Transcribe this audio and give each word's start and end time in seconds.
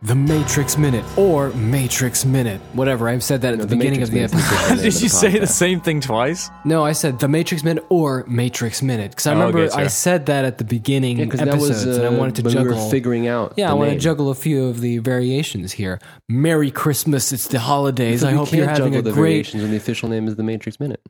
The 0.00 0.14
Matrix 0.14 0.78
Minute 0.78 1.04
or 1.18 1.50
Matrix 1.54 2.24
Minute. 2.24 2.60
Whatever. 2.72 3.08
I've 3.08 3.24
said 3.24 3.40
that 3.40 3.54
at 3.54 3.58
No, 3.58 3.64
the, 3.64 3.70
the 3.70 3.76
beginning 3.76 4.00
Matrix 4.00 4.30
of 4.30 4.32
the 4.32 4.38
episode. 4.38 4.76
Did 4.76 4.94
of 4.94 5.02
you 5.02 5.08
the 5.08 5.14
say 5.14 5.38
the 5.40 5.46
same 5.48 5.80
thing 5.80 6.00
twice? 6.00 6.50
No, 6.64 6.84
I 6.84 6.92
said 6.92 7.18
the 7.18 7.26
Matrix 7.26 7.64
Minute 7.64 7.84
or 7.88 8.24
Matrix 8.28 8.80
Minute. 8.80 9.10
Because 9.10 9.26
I 9.26 9.32
Oh, 9.32 9.38
remember 9.38 9.58
okay, 9.64 9.74
I 9.74 9.88
said 9.88 10.26
that 10.26 10.44
at 10.44 10.58
the 10.58 10.64
beginning 10.64 11.18
Yeah, 11.18 11.24
because 11.24 11.40
episodes, 11.40 11.82
that 11.82 11.88
was 11.88 11.98
uh, 11.98 12.04
and 12.06 12.14
I 12.14 12.16
wanted 12.16 12.36
to 12.36 12.42
when 12.42 12.52
juggle. 12.52 12.76
we 12.76 12.84
were 12.84 12.90
figuring 12.90 13.26
out. 13.26 13.54
yeah, 13.56 13.66
the 13.66 13.72
I 13.72 13.74
want 13.74 13.90
to 13.90 13.98
juggle 13.98 14.30
a 14.30 14.36
few 14.36 14.66
of 14.66 14.80
the 14.80 14.98
variations 14.98 15.72
here. 15.72 15.98
Merry 16.28 16.70
Christmas! 16.70 17.32
It's 17.32 17.48
the 17.48 17.58
holidays. 17.58 18.22
I 18.22 18.30
hope 18.32 18.52
you're 18.52 18.68
having 18.68 18.92
juggle 18.92 18.98
a 19.00 19.02
the 19.02 19.10
great. 19.10 19.20
variations 19.32 19.62
when 19.62 19.72
the 19.72 19.78
official 19.78 20.08
name 20.08 20.28
is 20.28 20.36
the 20.36 20.44
Matrix 20.44 20.78
Minute. 20.78 21.00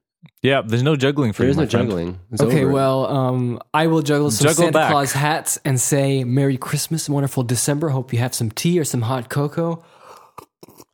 Yeah, 0.42 0.62
there's 0.64 0.82
no 0.82 0.96
juggling 0.96 1.32
for 1.32 1.42
There 1.42 1.48
you, 1.48 1.50
is 1.52 1.56
no 1.56 1.62
my 1.64 1.68
friend. 1.68 1.88
juggling. 1.88 2.18
It's 2.32 2.42
Okay, 2.42 2.62
over. 2.64 2.72
well, 2.72 3.06
um, 3.06 3.60
I 3.74 3.86
will 3.88 4.02
juggle 4.02 4.30
some 4.30 4.44
Juggle 4.48 4.64
Santa 4.64 4.72
back. 4.72 4.90
Claus 4.90 5.12
hats 5.12 5.58
and 5.64 5.80
say 5.80 6.22
Merry 6.24 6.56
Christmas, 6.56 7.08
wonderful 7.08 7.42
December. 7.42 7.88
Hope 7.90 8.12
you 8.12 8.18
have 8.20 8.34
some 8.34 8.50
tea 8.50 8.78
or 8.78 8.84
some 8.84 9.02
hot 9.02 9.28
cocoa. 9.30 9.84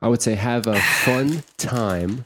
I 0.02 0.08
would 0.08 0.22
say 0.22 0.34
have 0.34 0.66
a 0.66 0.78
fun 1.04 1.42
time 1.58 2.24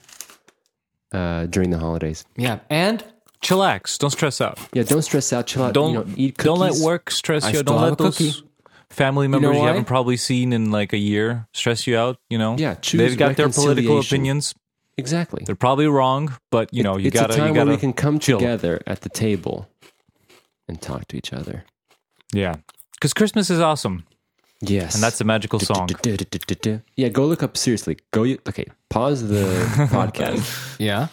uh, 1.13 1.47
during 1.47 1.71
the 1.71 1.79
holidays. 1.79 2.25
Yeah, 2.37 2.61
and 2.71 3.05
Chillax. 3.43 3.99
Don't 3.99 4.11
stress 4.11 4.41
out. 4.41 4.59
Yeah, 4.73 4.83
don't 4.85 5.03
stress 5.03 5.33
out. 5.33 5.47
Chill 5.47 5.63
out. 5.65 5.75
Don't 5.75 5.93
you 5.93 5.99
know, 6.01 6.07
eat 6.17 6.39
cookies. 6.39 6.45
don't 6.45 6.59
let 6.61 6.75
work 6.85 7.11
stress 7.11 7.45
I 7.45 7.51
you. 7.51 7.59
out. 7.59 7.65
still 7.65 7.75
Don't 7.75 7.81
have 7.83 7.91
let 7.91 8.01
a 8.01 8.03
those 8.05 8.17
cookie. 8.19 8.49
family 8.91 9.29
members 9.29 9.55
you, 9.55 9.61
why? 9.63 9.69
haven't 9.69 9.85
probably 9.87 10.17
seen 10.17 10.53
in 10.53 10.71
like 10.73 10.93
a 10.93 10.99
year 10.99 11.47
stress 11.53 11.87
you 11.87 11.97
out. 11.97 12.19
You 12.31 12.39
know. 12.39 12.57
Yeah, 12.59 12.75
choose 12.75 12.99
They've 13.01 13.19
got 13.19 13.37
their 13.37 13.49
political 13.49 13.97
reconciliation. 13.97 14.15
opinions. 14.17 14.55
Exactly. 14.99 15.43
They're 15.47 15.55
probably 15.55 15.87
wrong, 15.87 16.37
but 16.51 16.73
you 16.75 16.83
know 16.83 16.99
you 16.99 17.07
it's 17.09 17.15
gotta 17.19 17.33
a 17.35 17.37
time 17.37 17.49
you 17.49 17.55
gotta 17.55 17.67
where 17.69 17.77
we 17.77 17.81
can 17.81 17.93
come 17.93 18.19
chill. 18.19 18.39
together 18.39 18.83
at 18.87 19.01
the 19.03 19.09
table 19.09 19.69
and 20.69 20.81
talk 20.83 21.07
to 21.09 21.17
each 21.17 21.33
other. 21.33 21.65
Yeah, 22.33 22.57
because 22.95 23.15
Christmas 23.15 23.49
is 23.49 23.61
awesome, 23.61 24.05
Yes, 24.61 24.95
and 24.95 25.03
that's 25.03 25.21
a 25.21 25.25
magical 25.25 25.61
song. 25.61 25.89
Yeah, 26.97 27.09
go 27.09 27.25
look 27.27 27.43
up 27.43 27.57
seriously. 27.57 27.97
Go. 28.13 28.25
Okay, 28.25 28.67
pause 28.91 29.29
the 29.29 29.45
podcast. 29.91 30.77
yeah, 30.79 31.09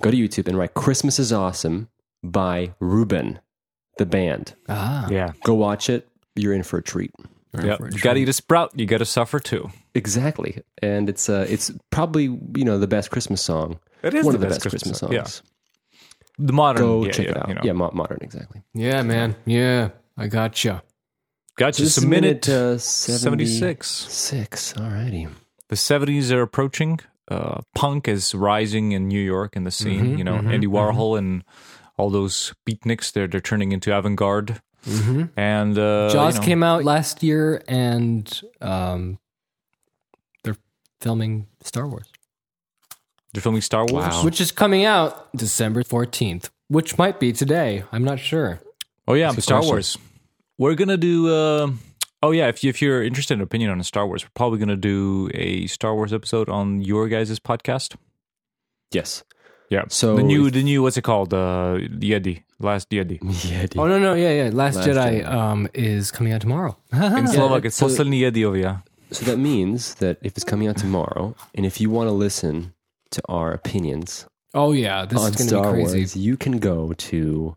Go 0.00 0.10
to 0.10 0.16
YouTube 0.16 0.48
and 0.48 0.56
write 0.56 0.74
"Christmas 0.74 1.18
is 1.18 1.32
Awesome" 1.32 1.88
by 2.22 2.72
Reuben, 2.80 3.40
the 3.98 4.06
band. 4.06 4.54
ah, 4.68 5.08
Yeah, 5.10 5.32
Go 5.44 5.54
watch 5.54 5.90
it. 5.90 6.08
You're 6.36 6.54
in 6.54 6.62
for 6.62 6.78
a 6.78 6.82
treat. 6.82 7.10
Yeah. 7.62 7.76
You 7.80 7.98
gotta 8.00 8.20
eat 8.20 8.28
a 8.28 8.32
sprout. 8.32 8.72
You 8.74 8.86
gotta 8.86 9.04
suffer 9.04 9.40
too. 9.40 9.70
Exactly, 9.94 10.62
and 10.82 11.08
it's 11.08 11.28
uh, 11.28 11.46
it's 11.48 11.70
probably 11.90 12.24
you 12.24 12.64
know 12.64 12.78
the 12.78 12.86
best 12.86 13.10
Christmas 13.10 13.42
song. 13.42 13.78
It 14.02 14.14
is 14.14 14.24
one 14.24 14.32
the 14.32 14.36
of 14.36 14.40
the 14.40 14.46
best 14.48 14.56
best, 14.56 14.70
Christmas 14.70 14.98
Christmas, 14.98 14.98
song, 14.98 15.12
songs. 15.12 15.42
The 16.38 16.52
modern. 16.52 16.82
Go 16.82 17.04
yeah, 17.04 17.12
check 17.12 17.26
yeah, 17.26 17.30
it 17.30 17.36
out. 17.36 17.48
You 17.48 17.54
know. 17.54 17.60
Yeah, 17.64 17.72
modern, 17.72 18.18
exactly. 18.20 18.62
yeah, 18.74 19.02
man, 19.02 19.36
yeah, 19.46 19.90
I 20.16 20.26
gotcha. 20.26 20.82
Gotcha. 21.56 21.82
you. 21.82 21.86
This 21.86 21.98
is 21.98 22.04
minute 22.04 22.48
uh, 22.48 22.78
76. 22.78 23.86
Six. 23.88 24.72
Alrighty. 24.72 25.30
The 25.68 25.76
70s 25.76 26.32
are 26.32 26.42
approaching. 26.42 26.98
Uh, 27.28 27.60
punk 27.74 28.08
is 28.08 28.34
rising 28.34 28.92
in 28.92 29.08
New 29.08 29.20
York 29.20 29.56
in 29.56 29.64
the 29.64 29.70
scene. 29.70 30.14
Mhm, 30.14 30.18
you 30.18 30.24
know, 30.24 30.38
mhm, 30.38 30.52
Andy 30.52 30.66
Warhol 30.66 31.16
and 31.16 31.42
all 31.96 32.10
those 32.10 32.52
beatniks. 32.68 33.12
They're 33.12 33.26
they're 33.26 33.40
turning 33.40 33.72
into 33.72 33.96
avant 33.96 34.16
garde. 34.16 34.60
Mm-hmm. 34.86 35.24
And 35.38 35.78
uh, 35.78 36.10
Jaws 36.10 36.34
you 36.34 36.40
know, 36.40 36.46
came 36.46 36.62
out 36.62 36.84
last 36.84 37.22
year, 37.22 37.62
and 37.66 38.28
um, 38.60 39.18
they're 40.42 40.56
filming 41.00 41.46
Star 41.62 41.86
Wars, 41.88 42.06
They're 43.32 43.42
filming 43.42 43.62
Star 43.62 43.86
Wars. 43.86 44.06
Wow. 44.14 44.24
which 44.24 44.40
is 44.40 44.52
coming 44.52 44.84
out 44.84 45.34
December 45.36 45.82
fourteenth, 45.84 46.50
which 46.68 46.98
might 46.98 47.18
be 47.18 47.32
today. 47.32 47.84
I'm 47.92 48.04
not 48.04 48.18
sure. 48.20 48.60
Oh 49.08 49.14
yeah, 49.14 49.30
Star 49.32 49.58
question. 49.60 49.72
Wars. 49.74 49.98
We're 50.58 50.74
gonna 50.74 50.96
do. 50.96 51.28
Uh, 51.28 51.70
oh 52.22 52.30
yeah, 52.32 52.48
if 52.48 52.62
you, 52.62 52.70
if 52.70 52.80
you're 52.82 53.02
interested 53.02 53.34
in 53.34 53.40
opinion 53.40 53.70
on 53.70 53.82
Star 53.82 54.06
Wars, 54.06 54.24
we're 54.24 54.30
probably 54.34 54.58
gonna 54.58 54.76
do 54.76 55.30
a 55.34 55.66
Star 55.66 55.94
Wars 55.94 56.12
episode 56.12 56.48
on 56.48 56.80
your 56.82 57.08
guys' 57.08 57.38
podcast. 57.40 57.96
Yes. 58.92 59.24
Yeah. 59.70 59.84
So 59.88 60.16
the 60.16 60.22
new 60.22 60.46
if- 60.46 60.52
the 60.52 60.62
new 60.62 60.82
what's 60.82 60.96
it 60.96 61.02
called? 61.02 61.32
Uh, 61.34 61.78
Jedi, 61.98 62.42
Last 62.64 62.90
Jedi. 62.90 63.18
Yeah. 63.50 63.66
dude. 63.66 63.78
Oh 63.78 63.86
no, 63.86 63.98
no, 63.98 64.14
yeah, 64.14 64.32
yeah. 64.44 64.50
Last, 64.52 64.76
Last 64.76 64.88
Jedi, 64.88 65.22
Jedi. 65.22 65.28
um, 65.30 65.68
is 65.74 66.10
coming 66.10 66.32
out 66.32 66.40
tomorrow. 66.40 66.76
In 66.92 67.26
Slovak, 67.28 67.64
it's 67.64 67.76
so- 67.76 67.86
Poslední 67.86 68.20
Jediovia. 68.20 68.82
So 69.12 69.24
that 69.26 69.38
means 69.38 69.94
that 69.96 70.18
if 70.22 70.32
it's 70.36 70.44
coming 70.44 70.66
out 70.66 70.76
tomorrow, 70.76 71.36
and 71.54 71.64
if 71.66 71.80
you 71.80 71.88
want 71.90 72.08
to 72.08 72.12
listen 72.12 72.72
to 73.10 73.20
our 73.28 73.52
opinions 73.52 74.26
oh 74.54 74.72
yeah, 74.72 75.04
this 75.04 75.20
on 75.20 75.30
is 75.30 75.36
going 75.36 75.48
to 75.48 75.54
Star 75.54 75.72
be 75.76 75.82
crazy. 75.82 75.98
Wars, 75.98 76.16
you 76.16 76.36
can 76.36 76.58
go 76.58 76.92
to 77.10 77.56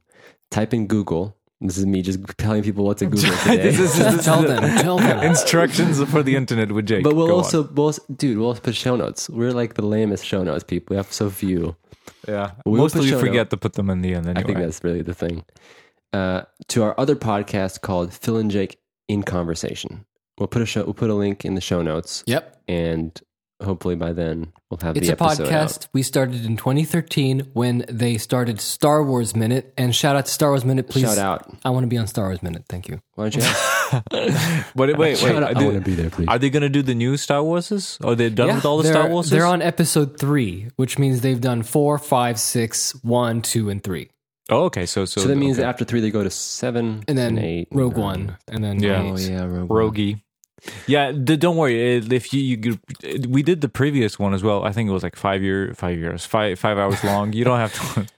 type 0.51 0.73
in 0.73 0.87
Google. 0.87 1.35
This 1.61 1.77
is 1.77 1.85
me 1.87 2.01
just 2.03 2.19
telling 2.37 2.61
people 2.61 2.85
what 2.85 2.97
to 2.99 3.05
Google 3.13 3.35
today. 3.37 3.71
This 3.71 3.97
tell 4.25 4.43
them, 4.43 4.61
tell 4.77 4.97
them. 4.97 5.23
Instructions 5.23 6.03
for 6.11 6.21
the 6.21 6.35
internet 6.35 6.71
with 6.71 6.85
Jake. 6.85 7.03
but 7.03 7.15
we'll 7.15 7.27
Go 7.27 7.37
also, 7.37 7.63
we'll 7.63 7.93
dude, 8.15 8.37
we'll 8.37 8.47
also 8.47 8.61
put 8.61 8.75
show 8.75 8.95
notes. 8.95 9.29
We're 9.29 9.53
like 9.53 9.73
the 9.73 9.85
lamest 9.85 10.25
show 10.25 10.43
notes 10.43 10.63
people. 10.63 10.93
We 10.93 10.97
have 10.97 11.11
so 11.11 11.29
few. 11.29 11.75
Yeah. 12.27 12.51
we'll 12.65 12.81
Most 12.81 12.93
put 12.93 12.99
of 12.99 13.05
you 13.05 13.11
show 13.11 13.19
forget 13.19 13.49
to 13.49 13.57
put 13.57 13.73
them 13.73 13.89
in 13.89 14.01
the 14.01 14.13
end. 14.13 14.27
Anyway. 14.27 14.41
I 14.41 14.45
think 14.45 14.59
that's 14.59 14.83
really 14.83 15.01
the 15.01 15.13
thing. 15.13 15.45
Uh, 16.13 16.43
to 16.69 16.83
our 16.83 16.95
other 16.99 17.15
podcast 17.15 17.81
called 17.81 18.13
Phil 18.13 18.37
and 18.37 18.49
Jake 18.49 18.79
in 19.07 19.23
Conversation. 19.23 20.05
We'll 20.39 20.47
put 20.47 20.61
a 20.61 20.65
show, 20.65 20.83
we'll 20.83 20.93
put 20.93 21.09
a 21.09 21.15
link 21.15 21.45
in 21.45 21.55
the 21.55 21.61
show 21.61 21.81
notes, 21.81 22.23
Yep, 22.27 22.61
and 22.67 23.19
hopefully 23.61 23.95
by 23.95 24.13
then 24.13 24.51
we'll 24.69 24.79
have 24.81 24.95
it's 24.97 25.07
the 25.07 25.13
a 25.13 25.15
episode 25.15 25.47
podcast 25.47 25.83
out. 25.83 25.87
we 25.93 26.03
started 26.03 26.45
in 26.45 26.57
2013 26.57 27.49
when 27.53 27.85
they 27.89 28.17
started 28.17 28.61
Star 28.61 29.03
Wars 29.03 29.35
Minute. 29.35 29.73
And 29.77 29.95
shout 29.95 30.15
out 30.15 30.25
to 30.25 30.31
Star 30.31 30.49
Wars 30.49 30.63
Minute, 30.65 30.89
please. 30.89 31.03
Shout 31.03 31.17
out. 31.17 31.55
I 31.65 31.69
want 31.71 31.83
to 31.83 31.87
be 31.87 31.97
on 31.97 32.07
Star 32.07 32.25
Wars 32.27 32.43
Minute. 32.43 32.65
Thank 32.69 32.87
you. 32.87 32.99
Why 33.15 33.29
don't 33.29 33.35
you? 33.35 33.41
Ask? 34.11 34.75
Wait, 34.75 34.87
wait, 34.87 34.97
wait. 34.97 35.17
Shout. 35.17 35.43
Are 35.43 35.49
I 35.49 35.53
they, 35.53 35.65
want 35.65 35.77
to 35.77 35.81
be 35.81 35.95
there, 35.95 36.09
please. 36.09 36.27
are 36.27 36.37
they 36.37 36.49
gonna 36.49 36.69
do 36.69 36.81
the 36.81 36.95
new 36.95 37.17
Star 37.17 37.41
Warses? 37.41 38.03
Are 38.05 38.15
they 38.15 38.29
done 38.29 38.55
with 38.55 38.65
all 38.65 38.77
the 38.77 38.87
Star 38.89 39.07
Warses? 39.07 39.29
They're 39.31 39.45
on 39.45 39.61
episode 39.61 40.19
three, 40.19 40.67
which 40.75 40.99
means 40.99 41.21
they've 41.21 41.39
done 41.41 41.63
four, 41.63 41.97
five, 41.97 42.39
six, 42.39 42.91
one, 43.03 43.41
two, 43.41 43.69
and 43.69 43.83
three, 43.83 44.09
Oh, 44.49 44.63
okay. 44.65 44.85
So, 44.85 45.05
so, 45.05 45.21
So 45.21 45.27
that 45.27 45.35
means 45.35 45.59
okay. 45.59 45.67
after 45.67 45.83
three, 45.83 45.99
they 45.99 46.11
go 46.11 46.23
to 46.23 46.29
seven 46.29 47.03
and 47.07 47.17
then 47.17 47.37
eight, 47.37 47.67
Rogue 47.71 47.97
nine. 47.97 48.03
One, 48.27 48.37
and 48.47 48.63
then 48.63 48.79
Yeah. 48.81 49.01
Oh 49.03 49.17
eight. 49.17 49.29
yeah, 49.29 49.45
Rogue. 49.45 49.69
One. 49.69 50.21
Rogie. 50.65 50.73
Yeah, 50.87 51.11
d- 51.11 51.37
don't 51.37 51.55
worry. 51.57 51.97
If 51.97 52.33
you, 52.33 52.41
you, 52.41 52.79
we 53.29 53.43
did 53.43 53.61
the 53.61 53.69
previous 53.69 54.17
one 54.19 54.33
as 54.33 54.43
well. 54.43 54.63
I 54.63 54.71
think 54.71 54.89
it 54.89 54.93
was 54.93 55.03
like 55.03 55.15
five 55.15 55.41
year, 55.43 55.73
five 55.75 55.97
years, 55.97 56.25
five 56.25 56.59
five 56.59 56.77
hours 56.77 57.03
long. 57.03 57.33
You 57.33 57.43
don't 57.43 57.59
have 57.59 57.73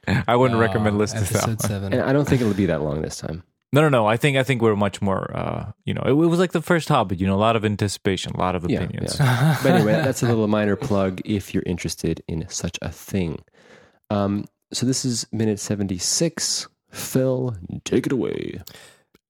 to. 0.07 0.23
I 0.27 0.35
wouldn't 0.35 0.59
recommend 0.59 0.95
Uh, 0.95 0.99
listening 0.99 1.25
to 1.25 1.33
that. 1.33 1.43
episode 1.43 1.59
one. 1.59 1.69
seven. 1.69 1.93
And 1.93 2.01
I 2.03 2.13
don't 2.13 2.27
think 2.27 2.41
it'll 2.41 2.53
be 2.53 2.67
that 2.67 2.81
long 2.81 3.01
this 3.01 3.17
time. 3.17 3.43
No, 3.71 3.81
no, 3.81 3.89
no. 3.89 4.07
I 4.07 4.17
think 4.17 4.35
I 4.35 4.41
think 4.43 4.61
we're 4.63 4.75
much 4.75 4.99
more. 5.01 5.29
Uh, 5.35 5.71
you 5.85 5.93
know, 5.93 6.01
it, 6.03 6.09
it 6.11 6.13
was 6.13 6.39
like 6.39 6.53
the 6.53 6.61
first 6.61 6.89
Hobbit. 6.89 7.19
You 7.19 7.27
know, 7.27 7.35
a 7.35 7.37
lot 7.37 7.55
of 7.55 7.63
anticipation, 7.63 8.31
a 8.33 8.39
lot 8.39 8.55
of 8.55 8.67
Yeah, 8.69 8.79
opinions. 8.81 9.17
yeah. 9.19 9.57
But 9.63 9.73
anyway, 9.73 9.93
that's 9.93 10.23
a 10.23 10.27
little 10.27 10.47
minor 10.47 10.75
plug 10.75 11.21
if 11.25 11.53
you're 11.53 11.63
interested 11.67 12.23
in 12.27 12.47
such 12.49 12.79
a 12.81 12.89
thing. 12.89 13.43
Um, 14.09 14.45
so 14.73 14.85
this 14.87 15.05
is 15.05 15.27
minute 15.31 15.59
seventy-six. 15.59 16.67
Phil, 16.91 17.55
take 17.85 18.07
it 18.07 18.11
away. 18.11 18.61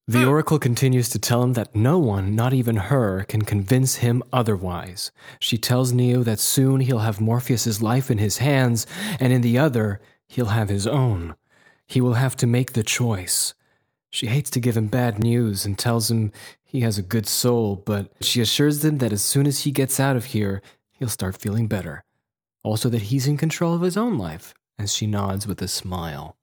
The 0.10 0.24
hmm. 0.24 0.30
Oracle 0.30 0.58
continues 0.58 1.08
to 1.10 1.20
tell 1.20 1.44
him 1.44 1.54
that 1.54 1.76
no 1.76 2.00
one, 2.00 2.36
not 2.36 2.52
even 2.52 2.78
her, 2.78 3.26
can 3.26 3.44
convince 3.44 3.98
him 3.98 4.24
otherwise. 4.34 5.12
She 5.40 5.60
tells 5.60 5.94
Neo 5.94 6.24
that 6.24 6.40
soon 6.40 6.80
he'll 6.80 7.06
have 7.06 7.22
Morpheus's 7.22 7.84
life 7.84 8.10
in 8.10 8.18
his 8.18 8.40
hands, 8.40 8.88
and 9.20 9.32
in 9.32 9.42
the 9.42 9.60
other, 9.60 10.02
he'll 10.28 10.48
have 10.48 10.70
his 10.70 10.88
own. 10.88 11.36
He 11.86 12.02
will 12.02 12.16
have 12.16 12.36
to 12.38 12.48
make 12.48 12.74
the 12.74 12.82
choice. 12.82 13.54
She 14.10 14.26
hates 14.26 14.50
to 14.50 14.60
give 14.60 14.76
him 14.76 14.88
bad 14.88 15.20
news 15.20 15.64
and 15.64 15.78
tells 15.78 16.10
him 16.10 16.32
he 16.64 16.80
has 16.80 16.98
a 16.98 17.04
good 17.04 17.28
soul, 17.28 17.76
but 17.76 18.12
she 18.20 18.42
assures 18.42 18.84
him 18.84 18.98
that 18.98 19.14
as 19.14 19.22
soon 19.22 19.46
as 19.46 19.60
he 19.60 19.70
gets 19.70 20.00
out 20.00 20.16
of 20.16 20.26
here, 20.26 20.64
he'll 20.90 21.08
start 21.08 21.38
feeling 21.38 21.68
better. 21.68 22.04
Also, 22.64 22.90
that 22.90 23.04
he's 23.04 23.28
in 23.28 23.38
control 23.38 23.76
of 23.76 23.82
his 23.82 23.96
own 23.96 24.18
life, 24.18 24.56
as 24.80 24.92
she 24.92 25.06
nods 25.06 25.46
with 25.46 25.62
a 25.62 25.68
smile. 25.68 26.36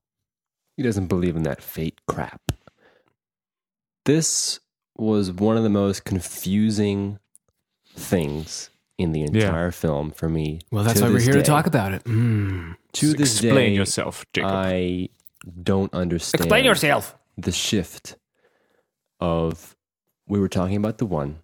He 0.76 0.84
doesn't 0.84 1.08
believe 1.08 1.34
in 1.34 1.42
that 1.42 1.60
fate 1.60 2.00
crap. 2.06 2.45
This 4.06 4.60
was 4.96 5.30
one 5.30 5.56
of 5.56 5.62
the 5.62 5.68
most 5.68 6.04
confusing 6.04 7.18
things 7.94 8.70
in 8.98 9.12
the 9.12 9.22
entire 9.22 9.70
film 9.70 10.10
for 10.10 10.28
me. 10.28 10.60
Well, 10.72 10.84
that's 10.84 11.00
why 11.00 11.08
we're 11.08 11.14
this 11.14 11.24
here 11.24 11.34
to 11.34 11.42
talk 11.42 11.66
about 11.66 11.92
it. 11.92 12.04
Mm. 12.04 12.76
To 12.94 13.12
this 13.12 13.34
Explain 13.42 13.72
day, 13.72 13.74
yourself, 13.76 14.24
Jacob. 14.32 14.50
I 14.50 15.08
don't 15.62 15.92
understand. 15.92 16.40
Explain 16.42 16.64
yourself. 16.64 17.14
the 17.38 17.52
shift 17.52 18.16
of 19.20 19.76
we 20.26 20.40
were 20.40 20.48
talking 20.48 20.76
about 20.76 20.96
the 20.98 21.04
one. 21.06 21.40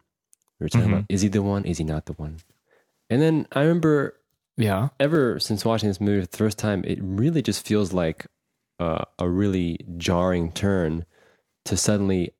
We 0.59 0.65
were 0.65 0.69
talking 0.71 0.89
Mhm. 0.89 0.93
about 0.93 1.05
is 1.11 1.21
he 1.23 1.29
the 1.29 1.43
one? 1.43 1.65
Is 1.67 1.77
he 1.79 1.85
not 1.85 2.07
the 2.07 2.15
one? 2.15 2.39
And 3.11 3.21
then 3.21 3.47
I 3.53 3.61
remember 3.61 4.19
Yeah. 4.57 4.89
ever 4.99 5.39
since 5.39 5.65
watching 5.65 5.89
this 5.91 6.01
movie 6.01 6.23
for 6.23 6.27
the 6.29 6.37
first 6.37 6.59
time, 6.59 6.83
it 6.87 6.99
really 7.03 7.43
just 7.43 7.67
feels 7.67 7.93
like 7.93 8.27
uh, 8.81 9.05
a 9.19 9.29
really 9.29 9.79
jarring 9.99 10.51
turn 10.51 11.05
to 11.67 11.77
suddenly 11.77 12.33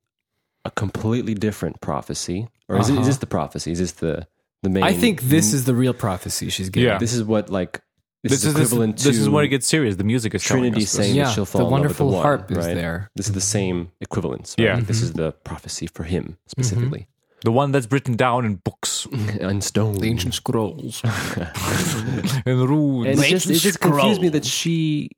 a 0.65 0.71
completely 0.71 1.35
different 1.35 1.81
prophecy. 1.81 2.49
Or 2.69 2.79
is, 2.79 2.89
it, 2.89 2.93
is 2.93 2.99
Uh-huh. 2.99 3.07
this 3.07 3.17
the 3.19 3.27
prophecy? 3.27 3.73
Is 3.73 3.79
this 3.79 3.93
the 3.93 4.27
the 4.63 4.71
main? 4.71 4.83
I 4.83 4.93
think 4.93 5.23
this 5.23 5.53
is 5.53 5.65
the 5.65 5.75
real 5.75 5.93
prophecy 5.95 6.49
she's 6.51 6.71
giving. 6.71 6.89
Yeah. 6.89 6.99
this 6.99 7.13
is 7.13 7.25
what 7.25 7.51
like 7.51 7.83
this, 8.23 8.33
this 8.33 8.41
is 8.41 8.47
is 8.47 8.55
this, 8.55 8.69
equivalent 8.69 8.97
this 8.99 9.17
to 9.17 9.23
is 9.23 9.29
when 9.29 9.45
it 9.45 9.49
gets 9.49 9.67
serious. 9.67 9.97
The 9.97 10.05
music 10.05 10.35
is 10.35 10.45
telling 10.45 10.63
Trinity 10.63 10.85
us 10.85 10.93
this. 10.93 11.05
saying 11.07 11.17
Yeah, 11.17 11.25
that 11.25 11.35
she'll 11.35 11.45
the 11.45 11.51
fall 11.51 11.61
in 11.63 11.65
love 11.65 11.73
with 11.73 11.81
wonderful 11.81 12.11
the 12.11 12.15
one, 12.15 12.23
harp 12.23 12.51
is 12.53 12.57
right? 12.59 12.75
there. 12.75 13.11
This 13.17 13.27
is 13.27 13.33
the 13.33 13.41
mm-hmm. 13.41 13.47
same 13.47 13.93
equivalence. 14.01 14.55
Right? 14.57 14.65
Yeah. 14.65 14.75
Like, 14.77 14.87
this 14.87 15.03
is 15.03 15.11
mm-hmm. 15.11 15.23
the 15.23 15.33
prophecy 15.33 15.89
for 15.89 16.05
him 16.05 16.39
specifically. 16.47 17.01
Mm-hmm. 17.01 17.41
the 17.45 17.53
one 17.53 17.73
that's 17.73 17.91
written 17.91 18.15
down 18.15 18.45
in 18.45 18.55
books 18.57 19.09
on 19.43 19.61
stone. 19.61 19.95
The 19.95 20.07
ancient 20.07 20.35
scrolls. 20.35 21.03
and 22.47 22.69
runes. 22.69 23.09
and 23.09 23.19
it 23.19 23.29
just, 23.29 23.51
it 23.51 23.55
just 23.55 23.81
confused 23.81 24.23
me 24.23 24.29
that 24.29 24.45
she 24.45 25.11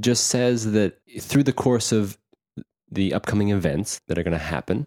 just 0.00 0.26
says 0.26 0.72
that 0.72 0.98
through 1.20 1.44
the 1.44 1.52
course 1.52 1.92
of 1.92 2.18
the 2.90 3.12
upcoming 3.14 3.50
events 3.50 4.00
that 4.08 4.18
are 4.18 4.22
going 4.22 4.32
to 4.38 4.38
happen, 4.38 4.86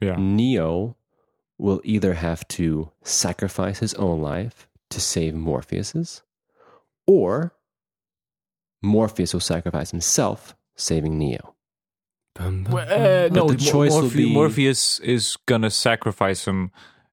yeah. 0.00 0.16
Neo 0.18 0.96
will 1.58 1.80
either 1.84 2.14
have 2.14 2.46
to 2.48 2.90
sacrifice 3.02 3.78
his 3.80 3.94
own 3.94 4.22
life 4.22 4.66
to 4.90 5.00
save 5.00 5.34
Morpheus's, 5.34 6.22
or 7.06 7.54
Morpheus 8.82 9.32
will 9.34 9.40
sacrifice 9.40 9.90
himself, 9.90 10.54
saving 10.76 11.18
Neo. 11.18 11.54
Bum, 12.34 12.64
bum, 12.64 12.72
Well, 12.72 12.86
uh, 12.88 13.28
no, 13.28 13.48
the 13.48 13.52
Mo- 13.62 13.70
choice 13.70 13.92
will 13.92 14.08
be- 14.10 14.32
Morpheus 14.32 15.00
is 15.00 15.36
gonna 15.46 15.70
sacrifice 15.70 16.42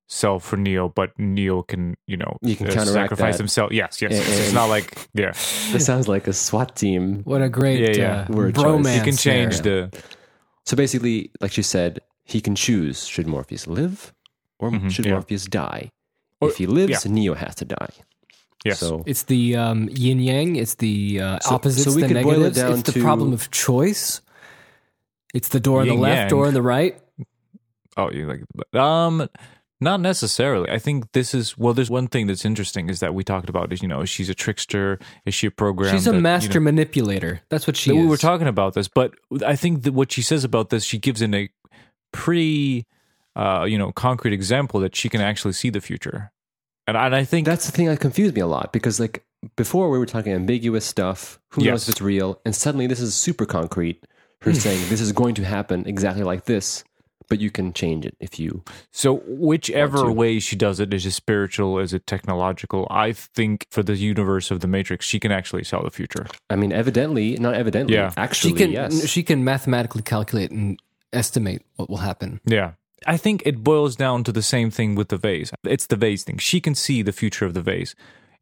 himself 0.07 0.44
for 0.44 0.57
Neo, 0.57 0.89
but 0.89 1.12
Neo 1.19 1.63
can, 1.63 1.95
you 2.07 2.18
know, 2.18 2.38
You 2.42 2.56
can 2.56 2.68
uh, 2.68 2.86
sacrifice 2.86 3.36
that. 3.36 3.44
himself. 3.44 3.71
Yes, 3.71 4.01
yes. 4.01 4.12
And- 4.13 4.21
it's, 4.21 4.39
it's 4.39 4.54
not 4.54 4.69
like 4.69 4.95
yeah, 5.13 5.31
This 5.71 5.86
sounds 5.86 6.07
like 6.07 6.27
a 6.27 6.33
SWAT 6.33 6.75
team. 6.75 7.21
What 7.25 7.42
a 7.42 7.50
great 7.50 7.80
Yeah, 7.98 8.01
yeah. 8.04 8.25
Uh, 8.30 8.33
Word 8.33 8.56
choice. 8.56 8.63
bromance. 8.63 8.95
you 8.95 9.01
can 9.04 9.18
change 9.18 9.62
there. 9.62 9.88
the 9.88 10.01
So 10.65 10.75
basically, 10.77 11.31
like 11.42 11.51
she 11.51 11.62
said, 11.62 12.00
he 12.24 12.39
can 12.42 12.56
choose 12.56 13.06
should 13.06 13.27
Morpheus 13.27 13.68
live 13.68 14.13
or 14.59 14.71
Mhm, 14.71 14.89
should 14.92 15.06
yeah. 15.06 15.13
Morpheus 15.13 15.45
die. 15.45 15.92
Or- 16.39 16.50
if 16.50 16.57
he 16.57 16.68
lives, 16.68 17.04
yeah. 17.06 17.12
Neo 17.12 17.33
has 17.36 17.56
to 17.56 17.65
die. 17.65 17.92
yes. 18.63 18.80
So 18.80 19.04
It's 19.06 19.24
the 19.24 19.56
um, 19.57 19.89
yin 19.92 20.19
yang. 20.19 20.56
It's 20.56 20.75
the 20.75 21.19
uh, 21.21 21.39
So- 21.42 21.56
opposites, 21.56 21.83
so 21.83 21.95
we 21.95 22.01
the 22.04 22.13
could 22.13 22.24
boil 22.24 22.45
it 22.45 22.56
down 22.56 22.80
it's 22.80 22.92
the 22.94 23.01
problem 23.01 23.33
of 23.33 23.51
choice. 23.51 24.21
It's 25.33 25.50
the 25.50 25.59
door 25.59 25.81
on 25.81 25.88
the 25.88 25.95
left, 26.00 26.18
yang. 26.18 26.30
door 26.30 26.48
on 26.48 26.54
the 26.54 26.62
right. 26.63 26.95
Oh, 27.98 28.09
you 28.12 28.27
like 28.27 28.44
um 28.77 29.27
not 29.79 30.00
necessarily. 30.00 30.69
I 30.69 30.79
think 30.79 31.12
this 31.13 31.33
is 31.33 31.57
well 31.57 31.74
there's 31.74 31.89
one 31.89 32.07
thing 32.07 32.27
that's 32.27 32.45
interesting 32.45 32.89
is 32.89 33.00
that 33.00 33.13
we 33.13 33.24
talked 33.24 33.50
about 33.50 33.71
is 33.71 33.81
you 33.81 33.88
know, 33.88 34.06
she's 34.06 34.29
a 34.29 34.35
trickster, 34.35 35.00
is 35.25 35.33
she 35.35 35.47
a 35.47 35.51
program? 35.51 35.94
She's 35.94 36.07
a 36.07 36.12
that, 36.12 36.15
you 36.18 36.21
master 36.24 36.59
know- 36.59 36.65
manipulator. 36.65 37.41
That's 37.50 37.68
what 37.68 37.77
she 37.77 37.91
that 37.91 37.97
is. 37.97 38.01
we 38.03 38.07
were 38.07 38.18
talking 38.18 38.47
about 38.47 38.74
this, 38.74 38.88
but 38.88 39.13
I 39.45 39.56
think 39.56 39.83
that 39.83 39.94
what 39.94 40.12
she 40.12 40.21
says 40.21 40.44
about 40.44 40.69
this, 40.69 40.83
she 40.83 40.97
gives 40.97 41.21
in 41.21 41.33
a 41.33 41.50
pretty 42.12 42.85
uh, 43.35 43.65
you 43.68 43.77
know, 43.77 43.91
concrete 43.91 44.33
example 44.33 44.79
that 44.79 44.95
she 44.95 45.09
can 45.09 45.21
actually 45.21 45.53
see 45.53 45.69
the 45.69 45.80
future. 45.81 46.31
And 46.88 46.97
I, 46.97 47.06
and 47.06 47.15
I 47.15 47.23
think 47.23 47.45
that's 47.45 47.65
the 47.68 47.71
thing 47.71 47.85
that 47.88 48.00
confused 48.00 48.33
me 48.33 48.41
a 48.41 48.47
lot 48.47 48.73
because 48.73 49.00
like 49.00 49.23
before 49.56 49.89
we 49.91 50.00
were 50.00 50.06
talking 50.07 50.33
ambiguous 50.33 50.85
stuff, 50.85 51.39
who 51.51 51.63
knows 51.63 51.83
if 51.83 51.89
it's 51.94 52.01
real, 52.01 52.41
and 52.45 52.56
suddenly 52.56 52.88
this 52.88 53.00
is 53.00 53.13
super 53.13 53.45
concrete. 53.45 54.03
Her 54.41 54.51
Hmm. 54.51 54.57
saying 54.57 54.89
this 54.89 55.01
is 55.01 55.12
going 55.12 55.35
to 55.35 55.44
happen 55.44 55.85
exactly 55.88 56.23
like 56.23 56.45
this, 56.45 56.83
but 57.29 57.39
you 57.39 57.51
can 57.51 57.74
change 57.74 58.06
it 58.06 58.15
if 58.19 58.39
you. 58.39 58.63
So 58.91 59.18
whichever 59.27 59.97
to. 59.97 60.12
way 60.12 60.39
she 60.39 60.56
does 60.56 60.79
it, 60.79 60.94
is 60.94 61.06
it 61.06 61.12
spiritual, 61.12 61.79
is 61.79 61.94
it 61.94 62.07
technological? 62.07 62.88
I 62.89 63.12
think 63.13 63.68
for 63.69 63.83
the 63.83 63.95
universe 63.95 64.51
of 64.51 64.59
the 64.62 64.68
Matrix, 64.68 65.06
she 65.06 65.19
can 65.19 65.31
actually 65.31 65.63
sell 65.63 65.83
the 65.83 65.91
future. 65.91 66.27
I 66.50 66.56
mean, 66.56 66.71
evidently, 66.71 67.35
not 67.38 67.53
evidently, 67.56 67.95
Yeah. 67.95 68.12
actually, 68.18 68.51
she 68.51 68.56
can 68.57 68.71
yes. 68.71 69.07
she 69.07 69.24
can 69.24 69.44
mathematically 69.44 70.01
calculate 70.01 70.51
and 70.51 70.79
estimate 71.13 71.63
what 71.75 71.89
will 71.89 71.97
happen. 71.97 72.39
Yeah. 72.45 72.71
I 73.06 73.18
think 73.18 73.44
it 73.45 73.63
boils 73.63 73.95
down 73.95 74.23
to 74.23 74.31
the 74.31 74.41
same 74.41 74.71
thing 74.71 74.95
with 74.95 75.09
the 75.09 75.18
vase. 75.18 75.51
It's 75.63 75.85
the 75.85 75.95
vase 75.95 76.23
thing. 76.23 76.39
She 76.39 76.59
can 76.59 76.73
see 76.75 77.03
the 77.03 77.12
future 77.12 77.45
of 77.45 77.53
the 77.53 77.62
vase, 77.62 77.94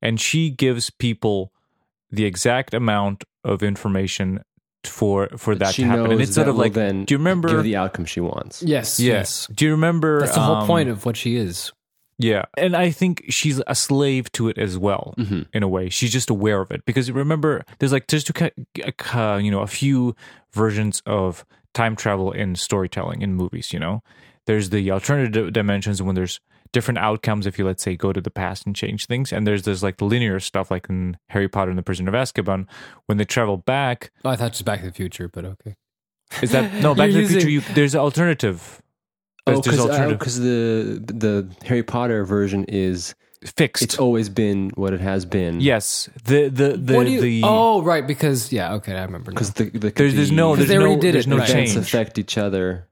and 0.02 0.20
she 0.20 0.50
gives 0.50 0.90
people 0.90 1.52
the 2.10 2.26
exact 2.26 2.74
amount 2.74 3.26
of 3.44 3.62
information 3.62 4.44
for 4.88 5.30
for 5.38 5.56
that 5.56 5.74
she 5.76 5.84
to 5.84 5.88
happen. 5.90 6.04
knows 6.04 6.12
And 6.14 6.22
it's 6.22 6.36
sort 6.36 6.48
of 6.48 6.56
like, 6.58 6.74
then 6.74 7.06
do 7.06 7.14
you 7.14 7.18
remember? 7.18 7.50
give 7.50 7.64
the 7.64 7.76
outcome 7.76 8.06
she 8.06 8.20
wants. 8.22 8.62
Yes, 8.64 9.00
yes. 9.00 9.48
Do 9.54 9.66
you 9.66 9.72
remember? 9.72 10.20
That's 10.22 10.36
the 10.36 10.42
whole 10.42 10.56
um, 10.58 10.68
point 10.68 10.90
of 10.90 11.06
what 11.06 11.18
she 11.18 11.36
is. 11.38 11.72
Yeah, 12.18 12.46
and 12.58 12.78
I 12.78 12.92
think 12.92 13.26
she's 13.28 13.62
a 13.68 13.76
slave 13.76 14.32
to 14.34 14.48
it 14.48 14.58
as 14.58 14.78
well, 14.78 15.14
Mhm. 15.18 15.48
in 15.54 15.64
a 15.64 15.68
way. 15.68 15.90
She's 15.90 16.14
just 16.14 16.30
aware 16.30 16.62
of 16.62 16.72
it 16.72 16.86
because 16.86 17.12
remember, 17.12 17.66
there's 17.80 17.92
like 17.92 18.08
just 18.08 18.28
to 18.28 18.52
uh, 19.14 19.36
you 19.38 19.52
know 19.52 19.60
a 19.60 19.68
few 19.68 20.16
versions 20.54 21.02
of 21.06 21.46
time 21.74 21.96
travel 21.98 22.32
in 22.32 22.56
storytelling 22.56 23.22
in 23.22 23.34
movies. 23.36 23.74
You 23.74 23.80
know, 23.80 24.02
there's 24.46 24.70
the 24.70 24.92
alternative 24.92 25.52
dimensions 25.52 26.02
when 26.02 26.16
there's 26.16 26.40
different 26.76 26.98
outcomes 27.00 27.48
if 27.48 27.58
you 27.58 27.66
let's 27.66 27.82
say 27.82 27.96
go 27.96 28.12
to 28.14 28.20
the 28.22 28.30
past 28.30 28.66
and 28.68 28.76
change 28.76 29.08
things, 29.08 29.32
and 29.34 29.48
there's 29.48 29.64
this 29.64 29.82
like 29.82 30.00
linear 30.02 30.40
stuff 30.42 30.70
like 30.70 30.88
in 30.90 31.18
Harry 31.30 31.48
Potter 31.48 31.72
and 31.72 31.78
the 31.80 31.84
Prisoner 31.84 32.10
of 32.10 32.16
Azkaban 32.16 32.68
when 33.08 33.18
they 33.18 33.24
travel 33.26 33.56
back. 33.58 34.12
Oh, 34.26 34.30
I 34.30 34.36
thought 34.36 34.52
just 34.52 34.66
Back 34.66 34.82
to 34.82 34.86
the 34.88 34.92
Future, 34.92 35.30
but 35.30 35.46
okay. 35.46 35.76
Is 36.42 36.52
that 36.52 36.74
no 36.84 36.94
Back 37.00 37.12
to 37.12 37.22
the 37.22 37.28
Future? 37.28 37.50
You, 37.50 37.62
there's 37.74 37.96
an 37.96 38.02
alternative. 38.02 38.82
There's, 39.46 39.60
Oh, 39.60 39.62
there's 39.62 40.12
because 40.14 40.40
uh, 40.40 40.44
the 40.44 41.14
the 41.14 41.66
Harry 41.66 41.84
Potter 41.84 42.26
version 42.26 42.66
is 42.68 43.16
fixed. 43.46 43.84
it's 43.84 43.98
always 44.00 44.28
been 44.28 44.72
what 44.76 44.92
it 44.94 45.00
has 45.02 45.24
been. 45.24 45.62
yes, 45.62 46.10
the 46.26 46.50
the 46.50 46.70
the, 46.78 47.10
you? 47.10 47.22
the 47.22 47.42
oh, 47.46 47.82
right, 47.84 48.06
because 48.08 48.52
yeah, 48.52 48.74
okay, 48.74 48.96
I 48.96 49.04
remember. 49.06 49.32
Because 49.32 49.54
the, 49.54 49.70
the 49.70 49.92
there's 49.92 50.16
there's 50.16 50.30
the 50.30 50.36
no 50.36 50.56
'Cause 50.56 50.68
there's 50.68 50.70
they 50.70 50.78
no 50.96 51.00
did 51.00 51.14
there's 51.14 51.28
it, 51.28 51.30
no 51.30 51.38
right. 51.38 51.48
change. 51.48 51.76
affect 51.76 52.18
each 52.18 52.38
other 52.38 52.88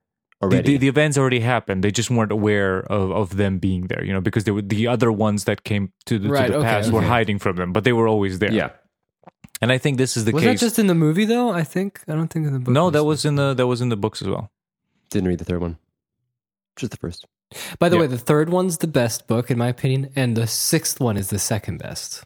The, 0.49 0.55
already. 0.57 0.71
the, 0.73 0.77
the 0.77 0.87
events 0.87 1.17
already 1.17 1.39
happened. 1.39 1.83
They 1.83 1.91
just 1.91 2.09
weren't 2.09 2.31
aware 2.31 2.79
of, 2.91 3.11
of 3.11 3.37
them 3.37 3.59
being 3.59 3.87
there, 3.87 4.03
you 4.03 4.13
know, 4.13 4.21
because 4.21 4.43
they 4.43 4.51
were 4.51 4.61
the 4.61 4.87
other 4.87 5.11
ones 5.11 5.43
that 5.45 5.63
came 5.63 5.91
to 6.05 6.19
the, 6.19 6.29
Right, 6.29 6.45
to 6.47 6.51
the 6.53 6.57
okay, 6.59 6.67
past 6.67 6.91
were 6.91 7.01
hiding 7.01 7.39
from 7.39 7.55
them, 7.55 7.73
but 7.73 7.83
they 7.83 7.93
were 7.93 8.07
always 8.07 8.39
there. 8.39 8.51
yeah, 8.51 8.69
and 9.61 9.71
I 9.71 9.77
think 9.77 9.97
this 9.97 10.17
is 10.17 10.25
the 10.25 10.31
was 10.31 10.43
case. 10.43 10.59
that 10.59 10.65
just 10.65 10.79
in 10.79 10.87
the 10.87 10.95
movie 10.95 11.25
though? 11.25 11.49
I 11.49 11.63
think 11.63 12.01
I 12.07 12.13
don't 12.13 12.27
think 12.27 12.47
in 12.47 12.53
the 12.53 12.59
book. 12.59 12.73
no, 12.73 12.89
that 12.89 13.03
was 13.03 13.25
in 13.25 13.35
the 13.35 13.53
that 13.53 13.67
was 13.67 13.81
in 13.81 13.89
the 13.89 13.97
books 13.97 14.21
as 14.21 14.27
well. 14.27 14.51
didn't 15.09 15.27
read 15.29 15.39
the 15.39 15.45
third 15.45 15.61
one, 15.61 15.77
just 16.75 16.91
the 16.91 16.97
first. 16.97 17.25
By 17.79 17.87
the 17.89 17.95
yeah. 17.97 18.01
way, 18.01 18.07
the 18.07 18.17
third 18.17 18.49
one's 18.49 18.79
the 18.79 18.87
best 18.87 19.27
book 19.27 19.51
in 19.51 19.57
my 19.57 19.67
opinion, 19.67 20.09
and 20.15 20.35
the 20.35 20.47
sixth 20.47 20.99
one 20.99 21.17
is 21.17 21.29
the 21.29 21.39
second 21.39 21.77
best. 21.77 22.23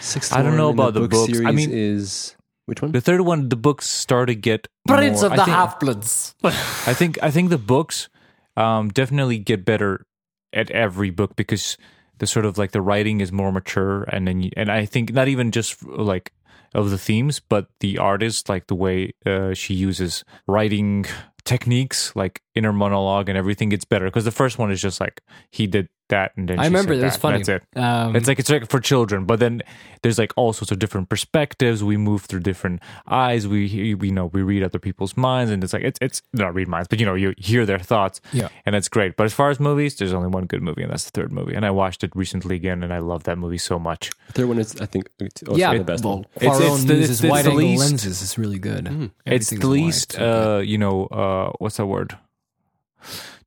Sixth 0.00 0.32
I 0.32 0.42
don't 0.42 0.56
know 0.56 0.68
in 0.68 0.74
about 0.74 0.92
the 0.94 1.00
book 1.00 1.10
books. 1.12 1.30
I 1.30 1.32
Series 1.32 1.54
mean- 1.56 1.70
is 1.72 2.36
which 2.70 2.80
one? 2.80 2.92
The 2.92 3.00
third 3.00 3.22
one, 3.22 3.48
the 3.50 3.56
books 3.56 3.90
start 3.90 4.28
to 4.28 4.34
get 4.36 4.68
more, 4.86 4.96
I 5.32 5.44
think, 5.44 5.56
Bloods. 5.80 6.86
I 6.86 6.94
think 6.94 7.18
I 7.20 7.30
think 7.30 7.50
the 7.50 7.58
books 7.58 8.08
um, 8.56 8.88
definitely 8.90 9.38
get 9.38 9.64
better 9.64 10.06
at 10.52 10.70
every 10.70 11.10
book 11.10 11.34
because 11.34 11.76
the 12.18 12.26
sort 12.26 12.46
of 12.46 12.58
like 12.58 12.70
the 12.70 12.80
writing 12.80 13.20
is 13.20 13.32
more 13.32 13.50
mature, 13.50 14.04
and 14.04 14.26
then 14.28 14.40
you, 14.40 14.50
and 14.56 14.70
I 14.70 14.86
think 14.86 15.12
not 15.12 15.26
even 15.26 15.50
just 15.50 15.82
like 15.84 16.32
of 16.72 16.90
the 16.90 16.98
themes, 16.98 17.40
but 17.40 17.66
the 17.80 17.98
artist, 17.98 18.48
like 18.48 18.68
the 18.68 18.76
way 18.76 19.12
uh, 19.26 19.52
she 19.52 19.74
uses 19.74 20.24
writing 20.46 21.06
techniques, 21.44 22.14
like 22.14 22.40
inner 22.60 22.72
monologue 22.84 23.28
and 23.30 23.36
everything 23.38 23.68
gets 23.70 23.84
better. 23.92 24.04
Because 24.10 24.26
the 24.30 24.36
first 24.42 24.58
one 24.58 24.70
is 24.70 24.80
just 24.80 25.00
like 25.00 25.16
he 25.50 25.66
did 25.66 25.88
that, 26.10 26.32
and 26.36 26.48
then 26.48 26.58
I 26.58 26.64
she 26.64 26.68
remember 26.74 26.94
said 26.94 27.02
it 27.02 27.04
was 27.04 27.14
that, 27.14 27.20
funny. 27.26 27.42
That's 27.44 27.62
it. 27.76 27.78
Um, 27.78 28.16
It's 28.16 28.26
like 28.28 28.38
it's 28.42 28.50
like 28.50 28.68
for 28.68 28.80
children, 28.80 29.26
but 29.30 29.38
then 29.38 29.62
there's 30.02 30.18
like 30.18 30.32
all 30.36 30.52
sorts 30.52 30.72
of 30.72 30.78
different 30.80 31.08
perspectives. 31.08 31.84
We 31.84 31.96
move 31.96 32.20
through 32.28 32.40
different 32.50 32.82
eyes. 33.06 33.46
We 33.46 33.94
we 33.94 34.10
know 34.10 34.26
we 34.26 34.42
read 34.42 34.62
other 34.64 34.80
people's 34.80 35.14
minds, 35.16 35.50
and 35.52 35.62
it's 35.64 35.72
like 35.72 35.84
it's 35.90 35.98
it's 36.02 36.20
not 36.32 36.50
read 36.58 36.66
minds, 36.66 36.88
but 36.90 36.98
you 37.00 37.06
know 37.06 37.14
you 37.14 37.32
hear 37.38 37.64
their 37.64 37.78
thoughts. 37.78 38.20
Yeah. 38.32 38.48
and 38.66 38.74
it's 38.74 38.88
great. 38.96 39.14
But 39.16 39.24
as 39.30 39.32
far 39.40 39.50
as 39.50 39.60
movies, 39.60 39.94
there's 39.96 40.12
only 40.12 40.28
one 40.38 40.46
good 40.52 40.62
movie, 40.62 40.82
and 40.82 40.90
that's 40.92 41.04
the 41.08 41.14
third 41.18 41.30
movie. 41.30 41.54
And 41.54 41.64
I 41.64 41.70
watched 41.70 42.02
it 42.02 42.10
recently 42.16 42.56
again, 42.56 42.82
and 42.82 42.92
I 42.92 42.98
love 43.12 43.22
that 43.28 43.38
movie 43.38 43.58
so 43.70 43.78
much. 43.78 44.10
The 44.26 44.32
third 44.32 44.48
one 44.48 44.58
is 44.58 44.74
I 44.80 44.86
think 44.86 45.04
it's 45.20 45.42
also 45.44 45.60
yeah, 45.62 45.78
the 45.78 45.84
best 45.84 46.02
well, 46.04 46.16
one. 46.16 46.26
It's- 46.42 46.58
Cuarón 46.58 46.74
it's 46.74 46.84
the- 46.90 46.94
uses 46.96 47.10
it's 47.10 47.20
the 47.20 47.28
wide 47.28 47.46
angle 47.46 47.62
least- 47.62 47.82
lenses. 47.86 48.16
It's 48.24 48.36
really 48.36 48.58
good. 48.58 48.84
Mm. 48.86 49.10
it's 49.26 49.52
Everything's 49.52 49.60
the 49.62 49.68
wide, 49.68 49.74
least, 49.86 50.12
so 50.12 50.56
uh, 50.56 50.58
you 50.72 50.78
know, 50.78 51.06
uh, 51.06 51.52
what's 51.62 51.76
that 51.78 51.86
word? 51.86 52.18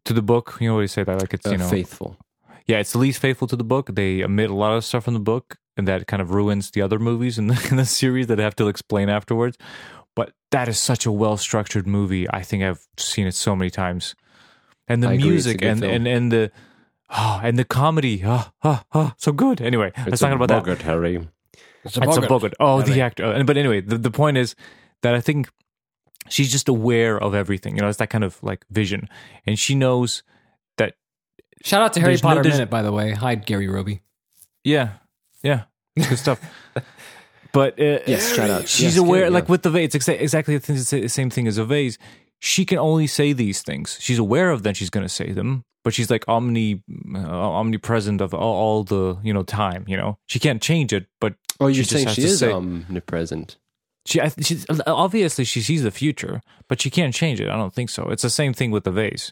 To 0.05 0.13
the 0.13 0.21
book, 0.21 0.57
you 0.59 0.67
know 0.67 0.75
what 0.75 0.81
you 0.81 0.87
say 0.87 1.03
that 1.03 1.19
like 1.21 1.33
it's 1.33 1.45
Uh, 1.47 1.51
you 1.51 1.57
know, 1.57 1.69
faithful. 1.69 2.17
yeah, 2.67 2.79
it's 2.79 2.91
the 2.91 2.97
least 2.99 3.19
faithful 3.19 3.47
to 3.47 3.55
the 3.55 3.63
book. 3.63 3.89
They 3.93 4.23
omit 4.23 4.49
a 4.49 4.53
lot 4.55 4.75
of 4.75 4.83
stuff 4.83 5.05
from 5.05 5.13
the 5.13 5.19
book, 5.21 5.57
and 5.77 5.87
that 5.87 6.07
kind 6.07 6.21
of 6.21 6.31
ruins 6.31 6.71
the 6.71 6.81
other 6.81 6.99
movies 6.99 7.37
in 7.37 7.47
the, 7.47 7.67
in 7.71 7.77
the 7.77 7.85
series 7.85 8.27
that 8.27 8.39
I 8.39 8.43
have 8.43 8.55
to 8.57 8.67
explain 8.67 9.09
afterwards. 9.09 9.57
But 10.15 10.33
that 10.51 10.67
is 10.67 10.77
such 10.77 11.05
a 11.05 11.11
well 11.11 11.37
structured 11.37 11.87
movie. 11.87 12.27
I 12.29 12.41
think 12.43 12.63
I've 12.63 12.85
seen 12.97 13.27
it 13.27 13.33
so 13.33 13.55
many 13.55 13.69
times, 13.71 14.15
and 14.87 15.01
the 15.01 15.09
I 15.09 15.13
agree, 15.13 15.35
it's 15.35 15.45
a 15.45 15.49
music 15.49 15.57
good 15.59 15.67
and, 15.69 15.79
film. 15.79 15.93
and 15.93 16.07
and 16.07 16.31
the 16.31 16.51
oh, 17.09 17.39
and 17.41 17.57
the 17.57 17.65
comedy, 17.65 18.21
oh, 18.25 18.51
oh, 18.63 18.81
oh, 18.93 19.11
so 19.17 19.31
good. 19.31 19.61
Anyway, 19.61 19.91
let's 20.05 20.21
talk 20.21 20.31
a 20.31 20.35
about 20.35 20.49
that. 20.49 20.59
Bogart, 20.63 20.81
Harry. 20.83 21.27
It's 21.83 21.97
It's 21.97 22.17
a 22.17 22.21
Bogart. 22.21 22.53
Oh, 22.59 22.81
the 22.81 23.01
actor. 23.01 23.25
Uh, 23.25 23.43
But 23.43 23.57
anyway, 23.57 23.81
the, 23.81 23.97
the 23.97 24.11
point 24.11 24.37
is 24.37 24.55
that 25.01 25.15
I 25.15 25.21
think 25.21 25.49
she's 26.29 26.51
just 26.51 26.67
aware 26.69 27.17
of 27.21 27.33
everything. 27.35 27.75
You 27.75 27.81
know, 27.81 27.89
it's 27.89 27.97
that 27.99 28.09
kind 28.09 28.23
of 28.23 28.41
like 28.43 28.65
vision, 28.69 29.07
and 29.45 29.57
she 29.57 29.75
knows 29.75 30.23
that. 30.77 30.95
Shout 31.63 31.81
out 31.81 31.93
to 31.93 31.99
Harry 31.99 32.11
There's 32.13 32.23
no- 32.23 32.29
Potter 32.29 32.43
Minute, 32.43 32.69
by 32.69 32.81
the 32.81 32.91
way. 32.91 33.11
Hi, 33.11 33.35
Gary 33.35 33.67
Roby. 33.67 34.01
Yeah, 34.63 34.89
yeah, 35.43 35.63
good 35.97 36.17
stuff. 36.19 36.39
But 37.51 37.79
uh, 37.79 37.99
Yes, 38.07 38.33
shout 38.35 38.49
out. 38.49 38.67
She's 38.67 38.95
Yes, 38.95 38.97
aware, 38.97 39.25
good, 39.25 39.33
like 39.33 39.43
yeah. 39.43 39.51
with 39.51 39.61
the 39.61 39.69
vase, 39.69 39.93
it's 39.93 40.07
exa- 40.07 40.19
exactly 40.19 40.57
the 40.57 41.07
same 41.07 41.29
thing 41.29 41.47
as 41.47 41.59
a 41.59 41.63
vase. 41.65 41.99
She 42.39 42.65
can 42.65 42.79
only 42.79 43.05
say 43.05 43.31
these 43.31 43.61
things. 43.61 43.95
She's 44.01 44.17
aware 44.17 44.49
of 44.49 44.63
them. 44.63 44.73
She's 44.73 44.89
going 44.89 45.05
to 45.05 45.09
say 45.09 45.31
them, 45.33 45.63
but 45.83 45.93
she's 45.93 46.09
like 46.09 46.25
omni, 46.27 46.81
uh, 47.13 47.19
omnipresent 47.19 48.21
of 48.21 48.33
all, 48.33 48.41
all 48.41 48.83
the 48.83 49.17
you 49.23 49.31
know 49.31 49.43
time. 49.43 49.85
You 49.87 49.97
know, 49.97 50.17
she 50.25 50.39
can't 50.39 50.63
change 50.63 50.93
it, 50.93 51.05
but 51.21 51.35
Oh, 51.59 51.69
She 51.69 51.75
you're 51.75 51.83
just 51.83 51.91
saying 51.91 52.07
has 52.07 52.15
she 52.15 52.23
is 52.23 52.39
say- 52.39 52.51
omnipresent. 52.51 53.57
She, 54.05 54.19
she's 54.41 54.65
obviously 54.85 55.45
she 55.45 55.61
sees 55.61 55.83
the 55.83 55.91
future, 55.91 56.41
but 56.67 56.81
she 56.81 56.89
can't 56.89 57.13
change 57.13 57.39
it. 57.39 57.47
I 57.49 57.55
don't 57.55 57.73
think 57.73 57.89
so. 57.89 58.09
It's 58.09 58.23
the 58.23 58.29
same 58.29 58.53
thing 58.53 58.69
with 58.71 58.83
the 58.83 58.91
vase. 58.91 59.31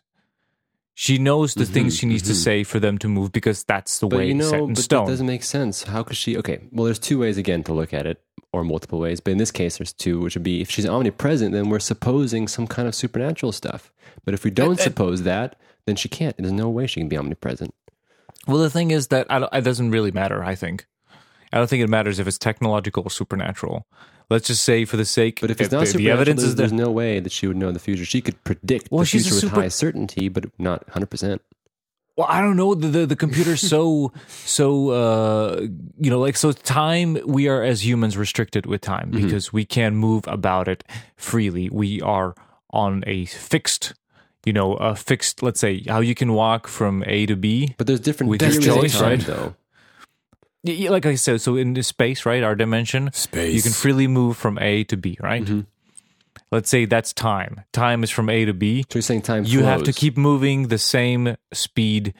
She 0.94 1.18
knows 1.18 1.54
the 1.56 1.66
things 1.66 1.96
Mhm, 1.96 2.00
she 2.00 2.06
needs 2.06 2.24
to 2.24 2.34
mhm. 2.34 2.44
say 2.44 2.64
for 2.64 2.80
them 2.80 2.98
to 3.00 3.08
move 3.08 3.32
because 3.32 3.64
that's 3.64 4.00
the 4.00 4.08
But 4.08 4.18
way 4.18 4.28
you 4.28 4.36
it's 4.38 4.50
set 4.50 4.58
know, 4.60 4.68
in 4.68 4.74
but 4.74 4.84
stone. 4.84 5.06
that 5.06 5.12
doesn't 5.12 5.26
make 5.28 5.44
sense. 5.44 5.84
How 5.84 6.04
could 6.04 6.18
she? 6.18 6.38
Okay, 6.38 6.60
well, 6.72 6.86
there's 6.86 7.00
two 7.00 7.18
ways 7.20 7.38
again 7.38 7.64
to 7.64 7.74
look 7.74 7.94
at 7.94 8.06
it, 8.06 8.22
or 8.54 8.64
multiple 8.64 9.00
ways. 9.00 9.20
But 9.20 9.32
in 9.32 9.38
this 9.38 9.52
case, 9.52 9.78
there's 9.78 9.94
two, 9.94 10.20
which 10.20 10.36
would 10.36 10.44
be 10.44 10.62
if 10.62 10.70
she's 10.70 10.86
omnipresent, 10.86 11.54
then 11.54 11.70
we're 11.70 11.80
supposing 11.80 12.48
some 12.48 12.68
kind 12.68 12.88
of 12.88 12.94
supernatural 12.96 13.52
stuff. 13.54 13.92
But 14.26 14.34
if 14.34 14.44
we 14.44 14.52
don't 14.52 14.80
uh, 14.80 14.84
suppose 14.84 15.24
that, 15.24 15.56
then 15.86 15.96
she 15.96 16.08
can't. 16.10 16.36
There's 16.38 16.52
no 16.52 16.70
way 16.70 16.88
she 16.88 17.00
can 17.00 17.08
be 17.10 17.18
omnipresent. 17.18 17.74
Well, 18.48 18.58
the 18.58 18.70
thing 18.70 18.92
is 18.92 19.08
that 19.08 19.28
I 19.30 19.40
don't, 19.40 19.54
it 19.54 19.62
doesn't 19.62 19.92
really 19.92 20.12
matter. 20.12 20.44
I 20.44 20.56
think 20.56 20.86
I 21.54 21.58
don't 21.58 21.70
think 21.70 21.84
it 21.84 21.90
matters 21.90 22.20
if 22.20 22.28
it's 22.28 22.38
technological 22.38 23.04
or 23.04 23.10
supernatural. 23.10 23.88
Let's 24.32 24.48
just 24.48 24.64
say, 24.64 24.86
for 24.86 24.98
the 24.98 25.06
sake, 25.06 25.40
But 25.42 25.52
if 25.52 25.60
it's 25.62 25.70
the, 25.70 25.76
not 25.76 25.82
the 25.82 25.92
supernatural, 25.92 26.14
evidence 26.20 26.42
there's, 26.42 26.50
is 26.52 26.56
there. 26.56 26.68
there's 26.68 26.86
no 26.88 26.92
way 26.92 27.20
that 27.20 27.32
she 27.32 27.46
would 27.48 27.58
know 27.58 27.72
the 27.72 27.80
future. 27.80 28.06
She 28.06 28.22
could 28.22 28.42
predict 28.44 28.90
Well, 28.92 29.00
the 29.02 29.06
she's 29.06 29.28
a 29.28 29.32
future 29.32 29.48
with 29.48 29.54
high 29.64 29.68
certainty, 29.70 30.30
but 30.30 30.46
not 30.58 30.80
100. 30.88 31.06
percent 31.10 31.42
Well, 32.18 32.28
I 32.30 32.42
don't 32.42 32.56
know. 32.58 32.74
The 32.76 32.88
the, 32.88 33.06
the 33.06 33.16
computer's 33.16 33.62
so 33.62 34.12
so 34.58 34.90
uh 34.90 35.62
you 36.04 36.10
know 36.12 36.20
like 36.20 36.38
so 36.38 36.52
time. 36.52 37.18
We 37.26 37.48
are 37.48 37.62
as 37.72 37.86
humans 37.86 38.16
restricted 38.18 38.66
with 38.66 38.82
time 38.82 39.12
Mm-hmm. 39.12 39.24
because 39.26 39.54
we 39.54 39.64
can 39.66 39.96
move 39.96 40.24
about 40.28 40.68
it 40.68 40.84
freely. 41.16 41.70
We 41.70 42.02
are 42.02 42.34
on 42.72 43.04
a 43.08 43.26
fixed. 43.26 43.94
You 44.46 44.54
know, 44.54 44.74
a 44.74 44.96
fixed. 44.96 45.44
Let's 45.44 45.60
say 45.60 45.84
how 45.88 46.00
you 46.02 46.16
can 46.16 46.34
walk 46.34 46.68
from 46.68 47.04
A 47.06 47.26
to 47.28 47.36
B. 47.36 47.76
But 47.78 47.86
there's 47.88 48.00
different 48.00 48.30
With 48.32 48.42
your 48.42 48.50
theories 48.52 48.68
of 48.68 48.76
choice, 48.82 48.94
time, 49.00 49.10
right? 49.10 49.20
Though 49.28 49.44
Y- 49.44 49.48
y- 49.50 49.56
Like 50.64 51.06
I 51.08 51.16
said, 51.16 51.42
so 51.42 51.56
in 51.56 51.74
this 51.74 51.88
space, 51.88 52.26
right, 52.26 52.44
our 52.44 52.56
dimension, 52.56 53.10
Space. 53.14 53.54
you 53.56 53.62
can 53.64 53.72
freely 53.72 54.08
move 54.08 54.38
from 54.38 54.60
A 54.60 54.84
to 54.86 54.98
B, 54.98 55.18
right? 55.20 55.44
Mm-hmm. 55.44 55.62
Let's 56.52 56.70
say 56.70 56.86
that's 56.86 57.14
time. 57.14 57.62
Time 57.74 58.04
is 58.04 58.12
from 58.12 58.30
A 58.30 58.46
to 58.46 58.54
B. 58.54 58.84
so 58.84 58.98
you're 58.98 59.02
saying 59.02 59.22
time. 59.24 59.44
You 59.46 59.64
have 59.64 59.84
to 59.84 59.94
keep 59.94 60.18
moving 60.18 60.68
the 60.68 60.78
same 60.78 61.36
speed 61.54 62.14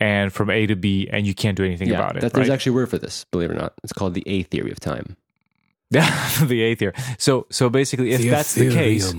and 0.00 0.32
from 0.32 0.50
A 0.50 0.66
to 0.66 0.74
B, 0.76 1.08
and 1.12 1.26
you 1.26 1.34
can't 1.34 1.56
do 1.56 1.64
anything 1.64 1.88
Yeah, 1.88 1.96
about 1.98 2.16
it. 2.16 2.20
that, 2.22 2.32
there's 2.32 2.48
right? 2.48 2.54
actually 2.54 2.70
a 2.70 2.74
word 2.74 2.90
for 2.90 2.98
this. 2.98 3.24
Believe 3.30 3.50
it 3.50 3.54
or 3.54 3.58
not, 3.58 3.74
it's 3.84 3.92
called 3.92 4.14
the 4.14 4.24
A 4.26 4.42
theory 4.44 4.70
of 4.72 4.80
time. 4.80 5.16
Yeah, 5.90 6.28
the 6.42 6.62
A 6.62 6.74
theory. 6.74 6.92
So 7.18 7.46
so 7.50 7.70
basically, 7.70 8.10
if 8.12 8.22
that's 8.28 8.54
the 8.54 8.70
case, 8.72 9.14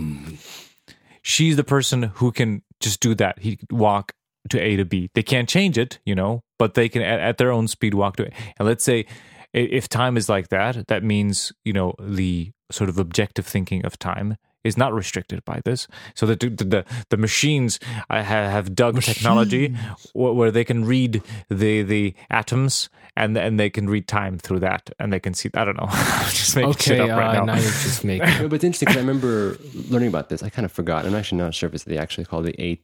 she's 1.21 1.55
the 1.55 1.63
person 1.63 2.03
who 2.15 2.31
can 2.31 2.61
just 2.79 2.99
do 2.99 3.15
that. 3.15 3.39
He 3.39 3.55
could 3.55 3.71
walk 3.71 4.11
to 4.49 4.59
A 4.59 4.75
to 4.75 4.85
B. 4.85 5.09
They 5.13 5.23
can't 5.23 5.47
change 5.49 5.77
it, 5.77 5.99
you 6.05 6.15
know, 6.15 6.43
but 6.57 6.73
they 6.73 6.89
can 6.89 7.01
at, 7.01 7.19
at 7.19 7.37
their 7.37 7.51
own 7.51 7.67
speed 7.67 7.93
walk 7.93 8.15
to 8.17 8.23
it. 8.23 8.33
And 8.57 8.67
let's 8.67 8.83
say 8.83 9.05
if 9.53 9.87
time 9.89 10.17
is 10.17 10.29
like 10.29 10.49
that, 10.49 10.87
that 10.87 11.03
means 11.03 11.51
you 11.65 11.73
know 11.73 11.93
the 11.99 12.51
sort 12.71 12.89
of 12.89 12.97
objective 12.99 13.45
thinking 13.45 13.85
of 13.85 13.97
time 13.97 14.35
is 14.63 14.75
not 14.75 14.93
restricted 14.93 15.45
by 15.45 15.61
this. 15.63 15.87
So 16.15 16.25
the 16.25 16.35
the 16.35 16.49
the, 16.65 16.85
the 17.09 17.17
machines 17.17 17.79
uh, 18.09 18.21
have, 18.21 18.51
have 18.51 18.75
dug 18.75 19.01
technology 19.01 19.69
wh- 20.13 20.35
where 20.35 20.51
they 20.51 20.63
can 20.65 20.83
read 20.85 21.21
the 21.49 21.83
the 21.83 22.13
atoms. 22.29 22.89
And, 23.19 23.35
and 23.35 23.59
they 23.59 23.71
can 23.71 23.89
read 23.89 24.07
time 24.07 24.37
through 24.37 24.59
that, 24.59 24.91
and 24.99 25.11
they 25.11 25.19
can 25.19 25.33
see. 25.33 25.49
I 25.55 25.65
don't 25.65 25.75
know. 25.75 25.87
I'm 25.89 26.29
just 26.29 26.55
making 26.55 26.73
shit 26.73 26.99
Okay, 26.99 27.09
up 27.09 27.17
right 27.17 27.29
uh, 27.37 27.45
now. 27.45 27.45
now. 27.45 27.53
you're 27.55 27.71
just 27.71 28.03
making. 28.11 28.27
No, 28.27 28.47
but 28.47 28.57
it's 28.57 28.63
interesting 28.63 28.85
because 28.85 28.97
I 28.97 28.99
remember 28.99 29.57
learning 29.89 30.09
about 30.09 30.29
this. 30.29 30.43
I 30.43 30.49
kind 30.49 30.65
of 30.67 30.71
forgot. 30.71 31.03
I'm 31.03 31.15
actually 31.15 31.39
not 31.39 31.55
sure 31.55 31.65
if 31.67 31.73
it's 31.73 31.85
the 31.85 31.97
actually 31.97 32.25
called 32.25 32.45
the 32.45 32.53
A 32.61 32.79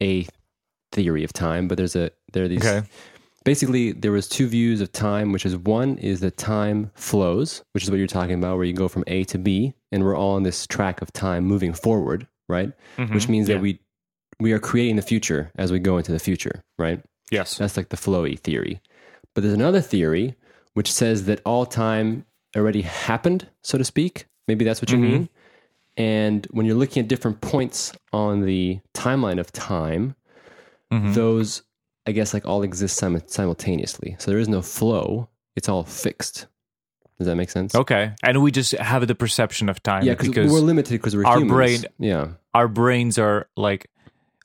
A 0.00 0.28
theory 0.92 1.24
of 1.24 1.32
time, 1.32 1.68
but 1.68 1.76
there's 1.76 1.96
a 1.96 2.10
there 2.32 2.44
are 2.44 2.48
these. 2.48 2.64
Okay. 2.66 2.86
Basically, 3.44 3.92
there 3.92 4.12
was 4.12 4.28
two 4.28 4.46
views 4.46 4.80
of 4.82 4.92
time, 4.92 5.32
which 5.32 5.46
is 5.46 5.56
one 5.56 5.96
is 5.98 6.20
that 6.20 6.36
time 6.36 6.90
flows, 6.94 7.62
which 7.72 7.82
is 7.84 7.90
what 7.90 7.96
you're 7.96 8.06
talking 8.06 8.34
about, 8.34 8.56
where 8.56 8.66
you 8.66 8.74
go 8.74 8.88
from 8.88 9.04
A 9.06 9.24
to 9.24 9.38
B, 9.38 9.72
and 9.90 10.04
we're 10.04 10.16
all 10.16 10.34
on 10.34 10.42
this 10.42 10.66
track 10.66 11.00
of 11.00 11.12
time 11.12 11.44
moving 11.44 11.72
forward, 11.72 12.26
right? 12.48 12.72
Which 13.10 13.28
means 13.28 13.48
Yeah. 13.48 13.54
that 13.56 13.62
we 13.62 13.80
we 14.40 14.52
are 14.52 14.58
creating 14.58 14.96
the 14.96 15.02
future 15.02 15.50
as 15.56 15.72
we 15.72 15.78
go 15.78 15.96
into 15.96 16.12
the 16.12 16.18
future, 16.18 16.62
right? 16.78 17.02
Yes. 17.30 17.56
That's 17.58 17.76
like 17.76 17.88
the 17.88 17.96
flowy 17.96 18.38
theory. 18.38 18.80
But 19.34 19.42
there's 19.42 19.54
another 19.54 19.80
theory 19.80 20.34
which 20.74 20.92
says 20.92 21.24
that 21.24 21.40
all 21.46 21.64
time 21.66 22.24
already 22.56 22.82
happened, 22.82 23.48
so 23.62 23.78
to 23.78 23.84
speak. 23.84 24.26
Maybe 24.46 24.64
that's 24.64 24.80
what 24.82 24.90
you 24.90 24.98
Mm-hmm. 24.98 25.12
mean. 25.12 25.28
And 25.96 26.46
when 26.52 26.66
you're 26.66 26.76
looking 26.76 27.02
at 27.02 27.08
different 27.08 27.40
points 27.40 27.92
on 28.12 28.42
the 28.46 28.78
timeline 28.94 29.40
of 29.40 29.50
time, 29.52 30.14
Mm-hmm. 30.92 31.12
those, 31.12 31.62
I 32.06 32.12
guess, 32.12 32.32
like 32.32 32.46
all 32.46 32.62
exist 32.62 32.96
sim- 32.96 33.22
simultaneously. 33.26 34.16
So 34.18 34.30
there 34.30 34.40
is 34.40 34.48
no 34.48 34.62
flow. 34.62 35.28
It's 35.56 35.68
all 35.68 35.84
fixed. 35.84 36.46
Does 37.18 37.26
that 37.26 37.34
make 37.36 37.50
sense? 37.50 37.74
Okay, 37.74 38.12
and 38.22 38.42
we 38.42 38.50
just 38.52 38.72
have 38.72 39.06
the 39.06 39.14
perception 39.14 39.68
of 39.68 39.82
time 39.82 40.04
Yeah, 40.04 40.14
because 40.14 40.50
we're 40.52 40.60
limited 40.60 40.92
because 40.92 41.16
we're 41.16 41.26
our 41.26 41.38
humans. 41.40 41.52
brain- 41.52 41.84
Yeah. 41.98 42.28
our 42.54 42.68
brains 42.68 43.18
are 43.18 43.48
like 43.56 43.90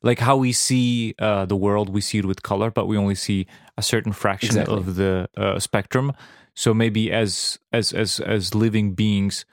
like 0.02 0.20
how 0.20 0.36
we 0.36 0.52
see 0.52 1.14
uh, 1.20 1.46
the 1.46 1.56
world. 1.56 1.90
We 1.90 2.02
see 2.02 2.18
it 2.18 2.26
with 2.26 2.42
color, 2.44 2.72
but 2.72 2.88
we 2.88 2.98
only 2.98 3.16
see 3.16 3.46
a 3.78 3.82
certain 3.84 4.12
fraction 4.12 4.50
Exactly. 4.50 4.76
of 4.76 4.96
the 4.96 5.30
uh, 5.38 5.60
spectrum. 5.60 6.12
So 6.56 6.74
maybe 6.74 7.12
as 7.12 7.60
as 7.72 7.94
as 7.94 8.20
as 8.20 8.54
living 8.56 8.96
beings, 8.96 9.46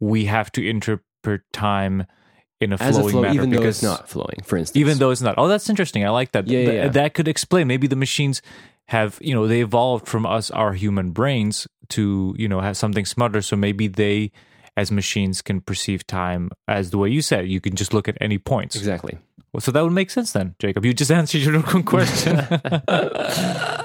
we 0.00 0.24
have 0.24 0.50
to 0.52 0.66
interpret 0.66 1.42
time 1.52 2.06
in 2.62 2.72
a 2.72 2.76
As 2.80 2.96
a 2.96 3.00
flowing 3.00 3.12
flow, 3.12 3.22
manner 3.22 3.34
even 3.34 3.50
though 3.50 3.58
because 3.58 3.76
it's 3.78 3.82
not 3.82 4.08
flowing, 4.08 4.38
for 4.44 4.56
instance. 4.56 4.76
even 4.80 4.98
though 4.98 5.10
it's 5.10 5.20
not. 5.20 5.34
Oh, 5.36 5.48
that's 5.48 5.68
interesting. 5.68 6.04
I 6.06 6.10
like 6.10 6.32
that. 6.32 6.46
Yeah, 6.46 6.58
yeah, 6.58 6.64
Th- 6.64 6.76
yeah. 6.84 6.88
That 6.88 7.14
could 7.14 7.28
explain. 7.28 7.66
Maybe 7.66 7.86
the 7.86 7.96
machines 7.96 8.40
have, 8.88 9.18
you 9.20 9.34
know, 9.34 9.46
they 9.46 9.60
evolved 9.60 10.06
from 10.08 10.24
us, 10.26 10.50
our 10.50 10.72
human 10.74 11.10
brains, 11.10 11.66
to, 11.90 12.34
you 12.38 12.48
know, 12.48 12.60
have 12.60 12.76
something 12.76 13.04
smarter. 13.04 13.42
So 13.42 13.56
maybe 13.56 13.88
they, 13.88 14.32
as 14.76 14.90
machines, 14.90 15.42
can 15.42 15.60
perceive 15.60 16.06
time 16.06 16.50
as 16.68 16.90
the 16.90 16.98
way 16.98 17.08
you 17.10 17.22
said. 17.22 17.48
You 17.48 17.60
can 17.60 17.74
just 17.76 17.92
look 17.94 18.08
at 18.08 18.16
any 18.20 18.38
points. 18.38 18.76
Exactly. 18.76 19.18
Well, 19.52 19.60
so 19.60 19.70
that 19.72 19.82
would 19.84 19.92
make 19.92 20.10
sense 20.10 20.32
then, 20.32 20.54
Jacob. 20.58 20.84
You 20.84 20.94
just 20.94 21.10
answered 21.20 21.42
your 21.42 21.56
own 21.56 21.82
question. 21.84 22.40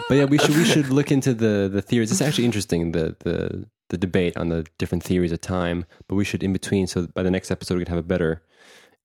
But 0.10 0.16
yeah, 0.16 0.24
we 0.24 0.38
should 0.38 0.56
we 0.56 0.64
should 0.64 0.88
look 0.90 1.12
into 1.12 1.34
the 1.34 1.70
the 1.72 1.82
theories. 1.82 2.12
It's 2.12 2.22
actually 2.22 2.46
interesting 2.46 2.94
the 2.94 3.16
the 3.20 3.66
the 3.90 3.98
debate 3.98 4.38
on 4.38 4.48
the 4.48 4.66
different 4.78 5.04
theories 5.04 5.34
of 5.34 5.42
time. 5.42 5.86
But 6.08 6.16
we 6.16 6.24
should 6.24 6.44
in 6.44 6.54
between, 6.54 6.88
so 6.88 7.08
by 7.14 7.24
the 7.24 7.32
next 7.32 7.52
episode 7.52 7.76
we 7.78 7.82
could 7.82 7.90
have 7.90 7.98
a 7.98 8.04
better 8.08 8.42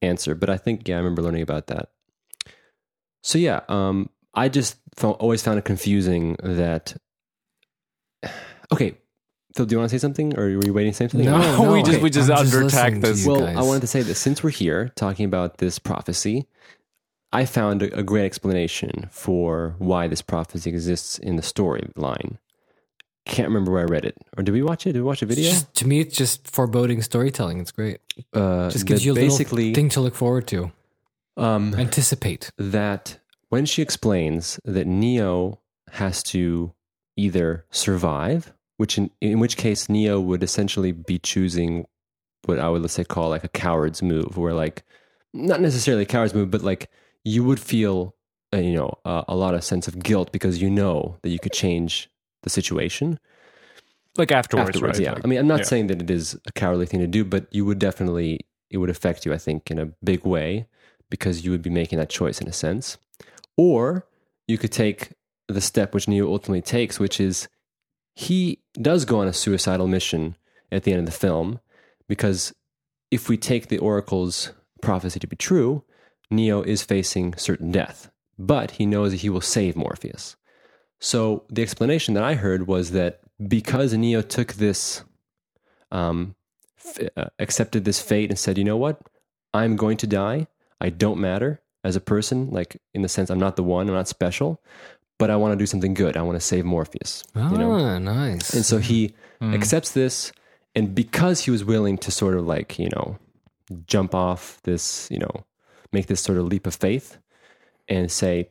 answer. 0.02 0.35
But 0.35 0.50
I 0.50 0.56
think 0.56 0.87
yeah, 0.88 0.97
I 0.97 0.99
remember 0.99 1.23
learning 1.23 1.42
about 1.42 1.66
that. 1.68 1.90
So 3.23 3.38
yeah, 3.38 3.61
um, 3.68 4.11
I 4.35 4.49
just 4.49 4.76
found, 4.97 5.16
always 5.16 5.42
found 5.42 5.59
it 5.59 5.64
confusing 5.64 6.37
that. 6.42 6.97
Okay, 8.73 8.97
Phil, 9.54 9.66
do 9.66 9.75
you 9.75 9.78
want 9.78 9.90
to 9.90 9.99
say 9.99 10.00
something, 10.00 10.35
or 10.38 10.44
were 10.44 10.64
you 10.64 10.73
waiting 10.73 10.92
to 10.92 10.97
say 10.97 11.09
something? 11.09 11.26
No, 11.26 11.37
No, 11.38 11.62
no, 11.64 11.73
we 11.73 11.82
just- 11.82 12.00
we 12.00 12.09
just 12.09 12.30
I'm 12.30 12.47
undertacked 12.47 13.02
this. 13.02 13.26
Well, 13.26 13.40
guys. 13.40 13.54
I 13.56 13.61
wanted 13.61 13.80
to 13.80 13.87
say 13.87 14.00
this 14.00 14.18
since 14.18 14.42
we're 14.42 14.49
here 14.49 14.90
talking 14.97 15.26
about 15.26 15.59
this 15.59 15.78
prophecy, 15.78 16.47
I 17.32 17.44
found 17.44 17.82
a, 17.82 17.99
a 17.99 18.02
great 18.02 18.25
explanation 18.25 19.09
for 19.11 19.75
why 19.78 20.09
this 20.09 20.23
prophecy 20.23 20.71
exists 20.71 21.18
in 21.18 21.37
the 21.37 21.42
storyline. 21.42 22.38
Can't 23.25 23.49
remember 23.49 23.71
where 23.71 23.83
I 23.83 23.85
read 23.85 24.05
it, 24.05 24.17
or 24.37 24.43
did 24.43 24.52
we 24.52 24.62
watch 24.62 24.87
it? 24.87 24.93
Did 24.95 24.99
we 25.00 25.05
watch 25.05 25.23
a 25.23 25.26
video? 25.26 25.49
Just, 25.50 25.73
to 25.76 25.87
me, 25.87 26.00
it's 26.00 26.17
just 26.17 26.49
foreboding 26.50 27.00
storytelling. 27.02 27.61
It's 27.61 27.71
great. 27.71 27.99
uh, 28.35 28.69
Just 28.69 28.85
gives 28.87 29.05
you 29.05 29.12
a 29.12 29.14
little 29.14 29.29
basically 29.29 29.73
thing 29.75 29.88
to 29.91 30.00
look 30.00 30.14
forward 30.17 30.49
to. 30.49 30.73
um, 31.37 31.75
Anticipate. 31.76 32.50
that 32.59 33.19
when 33.49 33.64
she 33.64 33.81
explains 33.81 34.59
that 34.64 34.87
Neo 34.88 35.61
has 35.93 36.23
to 36.25 36.73
either 37.17 37.64
survive, 37.71 38.52
which 38.79 38.99
in, 38.99 39.11
in 39.21 39.38
which 39.38 39.57
case 39.57 39.88
Neo 39.88 40.19
would 40.21 40.43
essentially 40.43 40.91
be 40.93 41.19
choosing 41.21 41.87
what 42.47 42.59
I 42.59 42.69
would 42.69 42.83
let's 42.83 42.95
say 42.95 43.05
call 43.05 43.29
like 43.29 43.45
a 43.45 43.49
coward's 43.49 44.02
move, 44.02 44.37
where 44.37 44.52
like 44.55 44.83
not 45.33 45.61
necessarily 45.61 46.02
a 46.02 46.07
coward's 46.07 46.35
move, 46.35 46.50
but 46.50 46.62
like 46.62 46.91
you 47.25 47.45
would 47.45 47.61
feel 47.61 48.17
uh, 48.52 48.57
you 48.59 48.75
know 48.75 48.99
uh, 49.05 49.23
a 49.29 49.37
lot 49.37 49.55
of 49.55 49.62
sense 49.62 49.87
of 49.87 50.02
guilt 50.02 50.33
because 50.33 50.61
you 50.61 50.69
know 50.69 51.19
that 51.23 51.29
you 51.31 51.38
could 51.38 51.52
change 51.52 52.09
the 52.42 52.50
situation 52.50 53.18
like 54.18 54.30
afterwards, 54.30 54.70
afterwards. 54.70 54.99
right? 54.99 55.04
Yeah, 55.04 55.12
Like- 55.14 55.25
I 55.25 55.28
mean 55.28 55.38
I'm 55.38 55.46
not 55.46 55.61
yeah. 55.61 55.64
saying 55.66 55.87
that 55.88 56.02
it 56.02 56.11
is 56.11 56.38
a 56.46 56.52
cowardly 56.52 56.87
thing 56.87 57.00
to 57.00 57.06
do, 57.06 57.25
but 57.25 57.46
you 57.50 57.64
would 57.64 57.78
definitely 57.78 58.40
it 58.70 58.78
would 58.78 58.90
affect 58.90 59.25
you. 59.26 59.32
I 59.32 59.38
think 59.38 59.70
in 59.70 59.78
a 59.78 59.87
big 60.02 60.25
way 60.25 60.66
because 61.11 61.44
you 61.44 61.50
would 61.50 61.62
be 61.62 61.70
making 61.70 61.99
that 61.99 62.08
choice 62.11 62.40
in 62.40 62.49
a 62.49 62.52
sense. 62.52 62.96
Or 63.56 64.06
you 64.49 64.56
could 64.58 64.72
take 64.72 65.11
the 65.49 65.61
step 65.61 65.92
which 65.94 66.08
Neo 66.08 66.30
ultimately 66.32 66.62
takes, 66.62 66.99
which 66.99 67.20
is 67.20 67.49
he 68.14 68.61
does 68.80 69.04
go 69.04 69.20
on 69.20 69.28
a 69.28 69.32
suicidal 69.32 69.87
mission 69.87 70.37
at 70.70 70.84
the 70.84 70.92
end 70.92 71.00
of 71.00 71.06
the 71.06 71.12
film 71.12 71.61
because 72.08 72.54
if 73.11 73.28
we 73.28 73.37
take 73.37 73.68
the 73.68 73.78
Oracle's 73.78 74.52
prophecy 74.80 75.20
to 75.20 75.26
be 75.26 75.37
true, 75.37 75.84
Neo 76.30 76.62
is 76.62 76.82
facing 76.82 77.34
certain 77.37 77.70
death, 77.70 78.11
but 78.38 78.72
he 78.72 78.87
knows 78.87 79.11
that 79.12 79.20
he 79.20 79.28
will 79.28 79.40
save 79.42 79.76
Morpheus. 79.76 80.37
So 81.02 81.42
the 81.49 81.62
explanation 81.62 82.14
that 82.14 82.23
I 82.23 82.35
heard 82.35 82.68
was 82.68 82.92
that 82.92 83.18
because 83.49 83.92
Neo 83.92 84.23
took 84.23 84.52
this, 84.54 85.02
um, 85.90 86.37
f- 86.78 87.09
uh, 87.16 87.25
accepted 87.40 87.85
this 87.85 88.00
fate 88.00 88.30
and 88.30 88.38
said, 88.38 88.56
you 88.56 88.62
know 88.62 88.76
what, 88.76 89.00
I'm 89.52 89.75
going 89.75 89.97
to 89.99 90.06
die. 90.06 90.47
I 90.80 90.90
don't 90.90 91.18
matter 91.21 91.61
as 91.82 91.97
a 91.97 92.00
person, 92.00 92.50
like 92.50 92.80
in 92.94 93.02
the 93.02 93.09
sense 93.09 93.30
I'm 93.30 93.40
not 93.40 93.56
the 93.56 93.64
one, 93.64 93.88
I'm 93.88 93.94
not 93.94 94.06
special, 94.06 94.62
but 95.18 95.28
I 95.28 95.35
want 95.37 95.52
to 95.52 95.56
do 95.62 95.66
something 95.66 95.92
good. 95.92 96.16
I 96.16 96.23
want 96.23 96.37
to 96.37 96.40
save 96.40 96.64
Morpheus. 96.64 97.25
Ah, 97.35 97.50
You 97.50 97.59
know? 97.59 97.99
nice. 97.99 98.54
And 98.54 98.64
so 98.64 98.78
he 98.78 99.12
accepts 99.42 99.90
this, 99.90 100.30
and 100.76 100.94
because 100.94 101.40
he 101.44 101.50
was 101.50 101.64
willing 101.64 101.99
to 101.99 102.12
sort 102.12 102.37
of 102.37 102.47
like 102.47 102.78
you 102.78 102.88
know 102.94 103.18
jump 103.87 104.14
off 104.14 104.61
this, 104.62 105.09
you 105.11 105.18
know, 105.18 105.44
make 105.92 106.06
this 106.06 106.21
sort 106.21 106.38
of 106.38 106.44
leap 106.47 106.64
of 106.66 106.76
faith, 106.76 107.18
and 107.88 108.09
say, 108.11 108.50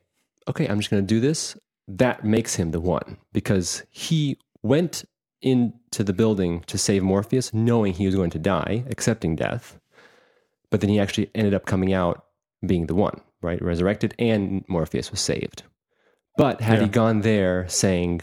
okay, 0.50 0.68
I'm 0.68 0.80
just 0.80 0.90
going 0.92 1.02
to 1.02 1.08
do 1.16 1.22
this, 1.22 1.58
that 1.98 2.24
makes 2.24 2.56
him 2.56 2.72
the 2.72 2.80
one 2.80 3.18
because 3.34 3.84
he 3.90 4.38
went 4.64 5.04
into 5.42 6.04
the 6.04 6.14
building 6.14 6.64
to 6.68 6.78
save 6.78 7.04
Morpheus 7.04 7.54
knowing 7.54 7.94
he 7.94 8.06
was 8.06 8.16
going 8.16 8.30
to 8.32 8.40
die, 8.40 8.84
accepting 8.90 9.36
death. 9.36 9.80
But 10.70 10.82
then 10.82 10.90
he 10.90 11.00
actually 11.00 11.30
ended 11.36 11.54
up 11.54 11.66
coming 11.66 11.94
out 11.94 12.26
being 12.66 12.86
the 12.86 12.96
one, 12.96 13.22
right? 13.42 13.62
Resurrected 13.62 14.14
and 14.20 14.64
Morpheus 14.68 15.12
was 15.12 15.20
saved. 15.20 15.64
But 16.38 16.62
had 16.62 16.82
he 16.82 16.88
gone 16.88 17.22
there 17.22 17.68
saying, 17.68 18.22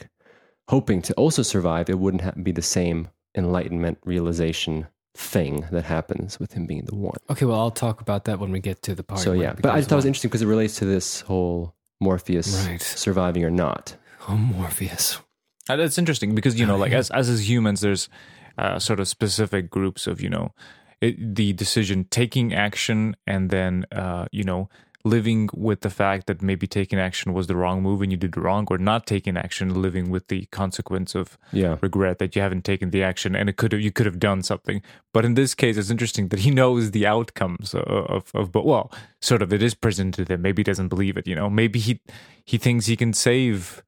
hoping 0.68 1.02
to 1.02 1.14
also 1.14 1.42
survive, 1.42 1.90
it 1.90 1.98
wouldn't 1.98 2.22
ha- 2.22 2.32
be 2.42 2.52
the 2.52 2.62
same 2.62 3.08
enlightenment 3.36 3.98
realization 4.04 4.86
thing 5.14 5.66
that 5.72 5.84
happens 5.84 6.38
with 6.38 6.52
him 6.52 6.66
being 6.66 6.84
the 6.84 6.94
one. 6.94 7.18
Okay, 7.28 7.44
well, 7.44 7.58
I'll 7.58 7.70
talk 7.70 8.00
about 8.00 8.24
that 8.24 8.38
when 8.38 8.50
we 8.50 8.60
get 8.60 8.82
to 8.82 8.94
the 8.94 9.02
part. 9.02 9.20
So 9.20 9.32
yeah, 9.32 9.54
but 9.54 9.72
I 9.72 9.78
just 9.78 9.88
thought 9.88 9.96
it 9.96 9.98
was 9.98 10.04
interesting 10.06 10.28
because 10.28 10.42
it 10.42 10.46
relates 10.46 10.76
to 10.76 10.84
this 10.84 11.20
whole 11.20 11.74
Morpheus 12.00 12.66
Right. 12.66 12.80
surviving 12.82 13.44
or 13.44 13.50
not. 13.50 13.96
Oh, 14.28 14.36
Morpheus. 14.36 15.20
Uh, 15.68 15.76
That's 15.76 15.98
interesting 15.98 16.34
because 16.34 16.58
you 16.58 16.66
know, 16.66 16.76
like 16.76 16.92
as 16.92 17.10
as 17.10 17.28
as 17.28 17.48
humans, 17.48 17.80
there's 17.80 18.08
uh, 18.56 18.78
sort 18.78 19.00
of 19.00 19.08
specific 19.08 19.70
groups 19.70 20.06
of 20.06 20.20
you 20.20 20.30
know 20.30 20.52
it, 21.00 21.34
the 21.36 21.52
decision 21.52 22.04
taking 22.10 22.54
action 22.54 23.16
and 23.26 23.50
then 23.50 23.84
uh, 23.92 24.26
you 24.32 24.44
know 24.44 24.68
living 25.08 25.48
with 25.54 25.80
the 25.80 25.90
fact 25.90 26.26
that 26.28 26.42
maybe 26.42 26.66
taking 26.66 26.98
action 26.98 27.32
was 27.32 27.46
the 27.46 27.56
wrong 27.56 27.82
move 27.82 28.02
and 28.02 28.10
you 28.12 28.18
did 28.18 28.36
wrong, 28.36 28.66
or 28.70 28.78
not 28.78 29.06
taking 29.06 29.36
action, 29.36 29.66
living 29.82 30.10
with 30.14 30.24
the 30.28 30.40
consequence 30.60 31.14
of 31.14 31.26
Yeah. 31.52 31.76
regret 31.80 32.18
that 32.18 32.34
you 32.36 32.42
haven't 32.42 32.64
taken 32.64 32.90
the 32.90 33.02
action 33.02 33.34
and 33.36 33.48
it 33.48 33.56
could 33.56 33.72
have 33.72 33.80
you 33.86 33.92
could 33.92 34.06
have 34.06 34.18
done 34.18 34.42
something. 34.42 34.82
But 35.14 35.24
in 35.24 35.34
this 35.34 35.54
case, 35.54 35.76
it's 35.80 35.90
interesting 35.90 36.28
that 36.28 36.40
he 36.40 36.50
knows 36.60 36.90
the 36.90 37.06
outcomes 37.06 37.74
of 37.74 37.82
of, 38.16 38.22
of 38.34 38.52
but 38.52 38.64
well, 38.64 38.86
sort 39.20 39.42
of 39.42 39.52
it 39.52 39.62
is 39.62 39.74
presented 39.74 40.26
to 40.26 40.34
him. 40.34 40.42
Maybe 40.42 40.60
he 40.60 40.64
doesn't 40.72 40.88
believe 40.88 41.16
it. 41.20 41.26
You 41.26 41.34
know, 41.34 41.48
maybe 41.50 41.78
he 41.78 42.00
he 42.44 42.56
thinks 42.58 42.86
he 42.86 42.96
can 42.96 43.12
save 43.12 43.82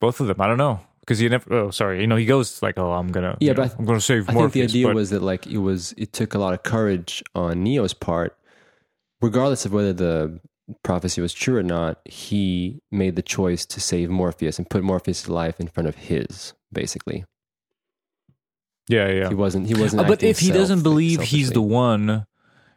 both 0.00 0.20
of 0.20 0.26
them. 0.26 0.40
I 0.40 0.46
don't 0.48 0.58
know 0.66 0.80
because 1.00 1.18
he 1.18 1.28
never. 1.28 1.52
Oh, 1.54 1.70
sorry. 1.70 2.00
You 2.00 2.06
know, 2.06 2.16
he 2.16 2.26
goes 2.26 2.62
like, 2.62 2.78
"Oh, 2.78 2.92
I'm 2.92 3.10
gonna. 3.12 3.36
Yeah, 3.40 3.54
but 3.54 3.66
know, 3.68 3.74
I'm 3.78 3.84
gonna 3.84 4.00
save 4.00 4.28
I 4.28 4.32
think 4.34 4.52
the 4.52 4.62
idea 4.62 4.86
but- 4.86 4.94
was 4.94 5.10
that 5.10 5.22
like 5.22 5.46
it 5.46 5.58
was 5.58 5.92
it 5.96 6.12
took 6.12 6.34
a 6.34 6.38
lot 6.38 6.52
of 6.54 6.62
courage 6.62 7.22
on 7.34 7.62
Neo's 7.64 7.94
part, 7.94 8.36
regardless 9.22 9.64
of 9.64 9.72
whether 9.72 9.92
the 9.92 10.40
prophecy 10.82 11.20
was 11.20 11.32
true 11.32 11.56
or 11.56 11.62
not. 11.62 12.00
He 12.04 12.80
made 12.90 13.16
the 13.16 13.22
choice 13.22 13.66
to 13.66 13.80
save 13.80 14.10
Morpheus 14.10 14.58
and 14.58 14.68
put 14.68 14.82
Morpheus' 14.82 15.28
life 15.28 15.60
in 15.60 15.68
front 15.68 15.88
of 15.88 15.96
his. 15.96 16.54
Basically, 16.72 17.24
yeah, 18.88 19.08
yeah. 19.08 19.28
he 19.28 19.34
wasn't. 19.34 19.66
He 19.66 19.74
wasn't. 19.74 20.02
Uh, 20.02 20.08
but 20.08 20.22
if 20.22 20.38
he 20.38 20.46
self- 20.46 20.58
doesn't 20.58 20.82
believe 20.82 21.20
he's 21.20 21.50
the 21.50 21.60
one, 21.60 22.26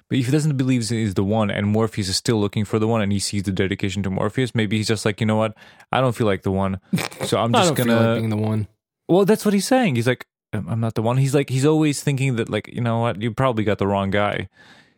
but 0.10 0.18
if 0.18 0.25
he 0.25 0.32
doesn't 0.32 0.58
believe 0.58 0.88
he's 0.90 1.14
the 1.14 1.24
one, 1.24 1.50
and 1.50 1.68
Morpheus 1.68 2.10
is 2.10 2.18
still 2.18 2.40
looking 2.40 2.66
for 2.66 2.78
the 2.78 2.88
one, 2.88 3.02
and 3.02 3.12
he 3.12 3.20
sees 3.20 3.44
the 3.44 3.52
dedication 3.52 4.04
to 4.04 4.10
Morpheus, 4.10 4.54
maybe 4.54 4.78
he's 4.78 4.88
just 4.88 5.06
like, 5.06 5.22
you 5.22 5.25
know 5.25 5.38
what, 5.38 5.56
I 5.92 6.02
don't 6.02 6.14
feel 6.14 6.28
like 6.28 6.44
the 6.44 6.52
one, 6.52 6.82
so 7.24 7.40
I'm 7.40 7.56
I 7.56 7.60
just 7.60 7.75
don't 7.75 7.88
gonna. 7.88 8.00
feel 8.00 8.10
like 8.10 8.20
being 8.20 8.30
the 8.30 8.38
one. 8.38 8.68
Well, 9.08 9.24
that's 9.24 9.46
what 9.46 9.54
he's 9.54 9.68
saying. 9.68 9.96
He's 9.96 10.08
like, 10.08 10.25
I'm 10.52 10.68
I'm 10.68 10.80
not 10.82 10.96
the 10.96 11.02
one. 11.02 11.18
He's 11.18 11.34
like, 11.34 11.50
he's 11.50 11.66
always 11.66 12.04
thinking 12.04 12.36
that, 12.36 12.50
like, 12.50 12.68
you 12.68 12.82
know 12.82 13.00
what, 13.00 13.22
you 13.22 13.34
probably 13.34 13.64
got 13.64 13.78
the 13.78 13.88
wrong 13.88 14.10
guy. 14.10 14.50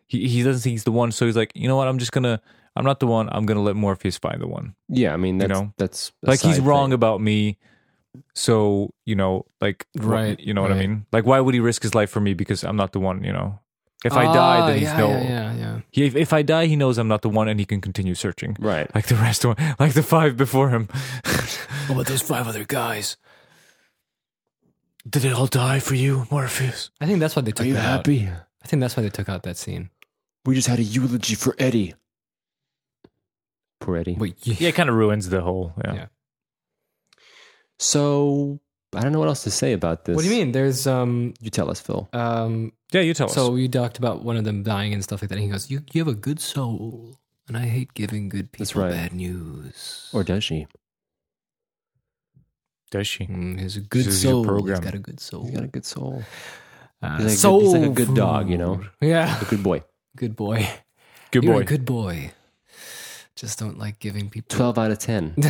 He 0.08 0.26
he 0.28 0.42
doesn't 0.42 0.62
think 0.62 0.72
he's 0.72 0.84
the 0.84 0.92
one, 0.92 1.12
so 1.12 1.26
he's 1.26 1.36
like, 1.36 1.52
you 1.54 1.68
know 1.68 1.76
what, 1.76 1.86
I'm 1.86 1.98
just 1.98 2.12
gonna, 2.12 2.40
I'm 2.74 2.84
not 2.84 2.98
the 3.00 3.06
one. 3.06 3.28
I'm 3.30 3.46
gonna 3.46 3.62
let 3.62 3.76
Morpheus 3.76 4.18
find 4.18 4.40
the 4.40 4.48
one. 4.48 4.74
Yeah, 4.88 5.12
I 5.14 5.16
mean 5.16 5.38
that's 5.38 5.50
know? 5.50 5.72
that's 5.78 6.12
Like 6.22 6.40
he's 6.40 6.56
side 6.56 6.64
wrong 6.66 6.88
thing. 6.88 6.94
about 6.94 7.20
me, 7.20 7.58
so 8.34 8.90
you 9.04 9.14
know, 9.14 9.44
like, 9.60 9.86
Right, 9.96 10.38
You 10.40 10.54
know 10.54 10.62
what 10.62 10.72
I 10.72 10.78
mean? 10.78 11.06
Like, 11.12 11.24
why 11.26 11.40
would 11.40 11.54
he 11.54 11.60
risk 11.60 11.82
his 11.82 11.94
life 11.94 12.10
for 12.10 12.20
me 12.20 12.34
because 12.34 12.64
I'm 12.64 12.76
not 12.76 12.92
the 12.92 13.00
one? 13.00 13.22
You 13.22 13.32
know, 13.32 13.60
if 14.04 14.12
I 14.14 14.24
die, 14.24 14.60
Ah, 14.60 14.66
then 14.66 14.78
he's 14.78 14.88
yeah, 14.88 14.96
no. 14.98 15.08
Yeah, 15.10 15.22
yeah, 15.22 15.54
yeah. 15.56 15.80
He, 15.90 16.04
if, 16.06 16.16
if 16.16 16.32
I 16.32 16.42
die, 16.42 16.66
he 16.66 16.76
knows 16.76 16.98
I'm 16.98 17.08
not 17.08 17.22
the 17.22 17.28
one, 17.28 17.48
and 17.48 17.60
he 17.60 17.66
can 17.66 17.80
continue 17.80 18.14
searching. 18.14 18.56
right. 18.60 18.92
Like 18.94 19.06
the 19.06 19.16
rest 19.16 19.44
of 19.44 19.58
like 19.78 19.92
the 19.92 20.02
five 20.02 20.36
before 20.36 20.70
him. 20.70 20.88
What 21.88 21.94
about 21.94 22.06
those 22.06 22.20
five 22.22 22.46
other 22.46 22.64
guys? 22.64 23.16
Did 25.08 25.24
it 25.24 25.32
all 25.32 25.46
die 25.46 25.80
for 25.80 25.94
you, 25.94 26.26
Morpheus? 26.30 26.90
I 27.00 27.06
think 27.06 27.18
that's 27.20 27.34
why 27.34 27.40
they 27.42 27.52
took 27.52 27.64
Are 27.64 27.68
you 27.68 27.74
that 27.74 27.84
out. 27.84 27.96
happy? 28.06 28.28
I 28.28 28.66
think 28.66 28.80
that's 28.80 28.94
why 28.96 29.02
they 29.02 29.08
took 29.08 29.28
out 29.28 29.42
that 29.44 29.56
scene. 29.56 29.88
We 30.44 30.54
just 30.54 30.68
had 30.68 30.78
a 30.78 30.82
eulogy 30.82 31.34
for 31.34 31.54
Eddie. 31.58 31.94
Poor 33.80 33.96
Eddie. 33.96 34.14
Wait, 34.18 34.36
Yeah, 34.46 34.68
it 34.68 34.74
kind 34.74 34.88
of 34.88 34.96
ruins 34.96 35.28
the 35.28 35.40
whole. 35.40 35.72
Yeah. 35.84 35.94
Yeah. 35.94 36.06
So 37.78 38.60
I 38.94 39.02
don't 39.02 39.12
know 39.12 39.18
what 39.18 39.28
else 39.28 39.44
to 39.44 39.50
say 39.50 39.72
about 39.72 40.04
this. 40.04 40.16
What 40.16 40.22
do 40.22 40.28
you 40.30 40.34
mean? 40.34 40.52
There's 40.52 40.86
um 40.86 41.34
You 41.40 41.50
tell 41.50 41.70
us, 41.70 41.80
Phil. 41.80 42.08
um. 42.12 42.72
Yeah, 42.92 43.02
you 43.02 43.12
tell 43.12 43.26
us. 43.28 43.34
So 43.34 43.46
us. 43.46 43.50
we 43.50 43.68
talked 43.68 43.98
about 43.98 44.24
one 44.24 44.36
of 44.38 44.44
them 44.44 44.62
dying 44.62 44.94
and 44.94 45.04
stuff 45.04 45.20
like 45.22 45.28
that. 45.28 45.34
And 45.36 45.44
he 45.44 45.50
goes, 45.50 45.70
"You 45.70 45.82
you 45.92 46.00
have 46.00 46.08
a 46.08 46.14
good 46.16 46.40
soul, 46.40 47.18
and 47.46 47.56
I 47.56 47.66
hate 47.66 47.92
giving 47.94 48.30
good 48.30 48.50
people 48.50 48.64
That's 48.64 48.74
right. 48.74 48.90
bad 48.90 49.12
news." 49.12 50.08
Or 50.14 50.24
does 50.24 50.42
she? 50.42 50.66
Does 52.90 53.06
she? 53.06 53.26
Mm, 53.26 53.60
he's 53.60 53.76
a 53.76 53.82
good 53.82 54.06
This 54.06 54.22
soul. 54.22 54.64
He's 54.66 54.80
got 54.80 54.94
a 54.94 54.98
good 54.98 55.20
soul. 55.20 55.44
He's 55.44 55.54
got 55.54 55.64
a 55.64 55.68
good 55.68 55.84
soul. 55.84 56.24
Uh, 57.02 57.18
he's 57.18 57.20
like 57.20 57.20
a 57.20 57.24
good- 57.28 57.38
soul 57.38 57.60
he's 57.60 57.72
like 57.74 57.82
a 57.90 57.92
good 57.92 58.14
dog, 58.14 58.48
you 58.48 58.56
know? 58.56 58.82
Yeah, 59.02 59.38
A 59.40 59.44
good 59.44 59.62
boy. 59.62 59.84
Good 60.18 60.36
boy. 60.36 60.68
Good 61.30 61.44
You're 61.44 61.54
boy. 61.54 61.60
a 61.60 61.64
good 61.64 61.84
boy. 61.84 62.32
Just 63.36 63.58
don't 63.60 63.78
like 63.78 64.00
giving 64.00 64.28
people. 64.30 64.48
12 64.56 64.78
out 64.78 64.90
of 64.90 64.98
10. 64.98 65.34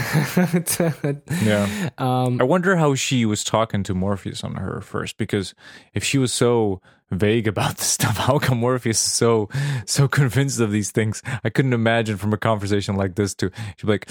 Yeah. 1.43 1.89
Um, 1.97 2.39
I 2.41 2.45
wonder 2.45 2.77
how 2.77 2.95
she 2.95 3.25
was 3.25 3.43
talking 3.43 3.83
to 3.85 3.95
Morpheus 3.95 4.45
on 4.45 4.57
her 4.57 4.83
first, 4.83 5.17
because 5.17 5.55
if 5.95 6.05
she 6.05 6.19
was 6.19 6.33
so 6.33 6.83
vague 7.11 7.49
about 7.49 7.77
this 7.79 7.87
stuff, 7.87 8.19
how 8.19 8.39
come 8.39 8.59
Morpheus 8.59 9.03
is 9.03 9.13
so 9.13 9.49
so 9.87 10.07
convinced 10.07 10.61
of 10.61 10.71
these 10.71 10.91
things? 10.91 11.23
I 11.43 11.49
couldn't 11.49 11.73
imagine 11.73 12.19
from 12.19 12.35
a 12.35 12.37
conversation 12.37 12.95
like 12.97 13.15
this 13.15 13.35
to 13.37 13.51
she'd 13.79 13.87
be 13.87 13.93
like, 13.93 14.09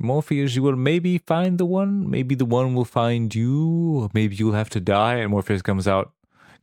Morpheus, 0.00 0.56
you 0.56 0.64
will 0.64 0.74
maybe 0.74 1.18
find 1.18 1.58
the 1.58 1.66
one, 1.66 2.10
maybe 2.10 2.34
the 2.34 2.44
one 2.44 2.74
will 2.74 2.84
find 2.84 3.32
you, 3.32 4.10
maybe 4.14 4.34
you'll 4.34 4.54
have 4.54 4.70
to 4.70 4.80
die. 4.80 5.16
And 5.16 5.30
Morpheus 5.30 5.62
comes 5.62 5.86
out, 5.86 6.10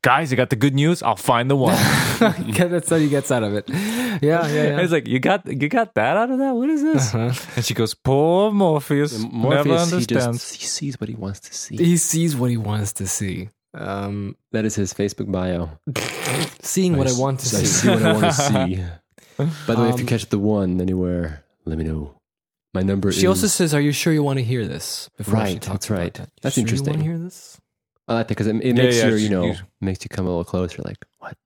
guys, 0.02 0.32
I 0.34 0.36
got 0.36 0.50
the 0.50 0.56
good 0.56 0.74
news. 0.76 1.02
I'll 1.04 1.16
find 1.16 1.50
the 1.50 1.56
one. 1.56 1.76
that's 2.20 2.90
how 2.90 2.98
he 2.98 3.10
gets 3.10 3.32
out 3.32 3.44
of 3.44 3.54
it. 3.54 3.70
Yeah, 3.70 4.18
yeah, 4.22 4.44
And 4.44 4.52
yeah. 4.52 4.80
it's 4.82 4.92
like 4.92 5.08
you 5.08 5.20
got 5.20 5.46
you 5.48 5.70
got 5.70 5.94
that 5.96 6.18
out 6.18 6.30
of 6.32 6.38
that. 6.40 6.54
What 6.56 6.70
is 6.70 6.82
this? 6.84 7.14
Uh-huh. 7.16 7.34
And 7.56 7.64
she 7.66 7.74
goes, 7.74 7.94
"Poor 7.94 8.52
Morpheus, 8.52 9.18
never 9.20 9.34
Morpheus, 9.34 9.90
he 9.90 9.94
understands." 9.96 10.38
just 10.50 10.56
he 10.62 10.66
sees 10.68 11.00
what 11.00 11.10
he 11.10 11.16
wants 11.16 11.40
to 11.42 11.54
see. 11.54 11.78
He 11.78 11.98
sees 11.98 12.36
what 12.36 12.50
he 12.50 12.58
wants 12.58 12.94
to 12.94 13.08
see. 13.08 13.50
Um, 13.74 14.36
That 14.52 14.66
is 14.66 14.76
his 14.76 14.94
Facebook 14.94 15.32
bio. 15.32 15.70
seeing 16.62 16.98
what 16.98 17.08
I, 17.08 17.12
s- 17.12 17.18
want 17.20 17.40
to 17.42 17.46
see. 17.46 17.58
I 17.58 17.60
see. 17.62 17.66
see 17.68 17.90
what 17.90 18.04
I 18.04 18.14
want 18.14 18.26
to 18.26 18.34
see. 18.34 19.46
By 19.68 19.76
the 19.76 19.82
way, 19.84 19.90
if 19.90 19.96
you 19.98 20.02
Um, 20.04 20.08
catch 20.08 20.26
the 20.28 20.40
one 20.40 20.82
anywhere, 20.82 21.44
let 21.66 21.78
me 21.78 21.84
know. 21.84 22.16
My 22.74 22.82
number 22.82 23.12
She 23.12 23.22
is. 23.22 23.26
also 23.28 23.48
says, 23.48 23.74
"Are 23.74 23.82
you 23.82 23.92
sure 23.92 24.12
you 24.14 24.22
want 24.24 24.38
to 24.40 24.44
hear 24.44 24.68
this?" 24.68 25.10
Before 25.18 25.36
she 25.38 25.54
Right, 25.54 25.62
talks 25.62 25.88
that's 25.88 25.90
about 25.90 26.00
right. 26.00 26.14
that. 26.16 26.28
You 26.28 26.40
That's 26.42 26.56
sure 26.56 26.62
You 26.62 26.66
interesting. 26.66 26.94
want 26.94 27.00
to 27.04 27.10
hear 27.10 27.18
this? 27.18 27.58
I 28.10 28.14
like 28.16 28.28
that 28.28 28.30
because 28.30 28.48
it, 28.48 28.56
it 28.58 28.66
Yeah, 28.66 28.74
makes 28.84 28.98
yeah, 28.98 29.08
you, 29.10 29.16
you 29.16 29.30
know, 29.30 29.46
you- 29.46 29.56
makes 29.82 30.04
you 30.04 30.10
come 30.10 30.26
a 30.26 30.30
little 30.30 30.44
closer. 30.44 30.82
Like, 30.84 30.98
what? 31.20 31.38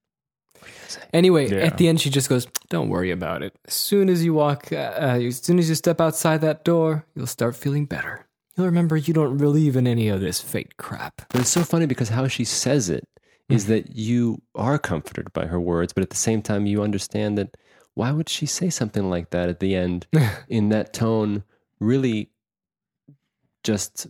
What 0.59 0.63
are 0.63 0.67
you 0.69 0.73
gonna 0.79 0.89
say? 0.89 1.01
Anyway, 1.13 1.49
Yeah. 1.51 1.57
at 1.65 1.77
the 1.77 1.87
end, 1.87 1.99
she 2.01 2.09
just 2.09 2.29
goes, 2.29 2.47
"Don't 2.69 2.89
worry 2.89 3.11
about 3.11 3.43
it. 3.43 3.53
As 3.67 3.73
soon 3.73 4.09
as 4.09 4.23
you 4.23 4.33
walk, 4.33 4.71
uh, 4.71 4.75
uh, 4.77 5.19
as 5.21 5.37
soon 5.37 5.59
as 5.59 5.67
you 5.69 5.75
step 5.75 5.99
outside 6.01 6.41
that 6.41 6.63
door, 6.63 7.05
you'll 7.15 7.27
start 7.27 7.55
feeling 7.55 7.85
better. 7.85 8.25
You'll 8.55 8.67
remember 8.67 8.95
you 8.95 9.13
don't 9.13 9.37
believe 9.37 9.75
in 9.75 9.87
any 9.87 10.07
of 10.09 10.21
this 10.21 10.39
fate 10.39 10.77
crap." 10.77 11.21
But 11.29 11.41
it's 11.41 11.49
so 11.49 11.63
funny 11.63 11.85
because 11.85 12.09
how 12.09 12.27
she 12.27 12.45
says 12.45 12.89
it 12.89 13.03
is 13.49 13.65
that 13.65 13.95
you 13.95 14.41
are 14.55 14.79
comforted 14.79 15.33
by 15.33 15.47
her 15.47 15.59
words, 15.59 15.91
but 15.91 16.01
at 16.03 16.09
the 16.11 16.15
same 16.15 16.41
time, 16.41 16.65
you 16.65 16.81
understand 16.81 17.37
that 17.37 17.57
why 17.93 18.11
would 18.11 18.29
she 18.29 18.45
say 18.45 18.69
something 18.69 19.09
like 19.09 19.31
that 19.31 19.49
at 19.49 19.59
the 19.59 19.75
end 19.75 20.07
in 20.47 20.69
that 20.69 20.93
tone? 20.93 21.43
Really, 21.79 22.29
just 23.63 24.07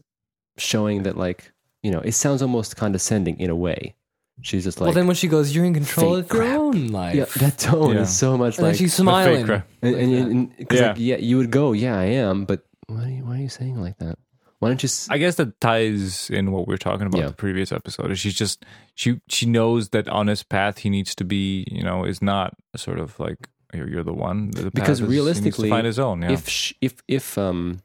showing 0.57 1.03
that, 1.03 1.17
like, 1.17 1.51
you 1.83 1.91
know, 1.91 1.99
it 1.99 2.13
sounds 2.13 2.41
almost 2.41 2.75
condescending 2.77 3.39
in 3.39 3.49
a 3.49 3.55
way. 3.55 3.95
She's 4.41 4.63
just 4.63 4.81
like, 4.81 4.87
well, 4.87 4.93
then 4.95 5.05
when 5.05 5.15
she 5.15 5.27
goes, 5.27 5.53
"You're 5.55 5.63
in 5.65 5.75
control 5.75 6.15
of 6.15 6.25
your 6.31 6.41
crap. 6.43 6.59
own 6.59 6.87
life," 6.87 7.15
yeah, 7.15 7.25
that 7.37 7.57
tone 7.59 7.93
Yeah. 7.95 8.01
is 8.01 8.17
so 8.17 8.35
much 8.37 8.57
and 8.57 8.65
then 8.65 8.71
like, 8.71 8.79
she's 8.79 8.93
smiling. 9.03 9.45
crap. 9.45 9.67
and, 9.83 9.95
and, 9.95 10.13
and, 10.31 10.57
because 10.57 10.79
Yeah. 10.79 10.87
like, 10.87 10.97
yeah, 10.99 11.17
you 11.17 11.37
would 11.37 11.51
go, 11.51 11.71
yeah, 11.73 11.97
I 11.99 12.05
am, 12.05 12.45
but 12.45 12.65
why 12.87 13.03
are 13.05 13.09
you, 13.09 13.23
why 13.25 13.35
are 13.37 13.41
you 13.41 13.49
saying 13.49 13.75
it 13.77 13.79
like 13.79 13.97
that? 13.99 14.17
Why 14.59 14.69
don't 14.69 14.81
you? 14.81 14.87
s- 14.87 15.07
I 15.11 15.17
guess 15.19 15.35
that 15.35 15.59
ties 15.61 16.29
in 16.31 16.51
what 16.51 16.67
we 16.67 16.73
were 16.73 16.77
talking 16.79 17.05
about 17.05 17.19
Yeah. 17.19 17.27
the 17.27 17.33
previous 17.33 17.71
episode. 17.71 18.09
Is 18.11 18.19
She's 18.19 18.33
just 18.33 18.65
she 18.95 19.19
she 19.29 19.45
knows 19.45 19.89
that 19.89 20.07
on 20.07 20.27
his 20.27 20.41
path 20.41 20.79
he 20.79 20.89
needs 20.89 21.13
to 21.15 21.23
be, 21.25 21.67
you 21.69 21.83
know, 21.83 22.03
is 22.05 22.21
not 22.21 22.55
sort 22.75 22.97
of 22.99 23.19
like 23.19 23.49
you're, 23.73 23.89
you're 23.89 24.03
the 24.03 24.13
one. 24.13 24.51
The 24.51 24.63
path 24.63 24.73
Because 24.73 24.99
is- 24.99 24.99
he 24.99 25.03
needs 25.05 25.09
to 25.09 25.11
realistically, 25.11 25.69
find 25.69 25.85
his 25.85 25.99
own. 25.99 26.21
Yeah. 26.23 26.31
if 26.31 26.47
she, 26.49 26.75
if 26.81 26.93
if 27.07 27.37
um 27.37 27.81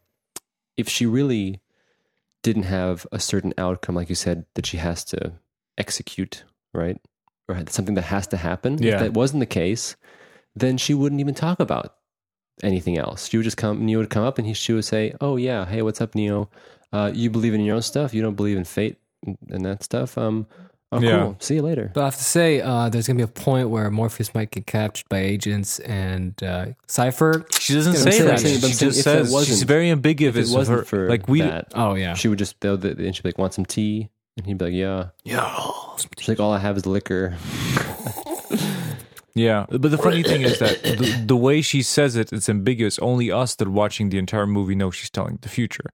if 0.77 0.89
she 0.89 1.05
really 1.05 1.61
didn't 2.49 2.65
have 2.81 3.07
a 3.13 3.21
certain 3.21 3.53
outcome 3.59 3.95
like 3.99 4.09
you 4.09 4.15
said 4.27 4.39
that 4.55 4.67
she 4.67 4.77
has 4.79 5.05
to 5.13 5.19
execute 5.77 6.45
right? 6.75 6.99
Or 7.49 7.55
something 7.69 7.95
that 7.95 8.03
has 8.15 8.27
to 8.29 8.37
happen. 8.37 8.77
Yeah. 8.79 8.95
if 8.95 9.01
that 9.01 9.13
wasn't 9.15 9.41
the 9.41 9.47
case 9.63 9.97
then 10.55 10.77
she 10.79 10.93
wouldn't 10.95 11.21
even 11.21 11.35
talk 11.35 11.61
about 11.61 11.95
anything 12.63 12.97
else. 12.99 13.29
She 13.29 13.37
would 13.39 13.45
just 13.51 13.57
come 13.57 13.85
neo 13.87 13.99
would 14.01 14.11
come 14.11 14.25
up 14.25 14.39
and 14.39 14.47
he, 14.47 14.55
she 14.55 14.73
would 14.73 14.85
say 14.85 15.15
oh 15.21 15.37
yeah 15.49 15.65
hey 15.73 15.83
what's 15.83 16.01
up 16.01 16.15
neo? 16.15 16.51
Uh, 16.93 17.11
you 17.15 17.29
believe 17.31 17.55
in 17.55 17.61
your 17.67 17.77
own 17.77 17.83
stuff? 17.83 18.15
You 18.15 18.23
don't 18.23 18.35
believe 18.41 18.57
in 18.57 18.65
fate 18.65 18.97
and- 19.27 19.39
and 19.51 19.65
that 19.67 19.83
stuff? 19.85 20.17
Um 20.19 20.47
Oh, 20.91 21.01
Yeah. 21.01 21.19
cool. 21.19 21.37
See 21.39 21.57
you 21.57 21.63
later. 21.63 21.91
But 21.93 22.01
I 22.01 22.05
have 22.05 22.17
to 22.17 22.25
say, 22.25 22.61
uh, 22.63 22.89
there's 22.89 23.07
gonna 23.07 23.19
be 23.19 23.23
a 23.23 23.27
point 23.29 23.69
where 23.69 23.91
Morpheus 23.91 24.33
might 24.35 24.51
get 24.51 24.67
captured 24.67 25.07
by 25.11 25.19
agents, 25.19 25.81
and 25.81 26.41
uh, 26.43 26.67
Cypher. 26.87 27.45
She 27.59 27.75
doesn't 27.75 27.93
I'm 27.95 27.99
say 27.99 28.11
saying- 28.13 28.25
that. 28.25 28.33
I'm 28.33 28.39
She 28.39 28.55
but 28.55 28.65
I'm 28.65 28.71
just 28.71 28.83
if 28.83 28.89
it 28.89 28.93
says 29.03 29.27
she's 29.27 29.33
wasn't- 29.33 29.69
very 29.69 29.89
If 29.91 29.93
ambiguous. 29.93 30.51
it 30.51 30.57
wasn't 30.57 30.79
her, 30.79 30.85
for 30.87 31.09
like 31.11 31.29
we, 31.29 31.43
that, 31.43 31.73
Oh 31.75 31.95
yeah, 31.95 32.15
she 32.15 32.29
would 32.29 32.39
just, 32.39 32.59
they'll, 32.61 32.75
and 32.83 33.15
she'd 33.15 33.23
be 33.23 33.29
like, 33.29 33.39
want 33.39 33.53
some 33.55 33.67
tea? 33.67 34.09
And 34.39 34.47
he'd 34.47 34.57
be 34.57 34.65
like, 34.67 34.75
yeah. 34.75 35.09
yeah. 35.25 35.55
She's 36.17 36.29
like, 36.29 36.41
all 36.41 36.53
I 36.53 36.59
have 36.59 36.77
is 36.79 36.87
liquor. 36.87 37.37
Yeah, 39.35 39.67
but 39.71 39.91
the 39.91 39.99
funny 39.99 40.23
thing 40.23 40.43
is 40.43 40.59
that 40.59 40.83
the, 40.83 41.25
the 41.27 41.37
way 41.37 41.61
she 41.63 41.83
says 41.83 42.17
it, 42.17 42.33
it's 42.33 42.49
ambiguous. 42.49 42.99
Only 42.99 43.31
us 43.31 43.55
that 43.57 43.69
are 43.69 43.71
watching 43.71 44.09
the 44.11 44.19
entire 44.19 44.47
movie 44.47 44.75
know 44.75 44.91
she's 44.91 45.11
telling 45.11 45.39
the 45.43 45.49
future. 45.49 45.85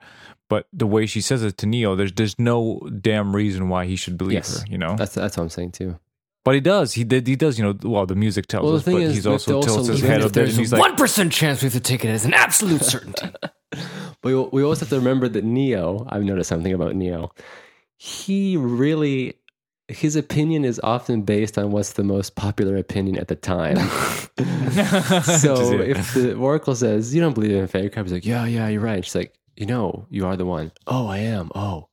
But 0.48 0.66
the 0.72 0.86
way 0.86 1.06
she 1.06 1.20
says 1.20 1.42
it 1.42 1.56
to 1.58 1.66
Neo, 1.66 1.94
there's 1.96 2.12
there's 2.12 2.38
no 2.38 2.80
damn 3.00 3.34
reason 3.34 3.68
why 3.68 3.86
he 3.86 3.96
should 3.96 4.16
believe 4.16 4.34
Yes. 4.34 4.60
her, 4.60 4.66
you 4.68 4.78
know. 4.78 4.94
That's 4.96 5.14
that's 5.14 5.36
what 5.36 5.42
I'm 5.44 5.50
saying 5.50 5.72
too. 5.72 5.98
But 6.44 6.54
he 6.54 6.60
does. 6.60 6.92
He 6.92 7.04
did. 7.04 7.26
He 7.26 7.36
does. 7.36 7.58
You 7.58 7.64
know. 7.64 7.78
Well, 7.82 8.04
the 8.06 8.14
music 8.14 8.46
tells 8.46 8.64
Well, 8.64 8.72
the 8.72 8.78
us, 8.78 8.84
thing 8.84 8.94
but 8.96 9.02
is, 9.02 9.14
he's 9.14 9.26
also 9.26 9.50
to 9.52 9.56
also 9.56 9.74
tilts 9.74 9.88
his 9.88 10.00
head 10.02 10.10
even 10.10 10.22
a 10.22 10.26
if 10.26 10.32
There's 10.32 10.50
and 10.50 10.58
he's 10.58 10.72
a 10.72 10.76
like, 10.76 10.90
one 10.90 10.96
percent 10.96 11.32
chance 11.32 11.62
we 11.62 11.66
have 11.66 11.72
to 11.72 11.80
take 11.80 12.04
it 12.04 12.08
as 12.08 12.26
an 12.26 12.34
absolute 12.34 12.82
certainty. 12.84 13.26
But 13.70 13.82
we, 14.22 14.34
we 14.34 14.62
also 14.62 14.80
have 14.80 14.90
to 14.90 14.96
remember 14.96 15.28
that 15.28 15.42
Neo, 15.44 16.06
I've 16.08 16.22
noticed 16.22 16.50
something 16.50 16.72
about 16.72 16.94
Neo. 16.94 17.32
He 17.96 18.56
really, 18.58 19.34
his 19.88 20.16
opinion 20.16 20.64
is 20.64 20.80
often 20.82 21.22
based 21.22 21.58
on 21.58 21.70
what's 21.70 21.92
the 21.92 22.02
most 22.04 22.34
popular 22.36 22.76
opinion 22.76 23.18
at 23.18 23.28
the 23.28 23.36
time. 23.36 23.76
so 25.22 25.72
if 25.80 26.14
the 26.14 26.34
Oracle 26.34 26.74
says, 26.74 27.14
You 27.14 27.20
don't 27.20 27.34
believe 27.34 27.52
in 27.52 27.66
fate, 27.66 27.92
Crab's 27.92 28.12
like, 28.12 28.24
Yeah, 28.26 28.44
yeah, 28.46 28.68
you're 28.68 28.80
right. 28.80 29.04
She's 29.04 29.14
like, 29.14 29.34
You 29.56 29.66
know, 29.66 30.06
you 30.10 30.26
are 30.26 30.36
the 30.36 30.46
one. 30.46 30.72
Oh, 30.86 31.06
I 31.06 31.18
am. 31.18 31.50
Oh. 31.54 31.88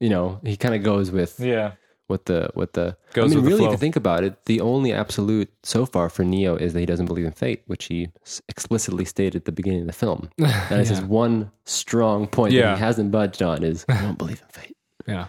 You 0.00 0.10
know, 0.10 0.40
he 0.44 0.56
kind 0.56 0.74
of 0.74 0.82
goes 0.82 1.10
with 1.10 1.40
yeah, 1.40 1.72
what 2.06 2.26
the 2.26 2.50
what 2.52 2.74
the 2.74 2.96
Goes 3.14 3.32
I 3.32 3.36
mean 3.36 3.44
really 3.46 3.64
if 3.64 3.70
you 3.70 3.76
think 3.78 3.96
about 3.96 4.24
it 4.24 4.44
the 4.44 4.60
only 4.60 4.92
absolute 4.92 5.50
so 5.62 5.86
far 5.86 6.10
for 6.10 6.22
Neo 6.22 6.54
is 6.56 6.74
that 6.74 6.80
he 6.80 6.86
doesn't 6.86 7.06
believe 7.06 7.24
in 7.24 7.32
fate 7.32 7.62
which 7.66 7.86
he 7.86 8.08
s- 8.26 8.42
explicitly 8.50 9.06
stated 9.06 9.36
at 9.36 9.44
the 9.46 9.52
beginning 9.52 9.80
of 9.80 9.86
the 9.86 9.94
film 9.94 10.28
that 10.38 10.72
is 10.80 10.90
his 10.90 11.00
one 11.00 11.50
strong 11.64 12.26
point 12.26 12.52
Yeah. 12.52 12.66
that 12.72 12.78
he 12.78 12.84
hasn't 12.84 13.10
budged 13.10 13.40
on 13.42 13.62
is 13.62 13.86
I 13.88 14.02
don't 14.02 14.18
believe 14.18 14.42
in 14.42 14.48
fate 14.48 14.76
yeah, 15.08 15.26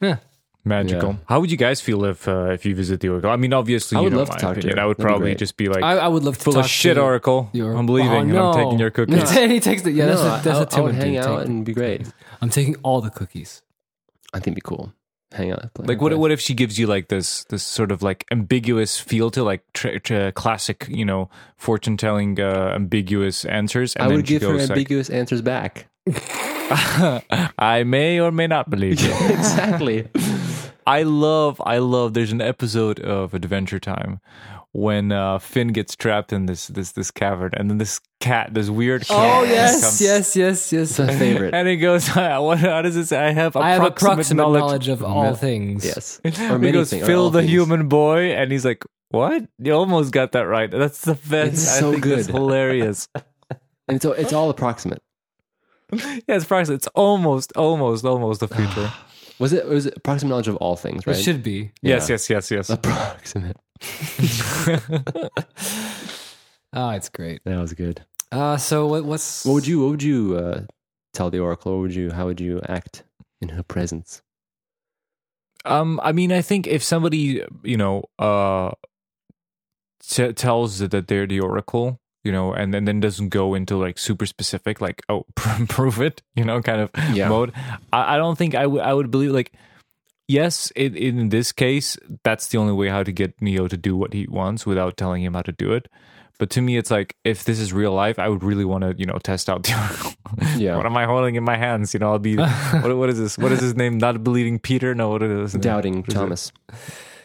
yeah. 0.00 0.16
Magical. 0.64 1.10
Yeah. 1.10 1.16
How 1.28 1.40
would 1.40 1.50
you 1.50 1.56
guys 1.56 1.80
feel 1.80 2.04
if 2.04 2.26
uh, 2.26 2.50
if 2.52 2.64
you 2.66 2.74
visit 2.74 3.00
the 3.00 3.08
Oracle? 3.10 3.30
I 3.30 3.36
mean, 3.36 3.52
obviously, 3.52 3.96
I 3.96 4.00
you 4.00 4.04
would 4.04 4.12
know 4.12 4.18
love 4.20 4.28
to 4.28 4.34
my 4.34 4.38
talk 4.38 4.54
to 4.54 4.60
opinion. 4.60 4.78
her. 4.78 4.82
I 4.82 4.86
would 4.86 4.96
That'd 4.96 5.08
probably 5.10 5.34
just 5.34 5.56
be 5.56 5.68
like, 5.68 5.82
I, 5.82 5.98
I 5.98 6.08
would 6.08 6.22
love 6.24 6.36
to 6.38 6.44
full 6.44 6.52
talk 6.54 6.64
of 6.64 6.70
shit 6.70 6.94
to 6.96 7.02
Oracle. 7.02 7.50
your- 7.52 7.74
I'm 7.76 7.86
leaving 7.86 8.10
Oh, 8.12 8.18
and. 8.20 8.38
I'm 8.38 8.54
taking 8.64 8.78
your 8.78 8.90
cookies. 8.98 9.36
and 9.36 9.52
he 9.52 9.60
takes 9.60 9.82
the 9.82 9.92
yeah. 9.92 10.06
That's 10.06 10.20
a, 10.20 10.24
that's 10.44 10.46
I, 10.46 10.50
a 10.58 10.60
I 10.60 10.64
Tim 10.64 10.84
would 10.84 10.94
would 10.94 11.02
hang 11.04 11.16
out 11.18 11.38
take- 11.40 11.48
and 11.48 11.64
be 11.64 11.72
great 11.74 12.02
I'm 12.40 12.50
taking 12.50 12.76
all 12.82 13.00
the 13.00 13.10
cookies. 13.10 13.62
I 14.32 14.38
think 14.38 14.48
it'd 14.48 14.54
be 14.56 14.60
cool 14.62 14.92
hang 15.32 15.50
out 15.50 15.68
Like 15.78 16.00
what? 16.00 16.10
place. 16.10 16.18
What 16.18 16.30
if 16.30 16.40
she 16.40 16.54
gives 16.54 16.78
you 16.78 16.86
like 16.86 17.08
this 17.08 17.42
this 17.50 17.64
sort 17.64 17.90
of 17.90 18.02
like 18.02 18.24
ambiguous 18.30 18.98
feel 19.00 19.30
to 19.32 19.42
like 19.42 19.64
tr- 19.72 19.98
tr- 19.98 20.30
classic, 20.30 20.86
you 20.88 21.04
know, 21.04 21.28
fortune 21.56 21.96
telling 21.96 22.38
uh, 22.40 22.70
ambiguous 22.74 23.44
answers? 23.44 23.96
And 23.96 24.04
I 24.04 24.08
then 24.08 24.16
would 24.18 24.28
she 24.28 24.34
give 24.34 24.42
her 24.42 24.48
goes 24.56 24.68
like, 24.68 24.70
ambiguous 24.70 25.10
answers 25.10 25.42
back 25.42 25.88
I 27.58 27.82
may 27.84 28.20
or 28.20 28.30
may 28.30 28.46
not 28.46 28.70
believe 28.70 29.00
you. 29.00 29.10
exactly 29.28 30.08
I 30.86 31.02
love, 31.02 31.60
I 31.64 31.78
love. 31.78 32.14
There's 32.14 32.32
an 32.32 32.40
episode 32.40 33.00
of 33.00 33.34
Adventure 33.34 33.80
Time 33.80 34.20
when 34.72 35.12
uh, 35.12 35.38
Finn 35.38 35.68
gets 35.68 35.94
trapped 35.96 36.32
in 36.32 36.46
this 36.46 36.66
this 36.68 36.92
this 36.92 37.10
cavern, 37.10 37.52
and 37.56 37.70
then 37.70 37.78
this 37.78 38.00
cat, 38.20 38.52
this 38.52 38.68
weird 38.68 39.06
cat. 39.06 39.16
Oh 39.16 39.44
yes, 39.44 39.80
comes- 39.82 40.00
yes, 40.00 40.36
yes, 40.36 40.72
yes. 40.72 40.90
it's 40.90 40.98
my 40.98 41.14
favorite 41.16 41.54
And 41.54 41.68
he 41.68 41.76
goes, 41.76 42.08
what, 42.14 42.58
how 42.58 42.82
does 42.82 42.96
it 42.96 43.06
say? 43.06 43.18
I 43.18 43.30
have 43.32 43.56
I 43.56 43.70
have 43.70 43.82
approximate, 43.82 44.12
approximate 44.12 44.36
knowledge. 44.36 44.60
knowledge, 44.60 44.88
of 44.88 45.04
all 45.04 45.34
things. 45.34 45.84
yes 45.84 46.20
Or 46.24 46.28
or 46.30 46.32
he 46.32 46.58
many 46.58 46.72
goes, 46.72 46.90
things, 46.90 47.08
or 47.08 47.30
the 47.30 47.38
things. 47.40 47.50
human 47.50 47.88
boy, 47.88 48.32
and 48.32 48.50
he's 48.52 48.64
like, 48.64 48.84
what? 49.10 49.44
You 49.58 49.72
almost 49.74 50.12
got 50.12 50.32
that 50.32 50.42
right. 50.48 50.70
That's 50.70 51.02
the 51.02 51.14
best. 51.14 51.52
It's 51.52 51.76
I 51.76 51.80
so 51.80 51.92
think 51.92 52.04
that's 52.04 52.26
good. 52.26 52.34
hilarious. 52.34 53.08
and 53.88 54.02
so 54.02 54.12
it's 54.12 54.32
all 54.32 54.50
approximate 54.50 55.02
yeah, 55.92 56.18
it's 56.28 56.44
probably 56.46 56.74
it's 56.74 56.88
almost, 56.88 57.52
almost, 57.56 58.04
almost 58.04 58.40
the 58.40 58.48
future. 58.48 58.92
was 59.38 59.52
it 59.52 59.66
was 59.66 59.86
it 59.86 59.94
approximate 59.96 60.30
knowledge 60.30 60.48
of 60.48 60.56
all 60.56 60.76
things 60.76 61.06
right 61.06 61.16
It 61.16 61.22
should 61.22 61.42
be. 61.42 61.72
Yes, 61.82 62.08
yes, 62.08 62.28
yes, 62.30 62.50
yes. 62.50 62.70
approximate 62.70 63.56
Oh, 66.72 66.90
it's 66.96 67.08
great. 67.08 67.42
that 67.44 67.58
was 67.60 67.72
good 67.74 68.04
Uh, 68.32 68.56
so 68.56 68.86
what, 68.86 69.04
what's 69.04 69.44
What 69.44 69.54
would 69.54 69.66
you 69.66 69.80
What 69.82 69.90
would 69.90 70.02
you 70.02 70.36
uh, 70.36 70.60
tell 71.12 71.30
the 71.30 71.38
oracle? 71.40 71.72
What 71.74 71.80
would 71.82 71.94
you 71.94 72.10
How 72.12 72.26
would 72.26 72.40
you 72.40 72.60
act 72.68 73.04
in 73.40 73.50
her 73.50 73.62
presence? 73.62 74.22
Um, 75.66 75.98
I 76.02 76.12
mean, 76.12 76.30
I 76.30 76.42
think 76.42 76.66
if 76.66 76.82
somebody, 76.82 77.42
you 77.62 77.76
know, 77.78 78.04
uh, 78.18 78.72
t- 80.06 80.32
tells 80.34 80.78
that 80.80 81.08
they're 81.08 81.26
the 81.26 81.40
oracle, 81.40 82.00
you 82.24 82.32
know, 82.32 82.52
and 82.52 82.74
then, 82.74 82.84
then 82.86 82.98
doesn't 83.00 83.28
go 83.28 83.54
into 83.54 83.76
like 83.76 83.98
super 83.98 84.26
specific, 84.26 84.80
like 84.80 85.02
oh, 85.08 85.24
prove 85.68 86.00
it, 86.00 86.22
you 86.34 86.44
know, 86.44 86.60
kind 86.62 86.80
of 86.80 86.90
Yeah. 87.12 87.28
mode. 87.28 87.52
I, 87.92 88.14
I 88.14 88.16
don't 88.16 88.36
think 88.36 88.54
I 88.54 88.66
would. 88.66 88.80
I 88.82 88.92
would 88.94 89.10
believe 89.10 89.30
like. 89.30 89.52
Yes, 90.26 90.72
it, 90.74 90.96
in 90.96 91.28
this 91.28 91.52
case, 91.52 91.98
that's 92.22 92.48
the 92.48 92.56
only 92.56 92.72
way 92.72 92.88
how 92.88 93.02
to 93.02 93.12
get 93.12 93.42
Neo 93.42 93.68
to 93.68 93.76
do 93.76 93.94
what 93.94 94.14
he 94.14 94.26
wants 94.26 94.64
without 94.64 94.96
telling 94.96 95.22
him 95.22 95.34
how 95.34 95.42
to 95.42 95.52
do 95.52 95.74
it. 95.74 95.86
But 96.38 96.48
to 96.56 96.62
me, 96.62 96.78
it's 96.78 96.90
like 96.90 97.14
if 97.24 97.44
this 97.44 97.60
is 97.60 97.74
real 97.74 97.92
life, 97.92 98.18
I 98.18 98.30
would 98.30 98.42
really 98.42 98.64
want 98.64 98.84
to, 98.84 98.94
you 98.98 99.04
know, 99.04 99.18
test 99.18 99.50
out 99.50 99.64
the. 99.64 100.16
Yeah. 100.56 100.76
what 100.76 100.86
am 100.86 100.96
I 100.96 101.04
holding 101.04 101.34
in 101.36 101.44
my 101.44 101.56
hands? 101.58 101.92
You 101.92 102.00
know, 102.00 102.10
I'll 102.12 102.18
be. 102.18 102.36
what, 102.36 102.96
what 102.96 103.10
is 103.10 103.18
this? 103.18 103.36
What 103.36 103.52
is 103.52 103.60
his 103.60 103.76
name? 103.76 103.98
Not 103.98 104.24
believing 104.24 104.58
Peter? 104.58 104.94
No, 104.94 105.10
what 105.10 105.22
is 105.22 105.52
his 105.52 105.54
name? 105.56 105.60
Doubting 105.60 106.02
Thomas. 106.04 106.50
it? 106.70 106.74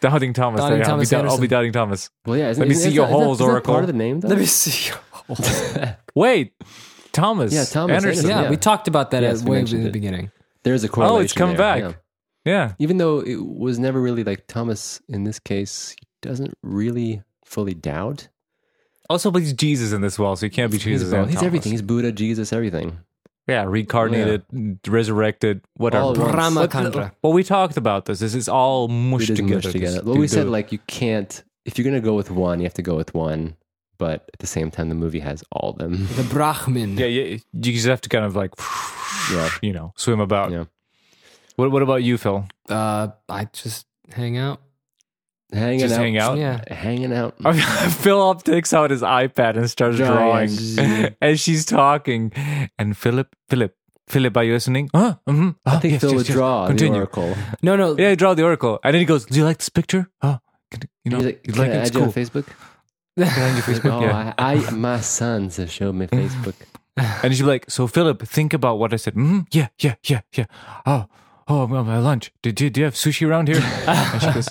Thomas. 0.01 0.11
Doubting 0.13 0.33
Thomas. 0.33 0.59
Doubting 0.61 0.79
there, 0.79 0.89
I'll, 0.89 0.99
be, 0.99 1.05
dou- 1.05 1.17
I'll 1.17 1.39
be 1.39 1.47
doubting 1.47 1.71
Thomas. 1.71 2.09
Well, 2.25 2.37
yeah. 2.37 2.49
Isn't, 2.49 2.61
Let 2.61 2.67
me 2.67 2.75
isn't- 2.75 2.89
see 2.89 2.95
your 2.95 3.07
that- 3.07 3.13
holes, 3.13 3.37
isn't 3.37 3.45
that 3.47 3.51
Oracle. 3.51 3.73
Part 3.73 3.83
of 3.83 3.87
the 3.87 3.93
name, 3.93 4.19
though. 4.19 4.27
Let 4.29 4.37
me 4.39 4.45
see. 4.45 4.91
Wait, 6.15 6.53
Thomas. 7.11 7.53
Yeah, 7.53 7.65
Thomas 7.65 7.95
Anderson. 7.95 8.09
Anderson. 8.09 8.29
yeah, 8.29 8.41
Yeah. 8.43 8.49
we 8.49 8.57
talked 8.57 8.87
about 8.87 9.11
that 9.11 9.23
Yes, 9.23 9.41
at 9.43 9.47
way 9.49 9.59
in 9.59 9.65
the 9.65 9.87
it. 9.87 9.93
beginning. 9.93 10.31
There's 10.63 10.83
a 10.83 10.89
correlation. 10.89 11.17
Oh, 11.17 11.19
it's 11.21 11.33
come 11.33 11.49
there, 11.49 11.57
back. 11.57 11.79
yeah. 11.81 11.91
Yeah. 12.45 12.73
Even 12.79 12.97
though 12.97 13.19
it 13.19 13.35
was 13.45 13.79
never 13.79 14.01
really 14.01 14.23
like 14.23 14.47
Thomas 14.47 15.01
in 15.07 15.23
this 15.23 15.39
case, 15.39 15.95
he 15.99 16.07
doesn't 16.21 16.53
really 16.63 17.21
fully 17.45 17.73
doubt. 17.73 18.27
Also, 19.09 19.31
but 19.31 19.41
he's 19.41 19.53
Jesus 19.53 19.91
in 19.91 20.01
this 20.01 20.17
well, 20.19 20.35
so 20.35 20.45
he 20.45 20.49
can't 20.49 20.71
be 20.71 20.77
Jesus. 20.77 21.09
both. 21.11 21.23
and 21.23 21.31
he's 21.31 21.43
everything. 21.43 21.71
He's 21.71 21.81
Buddha, 21.81 22.11
Jesus, 22.11 22.53
everything. 22.53 22.99
Yeah, 23.49 23.65
reincarnated, 23.65 24.43
resurrected, 24.87 25.61
whatever. 25.75 26.03
All 26.05 26.11
at. 26.27 26.31
Brahma 26.31 26.67
But, 26.67 27.13
well, 27.23 27.33
we 27.33 27.43
talked 27.43 27.77
about 27.77 28.05
this. 28.05 28.19
This 28.19 28.35
is 28.35 28.47
all 28.49 28.87
mushed 28.87 29.29
It 29.29 29.33
is 29.33 29.39
together. 29.39 29.55
mushed 29.55 29.71
together. 29.71 29.95
This- 29.97 30.03
Well, 30.03 30.17
we 30.17 30.27
said 30.27 30.47
the- 30.47 30.51
like 30.51 30.71
you 30.71 30.79
can't. 30.87 31.43
If 31.65 31.77
you're 31.77 31.85
gonna 31.85 32.01
go 32.01 32.13
with 32.15 32.31
one, 32.31 32.59
you 32.59 32.63
have 32.65 32.73
to 32.75 32.81
go 32.81 32.95
with 32.95 33.13
one. 33.13 33.55
But 33.97 34.29
at 34.33 34.39
the 34.39 34.47
same 34.47 34.71
time, 34.71 34.87
the 34.87 34.95
movie 34.95 35.19
has 35.19 35.43
all 35.51 35.71
of 35.71 35.77
them. 35.77 36.07
The 36.15 36.23
Brahmin. 36.23 36.97
yeah, 36.97 37.05
yeah, 37.07 37.37
you 37.53 37.73
just 37.73 37.85
have 37.85 37.99
to 38.01 38.09
kind 38.09 38.23
of 38.23 38.33
like, 38.35 38.51
Yeah. 39.31 39.49
you 39.61 39.73
know, 39.73 39.91
swim 39.97 40.19
about. 40.21 40.51
Yeah. 40.51 40.65
What 41.57 41.71
What 41.71 41.81
about 41.81 42.01
you, 42.03 42.17
Phil? 42.17 42.45
Uh, 42.69 43.09
I 43.27 43.45
just 43.51 43.85
hang 44.13 44.37
out. 44.37 44.61
Hanging 45.51 45.79
Just 45.79 45.95
out. 45.95 45.99
hang 45.99 46.17
out. 46.17 46.37
Yeah. 46.37 46.61
Hanging 46.73 47.11
out. 47.13 47.35
Philip 48.03 48.43
takes 48.43 48.71
out 48.73 48.91
his 48.91 49.01
iPad 49.01 49.57
and 49.57 49.69
starts 49.69 49.97
Drawing. 49.97 50.49
drawing, 50.75 51.15
and 51.21 51.39
she's 51.39 51.65
talking. 51.65 52.31
And 52.77 52.95
Philip, 52.95 53.35
Philip, 53.49 53.75
Philip, 54.07 54.37
are 54.37 54.43
you 54.43 54.53
listening? 54.53 54.89
Huh? 54.93 55.15
Mm-hmm. 55.27 55.49
I 55.65 55.77
think 55.79 56.01
Phil 56.01 56.13
would 56.15 56.25
draw 56.27 56.67
Continue. 56.67 56.93
the 56.93 56.97
oracle. 56.99 57.35
No, 57.63 57.75
no. 57.75 57.97
Yeah, 57.97 58.11
he 58.11 58.15
draw 58.15 58.33
the 58.35 58.43
oracle, 58.43 58.79
and 58.83 58.93
then 58.93 58.99
he 58.99 59.05
goes, 59.05 59.25
"Do 59.25 59.37
you 59.39 59.43
like 59.45 59.57
this 59.57 59.69
picture? 59.69 60.07
Huh? 60.21 60.37
Can, 60.71 60.81
you 61.03 61.11
know, 61.11 61.17
He's 61.17 61.25
like, 61.25 61.47
you 61.47 61.53
can 61.53 61.61
like 61.63 61.71
I 61.71 61.73
it? 61.73 61.77
add 61.77 61.87
It's 61.87 61.95
you 61.95 61.99
cool. 61.99 62.07
on 62.09 62.13
Facebook? 62.13 62.45
Can 63.17 63.23
I 63.27 63.49
add 63.49 63.55
you 63.57 63.63
Facebook? 63.73 63.91
oh, 63.91 64.01
yeah. 64.01 64.33
I, 64.37 64.53
I, 64.53 64.69
my 64.71 64.99
sons 65.01 65.57
have 65.57 65.71
showed 65.71 65.95
me 65.95 66.05
Facebook. 66.07 66.53
And 67.23 67.33
she'd 67.35 67.43
like, 67.43 67.65
"So 67.71 67.87
Philip, 67.87 68.21
think 68.27 68.53
about 68.53 68.77
what 68.77 68.93
I 68.93 68.97
said. 68.97 69.15
Mm-hmm. 69.15 69.39
Yeah, 69.51 69.69
yeah, 69.79 69.95
yeah, 70.03 70.21
yeah. 70.35 70.45
Oh, 70.85 71.07
oh, 71.49 71.65
well, 71.65 71.83
my 71.83 71.97
lunch. 71.99 72.31
Did 72.41 72.61
you 72.61 72.69
do 72.69 72.81
you 72.81 72.85
have 72.85 72.93
sushi 72.93 73.27
around 73.27 73.47
here?" 73.47 73.59
goes, 74.33 74.47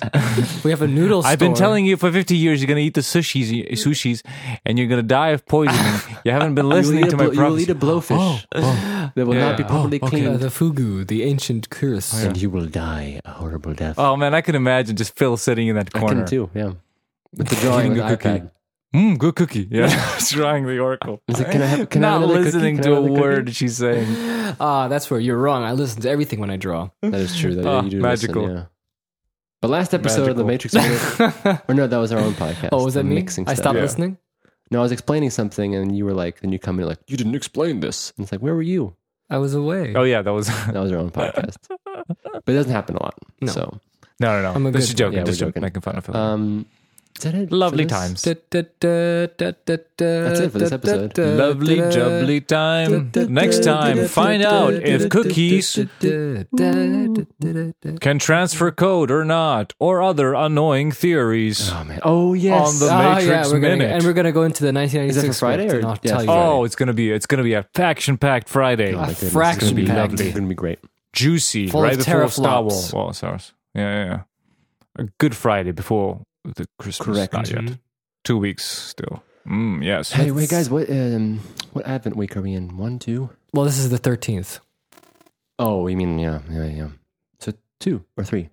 We 0.63 0.71
have 0.71 0.81
a 0.81 0.87
noodle 0.99 1.23
I've 1.25 1.39
been 1.39 1.53
telling 1.53 1.85
you 1.85 1.97
for 1.97 2.11
50 2.11 2.35
years 2.35 2.61
you're 2.61 2.67
going 2.67 2.77
to 2.77 2.83
eat 2.83 2.93
the 2.93 3.01
sushis, 3.01 3.49
sushis 3.71 4.21
and 4.65 4.77
you're 4.77 4.87
going 4.87 5.01
to 5.01 5.07
die 5.07 5.29
of 5.29 5.45
poisoning. 5.45 5.99
you 6.25 6.31
haven't 6.31 6.55
been 6.55 6.65
You 6.65 6.69
will 6.69 6.77
listening 6.77 7.07
to 7.09 7.15
a 7.15 7.17
my 7.17 7.25
blo- 7.29 7.33
you 7.33 7.51
will 7.51 7.59
eat 7.59 7.69
a 7.69 7.75
blowfish 7.75 8.17
Oh, 8.19 8.39
oh. 8.55 9.11
that 9.15 9.25
will 9.25 9.35
Yeah. 9.35 9.49
not 9.49 9.57
be 9.57 9.63
properly 9.63 9.99
Oh, 10.01 10.07
okay. 10.07 10.25
Uh, 10.25 10.29
cleaned. 10.29 10.39
the 10.41 10.47
fugu, 10.49 11.07
the 11.07 11.23
ancient 11.23 11.69
curse. 11.69 12.13
And 12.23 12.35
you 12.37 12.49
will 12.49 12.65
die 12.67 13.19
a 13.25 13.31
horrible 13.31 13.73
death. 13.73 13.95
Oh, 13.97 14.15
man, 14.15 14.33
I 14.33 14.41
can 14.41 14.55
imagine 14.55 14.95
just 14.95 15.15
Phil 15.15 15.37
sitting 15.37 15.67
in 15.69 15.75
that 15.75 15.89
I 15.95 15.99
corner. 15.99 16.15
can 16.23 16.25
too, 16.27 16.49
yeah. 16.53 16.73
With 17.35 17.47
the 17.49 17.55
drawing 17.57 17.91
Eating 17.93 17.97
with 18.03 18.09
the 18.09 18.17
cookie. 18.17 18.39
iPad. 18.39 18.51
Mm, 18.95 19.17
good 19.19 19.35
cookie. 19.35 19.67
Yeah, 19.69 19.87
He's 20.15 20.31
drawing 20.31 20.65
the 20.65 20.79
oracle. 20.79 21.21
He's 21.27 21.39
like, 21.39 21.51
can 21.51 21.61
I 21.61 21.65
have, 21.67 21.89
can 21.89 22.03
I 22.03 22.11
have 22.11 22.21
Not 22.21 22.29
another 22.29 22.41
listening 22.43 22.77
cookie? 22.77 22.83
Can 22.89 22.91
to 22.91 22.91
a 22.91 22.95
have 22.95 23.03
another 23.05 23.21
word 23.21 23.45
cookie? 23.45 23.51
she's 23.53 23.77
saying. 23.77 24.35
Ah, 24.59 24.87
that's 24.87 25.11
where 25.11 25.19
you're 25.19 25.37
wrong. 25.37 25.63
I 25.63 25.73
listen 25.73 26.01
to 26.01 26.09
everything 26.09 26.39
when 26.39 26.49
I 26.49 26.57
draw. 26.57 26.89
That 27.03 27.13
is 27.13 27.37
true. 27.37 27.53
That 27.53 27.67
Oh, 27.67 27.83
you 27.83 27.89
do 27.91 27.99
magical. 28.01 28.41
Listen, 28.41 28.57
yeah. 28.57 28.63
But 29.61 29.67
last 29.69 29.93
episode 29.93 30.27
of 30.27 30.37
the 30.37 30.43
Matrix, 30.43 30.73
Minute- 30.73 31.61
or 31.69 31.75
no, 31.75 31.85
that 31.85 31.97
was 31.97 32.11
our 32.11 32.19
own 32.19 32.33
podcast. 32.33 32.69
oh, 32.71 32.83
was 32.83 32.95
that 32.95 33.03
the 33.03 33.09
me? 33.09 33.27
I 33.45 33.53
stopped 33.53 33.75
Yeah. 33.75 33.81
listening. 33.83 34.17
No, 34.71 34.79
I 34.79 34.81
was 34.81 34.91
explaining 34.91 35.29
something, 35.29 35.75
and 35.75 35.95
you 35.95 36.03
were 36.03 36.13
like, 36.15 36.39
then 36.41 36.51
you 36.51 36.57
come 36.57 36.79
in 36.79 36.87
like, 36.87 36.97
you 37.07 37.15
didn't 37.15 37.35
explain 37.35 37.79
this. 37.79 38.11
And 38.17 38.23
it's 38.23 38.31
like, 38.31 38.41
where 38.41 38.55
were 38.55 38.63
you? 38.63 38.95
I 39.29 39.37
was 39.37 39.53
away. 39.53 39.93
Oh, 39.95 40.03
yeah, 40.03 40.23
that 40.23 40.33
was. 40.33 40.47
That 40.47 40.73
was 40.81 40.91
our 40.91 40.97
own 40.97 41.11
podcast. 41.11 41.57
but 41.85 42.47
it 42.47 42.53
doesn't 42.53 42.71
happen 42.71 42.95
a 42.95 43.03
lot. 43.03 43.19
No. 43.41 43.51
So 43.51 43.79
No, 44.19 44.41
no, 44.41 44.51
I'm 44.51 44.63
no. 44.63 44.69
a 44.69 44.71
This 44.71 44.85
good- 44.85 44.89
is 44.89 44.93
joking. 44.95 45.17
Yeah, 45.19 45.23
just 45.25 45.39
joking. 45.39 45.51
joking. 45.51 45.61
making 45.61 45.81
fun 45.81 45.95
of 45.97 46.05
him. 46.07 46.15
Um, 46.15 46.65
is 47.19 47.23
that 47.25 47.35
it? 47.35 47.49
for 47.49 47.55
Lovely 47.55 47.83
this? 47.85 47.91
times. 47.91 48.21
That's 48.23 48.39
it 48.57 50.51
for 50.51 50.59
this 50.59 50.71
episode. 50.71 51.17
Lovely 51.17 51.77
jubbly 51.77 52.45
time. 52.45 53.11
Next 53.33 53.63
time, 53.63 54.07
find 54.07 54.41
out 54.43 54.73
if 54.73 55.09
cookies 55.09 55.77
can 58.01 58.19
transfer 58.19 58.71
code 58.71 59.11
or 59.11 59.25
not, 59.25 59.73
or 59.79 60.01
other 60.01 60.33
annoying 60.33 60.91
theories. 60.91 61.69
Oh 61.71 61.83
man. 61.83 61.99
Oh 62.03 62.33
yes. 62.33 62.81
On 62.81 62.87
the- 62.87 62.93
Ah, 62.93 63.15
Matrix 63.15 63.27
yeah, 63.27 63.53
we're 63.53 63.59
gonna, 63.59 63.77
Minute. 63.77 63.91
and 63.95 64.03
we're 64.03 64.13
gonna 64.13 64.31
go 64.31 64.43
into 64.43 64.63
the 64.63 64.71
1996 64.73 65.17
Is 65.17 65.21
that 65.23 65.27
for 65.33 65.39
Friday 65.39 65.67
script, 65.67 65.73
or- 65.73 65.87
and 65.87 65.87
I'll 65.87 65.99
yeah, 66.03 66.11
tell 66.11 66.21
you. 66.21 66.27
Friday. 66.27 66.41
Oh, 66.49 66.63
it's 66.63 66.75
gonna 66.75 66.93
be 66.93 67.11
it's 67.11 67.25
gonna 67.25 67.43
be 67.43 67.53
a 67.53 67.63
faction 67.75 68.17
packed 68.17 68.49
Friday. 68.49 68.93
Oh 68.93 69.01
my 69.01 69.07
goodness, 69.07 69.31
fraction 69.33 69.63
it's 69.63 69.71
gonna 69.71 69.81
be 69.81 69.87
packed. 69.87 70.11
lovely. 70.11 70.25
It's 70.27 70.35
gonna 70.35 70.47
be 70.47 70.55
great. 70.55 70.79
Juicy, 71.13 71.67
Full 71.67 71.81
right 71.81 71.93
of 71.93 71.99
before 71.99 72.27
Star 72.29 72.61
teraflops. 72.63 72.63
Wars. 72.63 72.93
Well, 72.93 73.13
Star 73.13 73.31
Wars. 73.31 73.53
Yeah, 73.75 73.81
yeah, 73.95 74.05
yeah. 74.05 74.21
A 74.97 75.03
good 75.19 75.35
Friday 75.35 75.71
before 75.71 76.21
the 76.55 76.67
Christmas. 76.77 77.05
Correct. 77.17 77.33
Not 77.33 77.49
yet. 77.49 77.59
Mhm. 77.61 77.79
Two 78.23 78.37
weeks 78.37 78.65
still. 78.65 79.23
Mm, 79.47 79.83
yes. 79.83 80.11
Hey, 80.11 80.31
wait, 80.31 80.49
guys. 80.49 80.69
What 80.69 80.89
um, 80.89 81.39
what 81.73 81.87
Advent 81.87 82.15
week 82.15 82.35
are 82.37 82.41
we 82.41 82.53
in? 82.53 82.77
One, 82.77 82.99
two? 82.99 83.29
Well, 83.53 83.65
this 83.65 83.79
is 83.79 83.89
the 83.89 83.97
13th. 83.97 84.59
Oh, 85.57 85.87
you 85.87 85.97
mean 85.97 86.19
yeah, 86.19 86.39
yeah, 86.49 86.65
yeah. 86.65 86.87
So 87.39 87.53
two 87.79 88.05
or 88.15 88.23
three? 88.23 88.49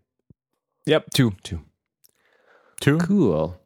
Yep. 0.87 1.11
Two. 1.14 1.32
Two. 1.42 1.61
Two. 2.80 2.98
Cool. 2.98 3.61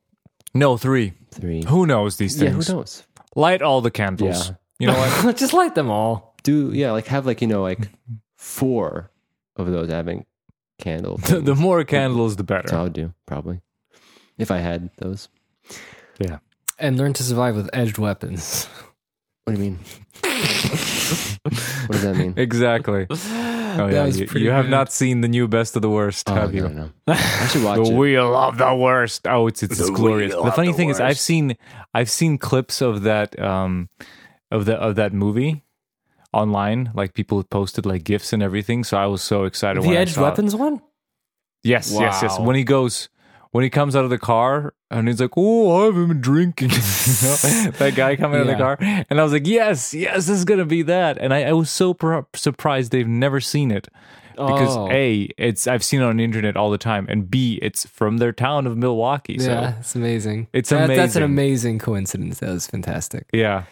No, 0.55 0.77
three. 0.77 1.13
Three. 1.31 1.63
Who 1.65 1.87
knows 1.87 2.17
these 2.17 2.33
things? 2.37 2.43
Yeah, 2.43 2.51
things? 2.53 2.69
who 2.69 2.75
knows? 2.75 3.03
Light 3.37 3.63
all 3.63 3.81
the 3.81 3.91
candles. 3.91 4.49
Yeah. 4.49 4.55
You 4.79 4.87
know 4.89 4.99
what? 4.99 5.37
Just 5.37 5.53
light 5.53 5.75
them 5.75 5.91
all. 5.91 6.35
Do 6.43 6.73
yeah, 6.73 6.93
like 6.93 7.07
have 7.07 7.27
like 7.27 7.43
you 7.43 7.47
know 7.47 7.63
like 7.63 7.89
four 8.37 9.11
of 9.57 9.71
those 9.71 9.91
Advent 9.91 10.27
candle. 10.79 11.17
the, 11.29 11.41
the 11.41 11.55
more 11.55 11.85
candles, 11.85 12.37
the 12.37 12.43
That's 12.43 12.73
what 12.73 12.73
I 12.73 12.77
better. 12.77 12.83
would 12.85 12.93
do 12.95 13.15
probably 13.27 13.61
if 14.41 14.51
I 14.51 14.59
had 14.59 14.91
those. 14.99 15.29
Yeah. 16.19 16.39
And 16.79 16.97
learn 16.97 17.13
to 17.15 17.23
survive 17.23 17.55
with 17.57 17.69
edged 17.73 17.99
weapons. 17.99 18.69
What 19.45 19.57
do 19.57 19.63
you 19.65 19.71
mean? 19.71 19.79
what 20.23 21.93
does 21.93 22.03
that 22.03 22.15
mean? 22.17 22.35
Exactly. 22.37 23.07
Oh 23.73 23.87
yeah. 23.87 24.03
was 24.05 24.19
You, 24.19 24.27
you 24.35 24.51
have 24.51 24.69
not 24.69 24.93
seen 24.93 25.21
the 25.21 25.29
new 25.29 25.47
Best 25.47 25.77
of 25.77 25.83
the 25.83 25.89
Worst, 25.89 26.29
Oh, 26.29 26.35
have 26.35 26.53
no, 26.53 26.67
you? 26.67 26.69
no. 26.75 26.91
I 27.07 27.47
should 27.47 27.63
watch 27.63 27.79
it. 27.79 27.85
the 27.85 27.93
it. 27.93 27.97
wheel 27.97 28.35
of 28.35 28.59
the 28.59 28.75
worst. 28.75 29.29
Oh, 29.29 29.47
it's 29.47 29.63
it's, 29.63 29.79
it's 29.79 29.89
The 29.89 29.95
glorious. 29.95 30.35
The 30.35 30.51
funny 30.51 30.73
the 30.73 30.77
thing 30.77 30.89
is, 30.89 30.99
I've 30.99 31.21
seen 31.21 31.57
I've 31.95 32.11
seen 32.11 32.37
clips 32.37 32.83
of 32.83 33.03
that 33.03 33.39
um 33.39 33.89
of 34.51 34.65
the 34.65 34.75
of 34.75 34.97
that 34.97 35.13
movie 35.13 35.63
online. 36.33 36.91
Like 36.95 37.15
people 37.15 37.45
posted 37.45 37.87
like 37.87 38.03
gifs 38.03 38.33
and 38.33 38.43
everything. 38.43 38.83
So 38.83 38.97
I 38.99 39.07
was 39.07 39.23
so 39.23 39.45
excited. 39.45 39.83
the 39.85 39.89
when 39.89 39.97
I 39.99 40.01
edged 40.01 40.15
saw 40.15 40.23
it. 40.23 40.25
weapons 40.25 40.57
one? 40.57 40.83
Yes, 41.63 41.93
yes, 41.93 42.23
yes. 42.23 42.41
When 42.41 42.57
he 42.57 42.65
goes, 42.65 43.09
when 43.53 43.65
he 43.65 43.71
comes 43.71 43.97
out 43.97 44.05
of 44.05 44.11
the 44.11 44.19
car 44.19 44.75
and 44.91 45.09
he's 45.09 45.21
like, 45.21 45.31
"Oh, 45.37 45.83
I 45.83 45.85
haven't 45.87 46.09
been 46.09 46.21
drinking," 46.21 46.71
You 46.71 46.77
know, 46.77 47.71
that 47.79 47.93
guy 47.97 48.17
coming 48.17 48.37
out 48.41 48.43
of 48.43 48.47
the 48.49 48.55
car, 48.57 48.77
and 48.81 49.21
I 49.21 49.23
was 49.23 49.33
like, 49.33 49.47
"Yes, 49.47 49.93
yes, 49.95 50.27
this 50.27 50.39
is 50.39 50.45
gonna 50.45 50.65
be 50.65 50.83
that." 50.83 51.19
And 51.19 51.33
I, 51.35 51.45
I 51.45 51.53
was 51.53 51.71
so 51.71 51.95
per- 51.95 52.27
surprised 52.35 52.93
they've 52.93 53.07
never 53.09 53.41
seen 53.41 53.71
it 53.71 53.89
because 54.33 54.75
Oh. 54.77 54.89
a, 54.91 55.29
it's 55.37 55.67
I've 55.67 55.85
seen 55.85 56.01
it 56.01 56.05
on 56.05 56.17
the 56.17 56.25
internet 56.25 56.57
all 56.57 56.71
the 56.71 56.79
time, 56.79 57.07
and 57.11 57.31
b, 57.31 57.59
it's 57.61 57.87
from 57.87 58.19
their 58.19 58.33
town 58.33 58.67
of 58.67 58.77
Milwaukee. 58.77 59.39
So 59.39 59.51
Yeah, 59.51 59.79
it's 59.81 59.95
amazing. 59.95 60.47
It's 60.53 60.71
That- 60.71 60.87
That's 60.89 61.17
an 61.17 61.23
amazing. 61.23 61.23
amazing 61.25 61.79
coincidence. 61.81 62.39
That 62.39 62.51
was 62.51 62.67
fantastic. 62.67 63.27
yeah, 63.33 63.65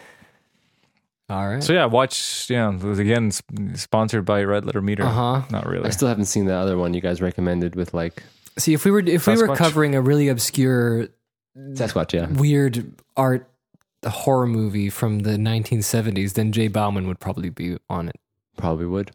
All 1.29 1.47
right. 1.47 1.63
so 1.63 1.73
yeah, 1.73 1.85
watch. 1.85 2.47
Yeah, 2.49 2.73
it 2.73 2.83
was 2.83 2.99
again 2.99 3.27
s- 3.27 3.41
sponsored 3.75 4.25
by 4.25 4.43
Red 4.43 4.65
Letter 4.65 4.81
Media. 4.81 5.05
Uh 5.05 5.09
huh. 5.11 5.41
Not 5.51 5.65
really. 5.67 5.85
I 5.85 5.89
still 5.91 6.07
haven't 6.07 6.25
seen 6.25 6.45
the 6.45 6.55
other 6.55 6.77
one 6.77 6.93
you 6.93 7.01
guys 7.01 7.21
recommended 7.21 7.75
with 7.75 7.93
like 7.93 8.23
See, 8.59 8.73
if 8.73 8.85
we 8.85 8.91
were 8.91 8.99
if 8.99 9.25
we 9.27 9.35
were 9.37 9.47
Sasquatch. 9.47 9.57
covering 9.57 9.95
a 9.95 10.01
really 10.01 10.27
obscure, 10.27 11.07
Sasquatch. 11.57 12.13
Yeah. 12.13 12.27
weird 12.27 12.91
art 13.17 13.49
horror 14.05 14.47
movie 14.47 14.89
from 14.89 15.19
the 15.19 15.31
1970s, 15.31 16.33
then 16.33 16.51
Jay 16.51 16.67
Bauman 16.67 17.07
would 17.07 17.19
probably 17.19 17.49
be 17.49 17.77
on 17.89 18.07
it. 18.09 18.15
Probably 18.57 18.85
would. 18.85 19.11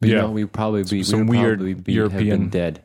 But, 0.00 0.08
Yeah. 0.08 0.14
You 0.16 0.22
know, 0.22 0.30
we 0.30 0.44
probably 0.46 0.84
be 0.84 1.02
Some 1.02 1.26
we'd 1.26 1.38
weird 1.40 1.58
probably 1.58 1.74
be, 1.74 1.92
have 1.94 2.12
European- 2.12 2.38
been 2.42 2.48
dead 2.50 2.82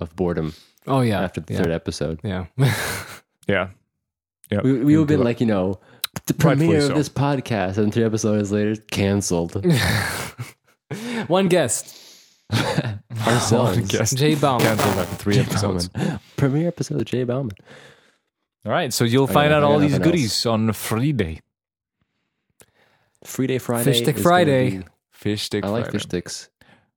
of 0.00 0.14
boredom 0.16 0.54
Oh 0.86 1.00
yeah. 1.00 1.20
after 1.20 1.40
the 1.40 1.54
yeah. 1.54 1.62
third 1.62 1.70
episode. 1.72 2.20
Yeah. 2.22 2.46
yeah, 3.48 3.68
yeah. 4.50 4.60
We, 4.62 4.72
we 4.72 4.96
would 4.96 5.08
have 5.10 5.18
been 5.18 5.24
like, 5.24 5.40
you 5.40 5.46
know, 5.46 5.80
the 6.26 6.34
Rightfully 6.34 6.66
premiere 6.68 6.80
so. 6.82 6.90
of 6.90 6.94
this 6.96 7.08
podcast, 7.08 7.76
and 7.78 7.92
three 7.92 8.04
episodes 8.04 8.50
later, 8.52 8.76
canceled. 8.90 9.64
One 11.28 11.48
guest, 11.48 11.96
Ourselves. 13.26 13.78
guess. 13.90 14.14
Jay 14.14 14.34
Bauman. 14.34 14.66
Canceled 14.66 14.96
after 14.96 15.16
three 15.16 15.34
Jay 15.34 15.40
episodes. 15.42 15.88
Bauman. 15.88 16.20
Premiere 16.36 16.68
episode 16.68 17.00
of 17.00 17.04
Jay 17.06 17.24
Bauman. 17.24 17.52
All 18.66 18.72
right, 18.72 18.92
so 18.92 19.04
you'll 19.04 19.28
I 19.28 19.32
find 19.32 19.52
out 19.52 19.62
all 19.62 19.78
these 19.78 19.92
nothing 19.92 20.04
goodies 20.04 20.44
on 20.46 20.72
Friday. 20.72 21.40
Free 23.24 23.46
Day 23.46 23.58
Friday. 23.58 23.84
Fish 23.84 23.98
Stick 24.02 24.18
Friday. 24.18 24.70
gonna 24.70 24.82
be- 24.84 24.88
Fish 25.10 25.42
stick. 25.42 25.64
I 25.64 25.68
like 25.68 25.84
Friday. 25.86 25.92
fish 25.98 26.02
sticks. 26.04 26.48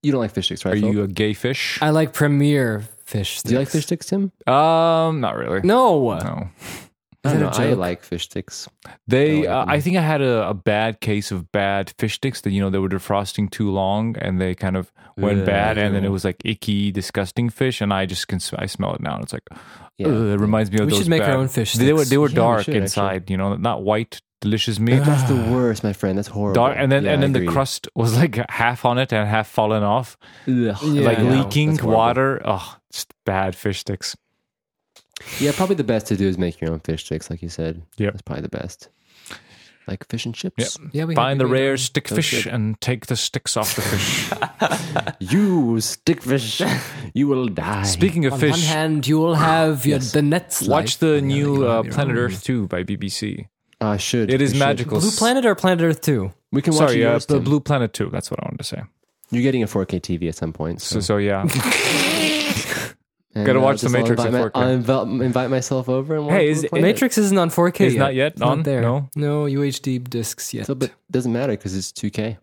You 0.04 0.12
don't 0.12 0.22
like 0.22 0.32
fish 0.32 0.46
sticks, 0.46 0.64
right? 0.64 0.76
Are 0.76 0.80
Phil? 0.80 0.94
you 0.94 1.02
a 1.04 1.08
gay 1.08 1.34
fish? 1.34 1.80
I 1.82 1.90
like 1.90 2.14
premiere 2.14 2.84
fish. 3.06 3.42
Do 3.42 3.54
you 3.54 3.60
like 3.60 3.68
sticks. 3.70 3.86
fish 3.86 3.86
sticks, 3.86 4.06
Tim? 4.08 4.32
Um, 4.54 5.22
not 5.22 5.36
really. 5.38 5.62
No. 5.64 6.14
No. 6.20 6.50
I 7.24 7.28
Is 7.28 7.34
don't 7.34 7.42
that 7.52 7.58
know. 7.60 7.64
a 7.64 7.68
I 7.68 7.70
joke? 7.72 7.80
like 7.80 8.04
fish 8.04 8.24
sticks. 8.26 8.68
They, 9.08 9.46
I 9.48 9.56
like 9.66 9.68
uh. 9.68 9.72
I 9.74 9.80
think 9.82 9.98
I 9.98 10.02
had 10.02 10.22
a, 10.22 10.50
a 10.50 10.54
bad 10.56 11.02
case 11.02 11.32
of 11.32 11.52
bad 11.52 11.94
fish 12.00 12.16
sticks 12.16 12.42
that 12.42 12.52
you 12.52 12.60
know 12.62 12.70
they 12.72 12.80
were 12.80 12.90
defrosting 12.90 13.52
too 13.52 13.70
long 13.70 14.16
and 14.18 14.42
they 14.42 14.56
kind 14.56 14.76
of 14.76 14.92
went 15.18 15.46
bad 15.46 15.78
and 15.78 15.94
then 15.94 16.04
it 16.04 16.10
was 16.10 16.26
like 16.26 16.38
icky, 16.44 16.92
disgusting 16.92 17.50
fish 17.50 17.80
and 17.82 17.94
I 17.94 18.06
just 18.08 18.28
can 18.28 18.40
I 18.58 18.66
smell 18.66 18.96
it 18.96 19.02
now 19.02 19.14
and 19.16 19.24
it's 19.24 19.34
like 19.34 19.48
Yeah. 19.98 20.08
it 20.08 20.40
reminds 20.40 20.72
me 20.72 20.80
of 20.80 20.86
We 20.88 20.92
those. 20.94 21.00
should 21.02 21.10
make 21.10 21.22
our 21.22 21.36
own 21.36 21.48
fish 21.48 21.74
Sticks. 21.74 21.86
They 21.86 21.94
were 21.94 22.00
sticks. 22.00 22.10
they 22.10 22.18
were 22.18 22.28
Yeah, 22.30 22.34
we 22.34 22.36
dark 22.36 22.60
should, 22.64 22.70
actually. 22.76 22.82
inside, 22.82 23.30
you 23.30 23.38
know, 23.38 23.56
not 23.56 23.84
white 23.84 24.20
delicious 24.40 24.80
meat. 24.80 25.04
That's 25.04 25.30
the 25.30 25.36
worst, 25.54 25.84
my 25.84 25.94
friend. 25.94 26.18
That's 26.18 26.30
horrible. 26.30 26.56
Dark, 26.56 26.76
and 26.80 26.92
then 26.92 27.04
Yeah, 27.04 27.12
and 27.14 27.22
then 27.22 27.34
the 27.34 27.46
crust 27.46 27.88
was 27.94 28.18
like 28.18 28.40
half 28.50 28.84
on 28.84 28.98
it 28.98 29.14
and 29.14 29.30
half 29.30 29.48
fallen 29.48 29.84
off, 29.84 30.18
Ugh. 30.48 30.54
Yeah, 30.56 30.74
like 31.04 31.20
I 31.20 31.22
leaking 31.22 31.78
water. 31.84 32.42
Oh, 32.44 32.78
just 32.92 33.14
bad 33.28 33.56
fish 33.56 33.82
sticks. 33.82 34.18
Yeah, 35.40 35.52
probably 35.56 35.76
the 35.76 35.84
best 35.84 36.08
to 36.08 36.18
do 36.18 36.28
is 36.28 36.38
make 36.38 36.60
your 36.62 36.72
own 36.72 36.80
fish 36.80 37.06
sticks, 37.06 37.30
like 37.30 37.42
you 37.42 37.50
said. 37.50 37.82
Yeah, 37.98 38.12
That's 38.12 38.22
probably 38.22 38.44
the 38.44 38.50
best. 38.50 38.90
Like 39.88 40.08
fish 40.10 40.26
and 40.26 40.36
chips. 40.36 40.78
Yeah, 40.94 41.06
we 41.06 41.16
Find 41.16 41.40
the 41.40 41.46
we 41.46 41.52
rare 41.54 41.76
stick 41.76 42.08
fish 42.08 42.44
good. 42.44 42.54
and 42.54 42.80
take 42.82 43.08
the 43.08 43.16
sticks 43.16 43.58
off 43.58 43.76
the 43.76 43.82
fish. 43.82 44.32
You 45.20 45.80
stick 45.82 46.22
fish, 46.22 46.62
you 47.14 47.28
will 47.28 47.48
die. 47.48 47.84
Speaking 47.84 48.26
of 48.26 48.40
fish. 48.40 48.54
On 48.54 48.60
one 48.60 48.60
hand, 48.78 49.08
you 49.08 49.18
will 49.18 49.34
have 49.36 49.86
your, 49.86 49.98
Yes. 49.98 50.12
the 50.12 50.22
nets. 50.22 50.62
watch 50.68 51.00
the 51.00 51.18
On 51.18 51.28
new 51.28 51.66
uh, 51.66 51.84
Planet 51.84 52.12
own. 52.16 52.24
Earth 52.24 52.44
2 52.44 52.68
by 52.68 52.84
BBC. 52.84 53.48
I 53.82 53.98
should. 53.98 54.30
It 54.32 54.40
is 54.42 54.52
should. 54.52 54.60
magical. 54.60 55.00
Blue 55.00 55.12
Planet 55.12 55.46
or 55.46 55.56
Planet 55.56 55.82
Earth 55.84 56.02
Two? 56.02 56.32
We 56.52 56.62
can 56.62 56.74
watch 56.76 56.90
Sorry, 56.90 57.04
uh, 57.04 57.18
the 57.28 57.40
Blue 57.40 57.60
Planet 57.60 57.92
2. 57.94 58.10
That's 58.12 58.30
what 58.30 58.40
I 58.40 58.46
wanted 58.46 58.58
to 58.60 58.64
say. 58.64 58.84
You're 59.32 59.42
getting 59.44 59.64
a 59.64 59.68
4K 59.68 60.00
TV 60.02 60.28
at 60.30 60.36
some 60.36 60.54
point. 60.54 60.82
So, 60.82 60.96
So, 60.96 61.00
so 61.02 61.18
yeah. 61.18 61.48
And, 63.34 63.46
gotta 63.46 63.60
uh, 63.60 63.62
watch 63.64 63.82
The 63.82 63.86
just 63.88 63.96
I'll 63.96 64.02
Matrix 64.02 64.22
at 64.22 64.28
invite, 64.28 64.52
4K. 64.54 64.62
I'll 64.62 64.70
invite, 64.70 65.08
invite 65.26 65.50
myself 65.50 65.88
over 65.90 66.16
and 66.16 66.26
watch 66.26 66.34
Hey, 66.36 66.50
is 66.50 66.64
it- 66.66 66.70
Planet. 66.70 66.86
Matrix 66.88 67.18
isn't 67.18 67.38
on 67.38 67.50
4K. 67.50 67.82
It's 67.86 67.94
yet. 67.96 68.00
not 68.00 68.14
yet 68.16 68.32
It's 68.34 68.40
not 68.42 68.50
on? 68.50 68.64
there. 68.64 68.82
No? 68.82 69.10
no 69.16 69.44
UHD 69.46 70.04
discs 70.10 70.54
yet. 70.54 70.66
So, 70.66 70.76
but 70.76 70.90
it 70.90 70.96
doesn't 71.12 71.32
matter 71.32 71.54
because 71.54 71.76
it's 71.76 71.92
2K. 71.94 72.38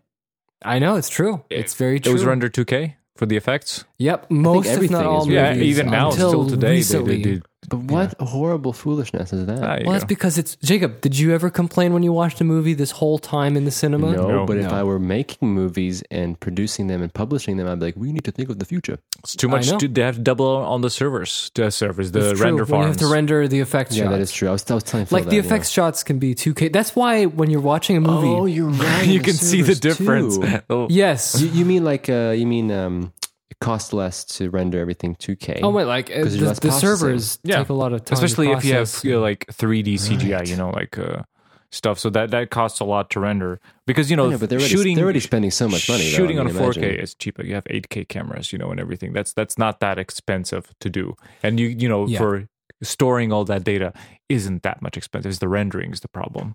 I 0.63 0.79
know 0.79 0.95
it's 0.95 1.09
true. 1.09 1.43
It's 1.49 1.73
very 1.75 1.99
true. 1.99 2.09
It 2.09 2.13
true. 2.13 2.13
was 2.13 2.25
rendered 2.25 2.53
2K 2.53 2.95
for 3.15 3.25
the 3.27 3.37
effects. 3.37 3.85
Yep, 3.99 4.31
most 4.31 4.65
if 4.67 4.73
everything 4.73 4.97
not 4.97 5.05
all 5.05 5.21
is 5.21 5.27
Yeah, 5.27 5.53
even 5.53 5.89
now, 5.91 6.09
until 6.11 6.29
still 6.29 6.47
today, 6.49 6.67
they, 6.67 6.71
recently. 6.73 7.15
they 7.17 7.21
did. 7.21 7.45
But 7.69 7.79
what 7.93 8.19
horrible 8.19 8.73
foolishness 8.73 9.31
is 9.31 9.45
that? 9.45 9.79
You 9.79 9.85
Well, 9.85 9.93
that's 9.93 10.05
because 10.05 10.37
it's 10.37 10.55
Jacob. 10.57 11.01
Did 11.01 11.17
you 11.17 11.33
ever 11.33 11.49
complain 11.49 11.93
when 11.93 12.03
you 12.03 12.11
watched 12.11 12.41
a 12.41 12.43
movie 12.43 12.73
this 12.73 12.91
whole 12.91 13.19
time 13.19 13.55
in 13.55 13.63
the 13.65 13.71
cinema? 13.71 14.11
no, 14.11 14.27
No. 14.27 14.45
but 14.45 14.57
if 14.57 14.71
I 14.71 14.83
were 14.83 14.99
making 14.99 15.49
movies 15.53 16.03
and 16.09 16.39
producing 16.39 16.87
them 16.87 17.01
and 17.03 17.13
publishing 17.13 17.57
them, 17.57 17.67
I'd 17.67 17.79
be 17.79 17.85
like, 17.87 17.95
we 17.95 18.11
need 18.11 18.23
to 18.25 18.31
think 18.31 18.49
of 18.49 18.57
the 18.59 18.65
future. 18.65 18.97
It's 19.19 19.35
too 19.35 19.47
much. 19.47 19.67
To, 19.77 19.87
they 19.87 20.01
have 20.01 20.15
to 20.15 20.21
double 20.21 20.47
on 20.47 20.81
the 20.81 20.89
servers. 20.89 21.51
The 21.55 21.69
servers, 21.71 22.11
the 22.11 22.31
It's 22.31 22.39
true, 22.39 22.45
render 22.47 22.63
when 22.63 22.69
farms. 22.69 22.83
You 22.83 22.87
have 22.89 22.97
to 22.97 23.07
render 23.13 23.47
the 23.47 23.59
effects 23.59 23.95
Yeah, 23.95 24.03
shots. 24.05 24.11
that 24.15 24.21
is 24.21 24.31
true. 24.31 24.47
I 24.49 24.51
was, 24.53 24.71
I 24.71 24.73
was 24.73 24.83
telling 24.83 25.05
Phil 25.05 25.15
Like 25.17 25.25
that, 25.25 25.29
the 25.29 25.35
yeah. 25.37 25.43
effects 25.43 25.69
shots 25.69 26.03
can 26.03 26.17
be 26.19 26.33
2K. 26.35 26.71
That's 26.73 26.95
why 26.95 27.25
when 27.25 27.49
you're 27.51 27.61
watching 27.61 27.97
a 27.97 28.01
movie, 28.01 28.27
Oh, 28.27 28.45
you're 28.45 28.69
right. 28.87 29.05
you 29.07 29.19
can 29.19 29.33
see 29.33 29.61
the 29.61 29.75
difference. 29.75 30.37
Oh. 30.69 30.87
yes. 30.89 31.39
You, 31.41 31.47
you 31.49 31.65
mean 31.65 31.83
like 31.83 32.09
uh, 32.09 32.33
you 32.35 32.45
mean 32.47 32.71
um, 32.71 33.11
it 33.17 33.18
costs 33.61 33.91
less 33.93 34.23
to 34.25 34.49
render 34.49 34.79
everything 34.79 35.15
2K? 35.15 35.59
oh 35.63 35.69
wait, 35.69 35.85
like 35.85 36.09
uh, 36.11 36.23
'Cause 36.23 36.37
the, 36.37 36.53
the 36.61 36.71
servers 36.71 37.39
Yeah. 37.43 37.57
take 37.59 37.69
a 37.69 37.73
lot 37.73 37.93
of 37.93 38.01
time. 38.05 38.05
to 38.17 38.23
especially 38.25 38.51
if 38.51 38.63
you 38.65 38.73
have 38.75 38.91
you 39.03 39.11
know, 39.13 39.21
like 39.21 39.45
3D 39.51 39.95
CGI, 39.95 40.37
Right. 40.39 40.49
you 40.49 40.55
know, 40.55 40.69
like 40.69 40.97
uh, 40.97 41.23
stuff. 41.71 41.99
So 41.99 42.09
that 42.11 42.31
that 42.31 42.49
costs 42.49 42.79
a 42.79 42.85
lot 42.85 43.09
to 43.11 43.19
render 43.19 43.59
because 43.85 44.09
you 44.09 44.15
know 44.17 44.27
I 44.27 44.31
know, 44.31 44.37
but 44.37 44.49
they're 44.49 44.59
already, 44.59 44.73
shooting 44.75 44.95
they're 44.95 45.03
already 45.05 45.19
spending 45.19 45.51
so 45.51 45.67
much 45.67 45.87
money. 45.89 46.03
though, 46.03 46.17
shooting 46.17 46.37
I 46.37 46.41
on 46.41 46.47
mean, 46.47 46.55
4K 46.55 46.77
imagine. 46.77 46.99
is 46.99 47.13
cheaper. 47.15 47.43
You 47.43 47.53
have 47.55 47.65
8K 47.65 48.07
cameras, 48.07 48.51
you 48.53 48.57
know, 48.59 48.71
and 48.71 48.79
everything. 48.79 49.13
That's 49.13 49.33
that's 49.33 49.57
not 49.57 49.79
that 49.81 49.97
expensive 49.99 50.71
to 50.79 50.89
do. 50.89 51.15
And 51.43 51.59
you 51.59 51.67
you 51.67 51.87
know 51.89 52.07
Yeah. 52.07 52.17
for 52.19 52.47
storing 52.81 53.33
all 53.33 53.43
that 53.45 53.63
data 53.65 53.91
isn't 54.29 54.63
that 54.63 54.81
much 54.81 54.95
expensive. 54.95 55.29
It's 55.29 55.39
the 55.39 55.49
rendering 55.49 55.91
is 55.91 55.99
the 55.99 56.07
problem. 56.07 56.53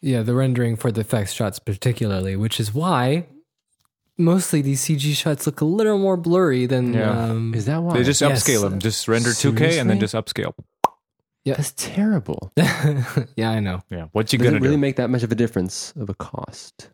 Yeah, 0.00 0.22
the 0.22 0.34
rendering 0.34 0.76
for 0.76 0.92
the 0.92 1.00
effects 1.00 1.32
shots 1.32 1.58
particularly, 1.58 2.36
which 2.36 2.60
is 2.60 2.72
why 2.74 3.26
mostly 4.18 4.62
these 4.62 4.82
CG 4.84 5.14
shots 5.14 5.46
look 5.46 5.60
a 5.60 5.64
little 5.64 5.98
more 5.98 6.16
blurry 6.16 6.66
than. 6.66 6.92
Yeah. 6.94 7.10
Um, 7.30 7.54
Is 7.54 7.64
that 7.66 7.82
why? 7.82 7.94
They 7.94 8.02
just 8.04 8.20
Yes. 8.20 8.42
upscale 8.44 8.62
them. 8.62 8.78
Just 8.80 9.08
render 9.08 9.30
2K 9.30 9.78
and 9.80 9.88
then 9.90 10.00
just 10.00 10.14
upscale. 10.14 10.54
Yeah. 11.44 11.54
That's 11.54 11.72
terrible. 11.76 12.52
yeah, 12.56 13.50
I 13.50 13.60
know. 13.60 13.82
Yeah. 13.90 14.06
What 14.12 14.32
you 14.32 14.38
Does 14.38 14.46
gonna 14.46 14.56
it 14.56 14.62
really 14.62 14.76
do? 14.76 14.80
make 14.80 14.96
that 14.96 15.10
much 15.10 15.22
of 15.22 15.30
a 15.30 15.34
difference 15.34 15.92
of 15.96 16.08
a 16.08 16.14
cost? 16.14 16.88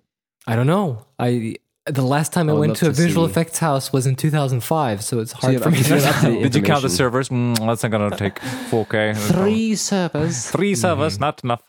I 0.47 0.57
don't 0.57 0.67
know. 0.67 1.07
I 1.19 1.55
the 1.87 2.03
last 2.03 2.33
time 2.33 2.49
I, 2.49 2.53
I 2.53 2.57
went 2.57 2.77
to 2.77 2.87
a 2.87 2.89
to 2.89 2.95
visual 2.95 3.27
see- 3.27 3.31
effects 3.31 3.59
house 3.59 3.93
was 3.93 4.07
in 4.07 4.15
2005, 4.17 5.03
so 5.03 5.19
it's 5.21 5.33
hard 5.33 5.53
you 5.55 5.59
have- 5.61 5.65
for 5.65 5.71
me 5.71 5.83
to 5.83 5.95
have 6.01 6.05
up-to-date 6.17 6.35
know. 6.35 6.43
Did 6.43 6.55
you 6.57 6.63
count 6.63 6.83
the 6.83 6.89
servers? 6.91 7.29
Mm, 7.29 7.59
that's 7.65 7.83
not 7.83 7.91
gonna 7.93 8.17
take 8.17 8.39
4K. 8.71 9.17
Three 9.29 9.75
servers. 9.77 10.51
Three 10.51 10.75
servers, 10.75 11.19
not 11.21 11.43
enough. 11.45 11.63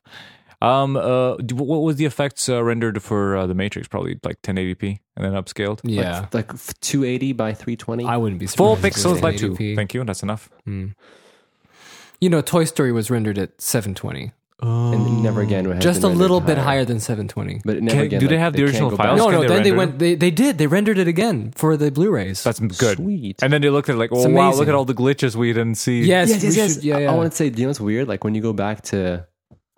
Um, 0.61 0.95
uh, 0.95 1.37
what 1.53 1.79
was 1.79 1.95
the 1.95 2.05
effects 2.05 2.47
uh, 2.47 2.63
rendered 2.63 3.01
for 3.01 3.35
uh, 3.35 3.47
the 3.47 3.55
Matrix? 3.55 3.87
Probably 3.87 4.19
like 4.23 4.41
1080p 4.43 4.99
and 5.15 5.25
then 5.25 5.33
upscaled. 5.33 5.79
Yeah, 5.83 6.27
Like, 6.31 6.53
like 6.53 6.79
280 6.81 7.33
by 7.33 7.53
320. 7.53 8.05
I 8.05 8.17
wouldn't 8.17 8.39
be 8.39 8.45
Four 8.45 8.75
surprised. 8.75 8.97
if 8.97 9.03
it 9.03 9.07
pixels 9.09 9.21
by 9.21 9.35
two. 9.35 9.55
Thank 9.75 9.93
you. 9.95 10.01
And 10.01 10.09
that's 10.09 10.21
enough. 10.23 10.49
You 10.67 12.29
know, 12.29 12.41
Toy 12.41 12.65
Story 12.65 12.91
was 12.91 13.09
rendered 13.09 13.39
at 13.39 13.59
720, 13.59 14.31
and 14.61 15.23
never 15.23 15.41
again. 15.41 15.65
has 15.65 15.83
just 15.83 15.97
a 15.97 16.01
been 16.01 16.09
rendered 16.09 16.21
little 16.21 16.39
bit 16.39 16.57
higher. 16.59 16.65
higher 16.65 16.85
than 16.85 16.99
720. 16.99 17.61
But 17.65 17.81
never 17.81 17.97
Can- 17.97 18.05
again. 18.05 18.19
do 18.19 18.27
they 18.27 18.35
like, 18.35 18.41
have 18.43 18.53
the 18.53 18.59
can't 18.59 18.69
original 18.69 18.89
go 18.91 18.97
files? 18.97 19.17
No, 19.17 19.31
no. 19.31 19.41
they 19.41 19.47
Then 19.47 19.63
they 19.63 19.71
went. 19.71 19.97
They, 19.97 20.13
they 20.13 20.29
did. 20.29 20.59
They 20.59 20.67
rendered 20.67 20.99
it 20.99 21.07
again 21.07 21.51
for 21.55 21.75
the 21.77 21.89
Blu-rays. 21.89 22.43
That's 22.43 22.59
good. 22.59 22.97
Sweet. 22.97 23.41
And 23.41 23.51
then 23.51 23.63
they 23.63 23.71
looked 23.71 23.89
at 23.89 23.95
it 23.95 23.97
like, 23.97 24.11
oh 24.13 24.29
wow, 24.29 24.53
look 24.53 24.67
at 24.67 24.75
all 24.75 24.85
the 24.85 24.93
glitches 24.93 25.35
we 25.35 25.47
didn't 25.51 25.75
see. 25.75 26.03
yes, 26.03 26.29
yes, 26.29 26.43
yes, 26.43 26.51
we 26.53 26.57
yes. 26.57 26.73
should- 26.75 26.83
yeah, 26.83 26.97
I- 26.97 26.99
yeah. 27.01 27.11
I, 27.11 27.15
want 27.15 27.31
to 27.31 27.35
say, 27.35 27.49
do 27.49 27.59
you 27.59 27.65
know 27.65 27.69
what's 27.71 27.79
weird? 27.81 28.07
Like 28.07 28.23
when 28.23 28.35
you 28.35 28.41
go 28.43 28.53
back 28.53 28.83
to 28.93 29.25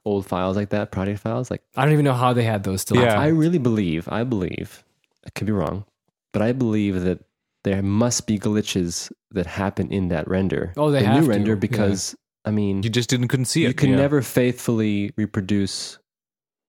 old 0.06 0.26
files 0.26 0.56
like 0.58 0.70
that, 0.70 0.92
project 0.92 1.20
files, 1.22 1.50
like 1.52 1.62
I 1.76 1.84
don't 1.84 1.94
even 1.94 2.06
know 2.06 2.14
how 2.14 2.34
they 2.34 2.44
had 2.44 2.64
those 2.64 2.82
still. 2.82 2.98
Yeah. 3.02 3.20
I 3.20 3.28
really 3.28 3.58
believe, 3.60 4.08
I 4.10 4.24
believe, 4.24 4.84
I 5.26 5.30
could 5.30 5.48
be 5.48 5.54
wrong, 5.54 5.86
but 6.34 6.42
I 6.42 6.52
believe 6.52 7.02
that 7.04 7.20
there 7.64 7.82
must 7.82 8.28
be 8.28 8.38
glitches 8.38 9.12
that 9.32 9.46
happen 9.46 9.92
in 9.92 10.10
that 10.10 10.28
render. 10.28 10.74
Oh, 10.76 10.92
they 10.92 11.00
the 11.00 11.06
have 11.08 11.20
new 11.22 11.26
to, 11.26 11.30
render 11.32 11.52
yeah. 11.54 11.60
because 11.60 12.16
I 12.46 12.52
mean 12.52 12.84
You 12.84 12.90
just 12.90 13.10
didn't 13.10 13.30
couldn't 13.30 13.46
see 13.46 13.64
it. 13.64 13.70
you 13.70 13.74
can 13.74 13.92
Yeah. 13.92 13.96
never 13.96 14.22
faithfully 14.22 15.12
reproduce 15.16 15.98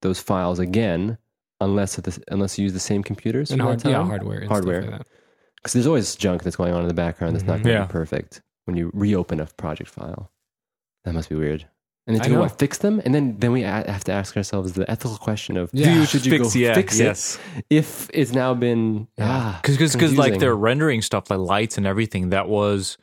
those 0.01 0.19
files 0.21 0.59
again 0.59 1.17
unless 1.59 1.97
it, 1.97 2.17
unless 2.29 2.57
you 2.57 2.63
use 2.63 2.73
the 2.73 2.79
same 2.79 3.03
computers 3.03 3.51
and 3.51 3.59
from 3.59 3.67
hard, 3.67 3.85
yeah, 3.85 4.03
hardware. 4.03 4.39
And 4.39 4.47
Hardware. 4.49 4.81
Stuff 4.83 4.93
like. 4.99 5.07
Because 5.57 5.73
there's 5.73 5.87
always 5.87 6.15
junk 6.15 6.43
that's 6.43 6.55
going 6.55 6.73
on 6.73 6.81
in 6.83 6.87
the 6.87 6.93
background 6.93 7.35
that's 7.35 7.45
not 7.45 7.59
Mhm. 7.59 7.63
going 7.63 7.75
to 7.75 7.79
Yeah. 7.81 7.85
be 7.87 7.91
perfect 7.91 8.41
when 8.65 8.77
you 8.77 8.91
reopen 8.93 9.39
a 9.39 9.47
project 9.57 9.89
file. 9.89 10.31
That 11.03 11.13
must 11.13 11.27
be 11.29 11.35
weird. 11.35 11.65
And 12.07 12.15
then 12.19 12.31
know. 12.33 12.39
what, 12.41 12.59
fix 12.59 12.77
them, 12.77 13.01
and 13.03 13.15
then 13.15 13.35
then 13.39 13.51
we 13.51 13.63
a- 13.63 13.67
have 13.91 14.03
to 14.03 14.11
ask 14.11 14.37
ourselves 14.37 14.73
the 14.73 14.89
ethical 14.89 15.17
question 15.17 15.57
of: 15.57 15.71
Yeah. 15.73 15.93
do, 15.93 16.05
Should 16.05 16.25
you 16.25 16.37
Fix- 16.37 16.53
go 16.53 16.59
yeah, 16.59 16.73
fix 16.75 16.99
yes. 16.99 17.39
it 17.57 17.65
if 17.71 18.09
it's 18.13 18.31
now 18.31 18.53
been 18.53 19.07
ah, 19.19 19.59
because 19.61 19.77
because 19.77 19.95
like 19.95 20.01
confusing. 20.33 20.39
they're 20.39 20.55
rendering 20.55 21.01
stuff 21.01 21.31
like 21.31 21.39
lights 21.39 21.77
and 21.79 21.87
everything 21.87 22.29
that 22.29 22.47
was 22.47 22.97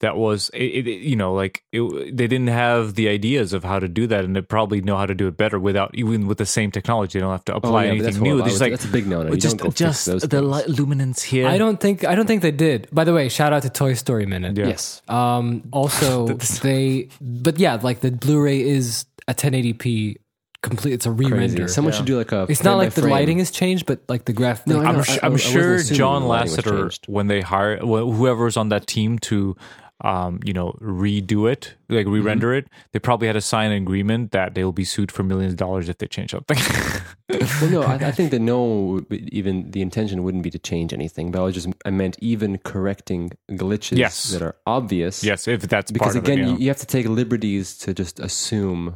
that 0.00 0.16
was 0.16 0.48
it, 0.54 0.86
it, 0.86 1.00
you 1.00 1.16
know 1.16 1.34
like 1.34 1.64
it, 1.72 1.82
they 2.16 2.26
didn't 2.28 2.48
have 2.48 2.94
the 2.94 3.08
ideas 3.08 3.52
of 3.52 3.64
how 3.64 3.78
to 3.80 3.88
do 3.88 4.06
that 4.06 4.24
and 4.24 4.36
they 4.36 4.40
probably 4.40 4.80
know 4.80 4.96
how 4.96 5.06
to 5.06 5.14
do 5.14 5.26
it 5.26 5.36
better 5.36 5.58
without 5.58 5.90
even 5.94 6.26
with 6.28 6.38
the 6.38 6.46
same 6.46 6.70
technology 6.70 7.18
they 7.18 7.22
don't 7.22 7.32
have 7.32 7.44
to 7.46 7.54
Oh, 7.54 7.56
apply 7.56 7.84
yeah, 7.86 7.90
anything 7.92 8.22
new 8.22 8.38
it's 8.38 8.48
just 8.48 8.60
like 8.60 8.70
would- 8.70 8.78
that's 8.78 8.88
a 8.88 8.92
big 8.92 9.06
no-no. 9.08 9.34
Just 9.34 9.56
don't 9.56 9.66
go 9.66 9.70
fix 9.70 9.78
just 9.78 10.04
the 10.06 10.20
things. 10.28 10.42
light 10.42 10.68
luminance 10.68 11.22
here 11.22 11.48
I 11.48 11.58
don't 11.58 11.80
think. 11.80 12.04
I 12.04 12.14
don't 12.14 12.26
think 12.26 12.42
they 12.42 12.52
did. 12.52 12.88
By 12.92 13.04
the 13.04 13.12
way, 13.12 13.28
shout 13.28 13.52
out 13.52 13.62
to 13.62 13.70
Toy 13.70 13.94
Story 13.94 14.26
Minute. 14.26 14.56
Yeah. 14.56 14.68
yes, 14.68 15.02
Um, 15.08 15.64
also, 15.72 16.26
they, 16.62 17.08
but 17.20 17.58
yeah, 17.58 17.78
like 17.82 18.00
the 18.00 18.10
Blu-ray 18.12 18.60
is 18.60 19.04
a 19.26 19.34
1080p 19.34 20.16
complete. 20.62 20.92
It's 20.92 21.06
a 21.06 21.10
crazy. 21.12 21.32
re-render. 21.32 21.68
Someone 21.68 21.92
Yeah. 21.92 21.96
should 21.98 22.06
do 22.06 22.18
like 22.18 22.32
a. 22.32 22.46
it's 22.48 22.62
not 22.64 22.76
like 22.76 22.94
the 22.94 23.02
frame. 23.02 23.12
lighting 23.12 23.38
has 23.38 23.50
changed, 23.50 23.86
but 23.86 24.00
like 24.08 24.24
the 24.24 24.32
graph. 24.32 24.66
No, 24.66 24.78
like, 24.78 24.86
I 24.86 24.90
I'm, 24.90 25.02
sh- 25.02 25.18
I- 25.22 25.26
I'm 25.26 25.36
sure 25.36 25.82
John 25.82 26.22
the 26.22 26.28
lighting 26.28 26.56
was 26.56 26.64
Lasseter, 26.64 27.08
when 27.08 27.26
they 27.26 27.40
hire 27.40 27.78
wh- 27.78 28.06
whoever's 28.16 28.56
on 28.56 28.68
that 28.70 28.86
team 28.86 29.18
to, 29.20 29.56
um, 30.02 30.38
you 30.44 30.52
know, 30.52 30.76
redo 30.80 31.50
it, 31.50 31.74
like 31.88 32.06
Mm-hmm. 32.06 32.14
re-render 32.14 32.54
it, 32.54 32.68
they 32.92 32.98
probably 32.98 33.26
had 33.26 33.32
to 33.34 33.40
sign 33.40 33.72
an 33.72 33.82
agreement 33.82 34.30
that 34.32 34.54
they 34.54 34.62
will 34.64 34.72
be 34.72 34.84
sued 34.84 35.10
for 35.10 35.22
millions 35.24 35.52
of 35.54 35.58
dollars 35.58 35.88
if 35.88 35.98
they 35.98 36.06
change 36.06 36.30
something. 36.30 36.56
Well, 37.60 37.70
no, 37.70 37.82
I, 37.82 37.94
I 37.96 38.10
think 38.12 38.30
that 38.30 38.38
no, 38.38 39.04
even 39.10 39.70
the 39.72 39.82
intention 39.82 40.22
wouldn't 40.22 40.42
be 40.42 40.50
to 40.50 40.58
change 40.58 40.94
anything. 40.94 41.30
But 41.30 41.40
I 41.40 41.44
was 41.44 41.54
just, 41.54 41.68
I 41.84 41.90
meant 41.90 42.16
even 42.22 42.56
correcting 42.58 43.32
glitches 43.50 43.98
Yes. 43.98 44.30
that 44.30 44.40
are 44.40 44.56
obvious. 44.66 45.22
yes, 45.22 45.46
if 45.46 45.62
that's 45.68 45.90
because 45.90 46.14
part 46.14 46.24
again, 46.24 46.40
of 46.40 46.46
it, 46.46 46.50
you, 46.52 46.58
you 46.58 46.68
have 46.68 46.78
to 46.78 46.86
take 46.86 47.06
liberties 47.06 47.76
to 47.78 47.92
just 47.92 48.18
assume. 48.18 48.94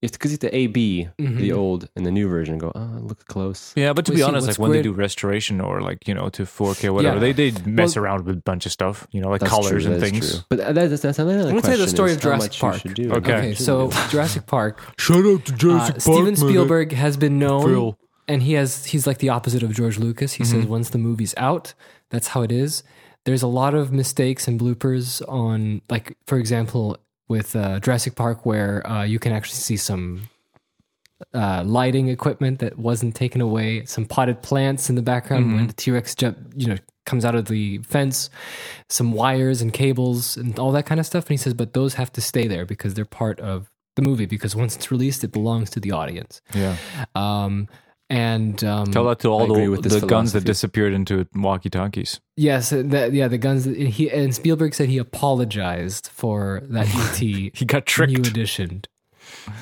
It's 0.00 0.12
because 0.12 0.30
you 0.30 0.34
have 0.34 0.50
to 0.50 0.56
A 0.56 0.68
B 0.68 1.08
the 1.18 1.24
mm-hmm. 1.24 1.58
old 1.58 1.88
and 1.96 2.06
the 2.06 2.12
new 2.12 2.28
version 2.28 2.54
and 2.54 2.60
go, 2.60 2.70
oh, 2.72 2.96
it 2.98 3.02
looks 3.02 3.24
close. 3.24 3.72
Yeah, 3.74 3.92
but 3.92 4.06
to 4.06 4.12
We 4.12 4.16
be 4.16 4.20
see 4.22 4.28
honest, 4.28 4.46
like 4.46 4.50
what's 4.50 4.58
when 4.60 4.70
they 4.70 4.82
do 4.82 4.92
restoration 4.92 5.60
or 5.60 5.80
like 5.80 6.06
you 6.06 6.14
know 6.14 6.28
to 6.28 6.44
4K 6.44 6.88
or 6.88 6.92
whatever, 6.92 7.16
Yeah. 7.16 7.32
they 7.32 7.50
they 7.50 7.62
mess 7.62 7.96
around 7.96 8.24
with 8.24 8.36
a 8.36 8.40
bunch 8.40 8.64
of 8.64 8.70
stuff, 8.70 9.08
you 9.10 9.20
know, 9.20 9.28
like 9.28 9.40
colors 9.40 9.82
true, 9.84 9.92
and 9.92 10.00
that 10.00 10.06
is 10.06 10.10
things. 10.12 10.30
true. 10.30 10.40
But 10.50 10.60
uh, 10.60 10.72
that- 10.72 10.90
that's, 10.90 11.02
that's 11.02 11.18
another 11.18 11.40
I'm 11.40 11.48
gonna 11.48 11.62
tell 11.62 11.72
you 11.72 11.84
the 11.84 11.88
story 11.88 12.12
of 12.12 12.20
Jurassic 12.20 12.52
Park. 12.52 12.82
do. 12.94 13.12
Okay. 13.12 13.32
Okay, 13.32 13.54
so 13.54 13.90
Jurassic 14.10 14.46
Park. 14.46 14.80
Shout 14.98 15.24
out 15.26 15.44
to 15.46 15.52
Jurassic 15.52 15.96
Uh, 15.96 15.98
Park. 15.98 16.00
Steven 16.00 16.36
Spielberg 16.36 16.92
has 16.92 17.16
been 17.16 17.40
known, 17.40 17.64
Phil. 17.64 17.98
and 18.28 18.42
he 18.42 18.52
has 18.52 18.84
he's 18.86 19.04
like 19.06 19.18
the 19.18 19.30
opposite 19.30 19.64
of 19.64 19.74
George 19.74 19.98
Lucas. 19.98 20.34
He 20.34 20.44
says 20.44 20.62
mm-hmm. 20.62 20.70
once 20.70 20.90
the 20.90 20.98
movie's 20.98 21.34
out, 21.36 21.74
that's 22.10 22.28
how 22.28 22.42
it 22.42 22.52
is. 22.52 22.84
There's 23.24 23.42
a 23.42 23.48
lot 23.48 23.74
of 23.74 23.92
mistakes 23.92 24.46
and 24.46 24.58
bloopers 24.60 25.20
on, 25.28 25.82
like 25.90 26.16
for 26.26 26.38
example, 26.38 26.96
with 27.28 27.54
uh, 27.54 27.78
Jurassic 27.80 28.14
Park, 28.14 28.44
where 28.46 28.86
uh, 28.86 29.04
you 29.04 29.18
can 29.18 29.32
actually 29.32 29.56
see 29.56 29.76
some 29.76 30.28
uh, 31.34 31.62
lighting 31.64 32.08
equipment 32.08 32.58
that 32.60 32.78
wasn't 32.78 33.14
taken 33.14 33.40
away, 33.40 33.84
some 33.84 34.06
potted 34.06 34.42
plants 34.42 34.88
in 34.88 34.96
the 34.96 35.02
background 35.02 35.54
when 35.54 35.66
the 35.66 35.72
T 35.72 35.90
Rex 35.90 36.14
jump, 36.14 36.38
you 36.56 36.68
know, 36.68 36.76
comes 37.06 37.24
out 37.24 37.34
of 37.34 37.46
the 37.46 37.78
fence, 37.78 38.30
some 38.88 39.12
wires 39.12 39.60
and 39.60 39.72
cables 39.72 40.36
and 40.36 40.58
all 40.58 40.72
that 40.72 40.86
kind 40.86 41.00
of 41.00 41.06
stuff. 41.06 41.24
And 41.24 41.30
he 41.30 41.36
says, 41.36 41.54
but 41.54 41.72
those 41.72 41.94
have 41.94 42.12
to 42.12 42.20
stay 42.20 42.46
there 42.46 42.64
because 42.64 42.94
they're 42.94 43.04
part 43.04 43.40
of 43.40 43.70
the 43.96 44.02
movie. 44.02 44.26
Because 44.26 44.54
once 44.54 44.76
it's 44.76 44.90
released, 44.90 45.24
it 45.24 45.32
belongs 45.32 45.70
to 45.70 45.80
the 45.80 45.90
audience. 45.90 46.40
Yeah, 46.54 46.76
Um, 47.14 47.68
and 48.10 48.62
um, 48.64 48.86
tell 48.90 49.04
that 49.04 49.18
to 49.20 49.28
all 49.28 49.46
the, 49.46 49.68
with 49.68 49.82
the 49.82 50.06
guns 50.06 50.32
that 50.32 50.44
disappeared 50.44 50.92
into 50.94 51.26
walkie 51.34 51.70
talkies. 51.70 52.20
yes, 52.36 52.70
that, 52.70 53.12
yeah, 53.12 53.28
the 53.28 53.38
guns. 53.38 53.64
That 53.64 53.76
he 53.76 54.10
and 54.10 54.34
Spielberg 54.34 54.74
said 54.74 54.88
he 54.88 54.98
apologized 54.98 56.08
for 56.12 56.62
that 56.64 56.86
ET 56.94 57.16
He 57.54 57.64
got 57.66 57.86
tricked. 57.86 58.12
new 58.12 58.20
edition, 58.20 58.82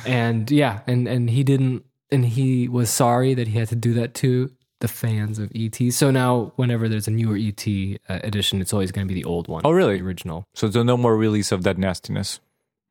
and 0.07 0.51
yeah, 0.51 0.81
and 0.87 1.09
and 1.09 1.31
he 1.31 1.43
didn't, 1.43 1.85
and 2.11 2.25
he 2.25 2.69
was 2.69 2.91
sorry 2.91 3.35
that 3.35 3.49
he 3.49 3.59
had 3.59 3.69
to 3.69 3.77
do 3.77 3.93
that 3.95 4.15
to 4.15 4.51
the 4.81 4.89
fans 4.89 5.39
of 5.39 5.51
ET. 5.55 5.75
So 5.93 6.11
now, 6.11 6.53
whenever 6.57 6.89
there's 6.89 7.09
a 7.09 7.11
newer 7.11 7.37
ET 7.37 7.67
uh, 8.09 8.21
edition, 8.23 8.61
it's 8.61 8.73
always 8.73 8.93
going 8.93 9.09
to 9.09 9.13
be 9.13 9.21
the 9.21 9.27
old 9.27 9.49
one. 9.49 9.63
Oh, 9.65 9.71
really? 9.73 9.99
The 9.99 10.05
original. 10.05 10.45
So 10.55 10.69
there's 10.69 10.85
no 10.85 10.97
more 10.99 11.17
release 11.17 11.51
of 11.51 11.63
that 11.63 11.79
nastiness. 11.79 12.41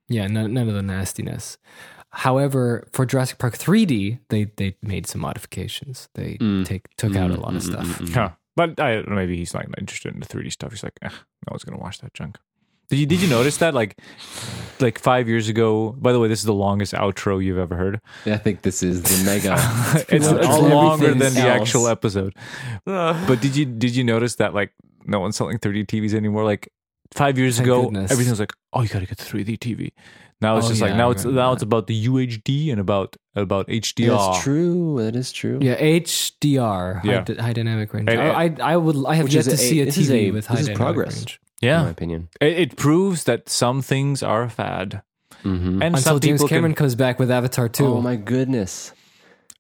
Yeah, 0.08 0.28
none, 0.28 0.54
none 0.54 0.68
of 0.68 0.74
the 0.74 0.82
nastiness. 0.82 1.58
However, 2.16 2.88
for 2.94 3.06
Jurassic 3.06 3.38
Park 3.38 3.58
3D, 3.58 4.20
they 4.30 4.46
they 4.56 4.76
made 4.82 5.06
some 5.08 5.22
modifications. 5.22 6.08
They 6.16 6.38
Mm. 6.40 6.66
take 6.66 6.84
took 6.98 7.16
out 7.16 7.30
a 7.32 7.36
Mm, 7.36 7.42
lot 7.42 7.56
of 7.56 7.62
mm, 7.64 7.72
stuff. 7.72 7.86
mm, 7.86 7.94
mm, 8.00 8.08
mm. 8.08 8.14
Huh. 8.14 8.30
But 8.56 8.80
I 8.80 9.02
maybe 9.08 9.36
he's 9.36 9.54
like 9.54 9.68
not 9.68 9.80
interested 9.80 10.14
in 10.14 10.20
the 10.22 10.26
3D 10.26 10.50
stuff. 10.50 10.72
He's 10.72 10.84
like, 10.84 10.98
eh, 11.02 11.10
no 11.10 11.52
one's 11.52 11.64
gonna 11.66 11.78
watch 11.82 12.00
that 12.00 12.14
junk. 12.14 12.38
Did 12.90 13.00
you 13.00 13.06
did 13.06 13.20
you 13.22 13.28
notice 13.28 13.58
that 13.58 13.74
like 13.74 13.98
like 14.80 14.98
five 15.00 15.28
years 15.28 15.50
ago? 15.50 15.92
By 16.00 16.14
the 16.14 16.20
way, 16.22 16.28
this 16.30 16.40
is 16.40 16.46
the 16.46 16.54
longest 16.54 16.94
outro 16.94 17.44
you've 17.44 17.58
ever 17.58 17.76
heard. 17.76 18.00
I 18.26 18.38
think 18.38 18.62
this 18.62 18.82
is 18.82 19.02
the 19.02 19.26
mega. 19.26 19.56
it's 20.08 20.30
much 20.32 20.46
all 20.46 20.62
longer 20.62 21.08
everything 21.10 21.20
than 21.20 21.34
the 21.34 21.50
actual 21.50 21.88
episode. 21.90 22.34
But 22.86 23.42
did 23.42 23.56
you 23.58 23.66
did 23.66 23.96
you 23.96 24.04
notice 24.04 24.36
that 24.36 24.54
like 24.54 24.72
no 25.06 25.20
one's 25.20 25.36
selling 25.36 25.58
3D 25.60 25.86
TVs 25.88 26.14
anymore? 26.14 26.46
Like 26.46 26.72
five 27.12 27.38
years 27.38 27.58
Thank 27.58 27.66
ago, 27.68 27.84
goodness. 27.86 28.12
everything 28.12 28.32
was 28.32 28.40
like, 28.40 28.54
oh, 28.74 28.82
you 28.84 28.90
got 28.90 29.00
to 29.00 29.06
get 29.06 29.18
the 29.18 29.26
3D 29.26 29.58
TV. 29.58 29.92
Now 30.42 30.58
it's 30.58 30.66
Oh, 30.66 30.70
just 30.70 30.82
like 30.82 30.96
now 30.96 31.12
it's 31.12 31.24
now 31.26 31.50
that. 31.50 31.54
it's 31.54 31.64
about 31.64 31.88
the 31.88 32.08
UHD 32.08 32.70
and 32.72 32.80
about 32.80 33.16
about 33.36 33.68
HDR. 33.68 34.10
That's 34.10 34.44
true. 34.44 35.02
That 35.02 35.16
is 35.16 35.32
true. 35.32 35.60
Yeah, 35.62 35.76
HDR, 35.80 37.02
high, 37.02 37.10
Yeah. 37.12 37.22
d- 37.22 37.36
high 37.36 37.54
dynamic 37.54 37.94
range. 37.94 38.10
And- 38.10 38.20
I, 38.22 38.44
I 38.46 38.74
I 38.74 38.78
would 38.78 38.98
I 39.08 39.16
have 39.16 39.30
yet 39.30 39.46
to 39.46 39.52
a- 39.54 39.58
see 39.58 39.82
a 39.82 39.86
this 39.86 39.98
is 39.98 40.10
TV 40.10 40.28
a- 40.28 40.32
with 40.32 40.48
high 40.48 40.56
this 40.56 40.62
is 40.62 40.68
dynamic 40.68 40.86
progress. 40.86 41.16
range 41.18 41.40
in 41.62 41.70
my 41.84 41.90
opinion. 41.90 42.30
it, 42.42 42.54
it 42.60 42.76
proves 42.76 43.24
that 43.24 43.48
some 43.50 43.82
things 43.82 44.22
are 44.22 44.44
a 44.44 44.50
fad, 44.50 45.02
hmm 45.42 45.82
and 45.82 45.96
until 45.96 46.02
some 46.02 46.20
James 46.20 46.44
Cameron 46.44 46.74
can. 46.74 46.80
comes 46.84 46.96
back 46.96 47.18
with 47.18 47.32
Avatar 47.32 47.70
2. 47.70 47.86
Oh 47.86 48.02
my 48.02 48.18
goodness, 48.18 48.92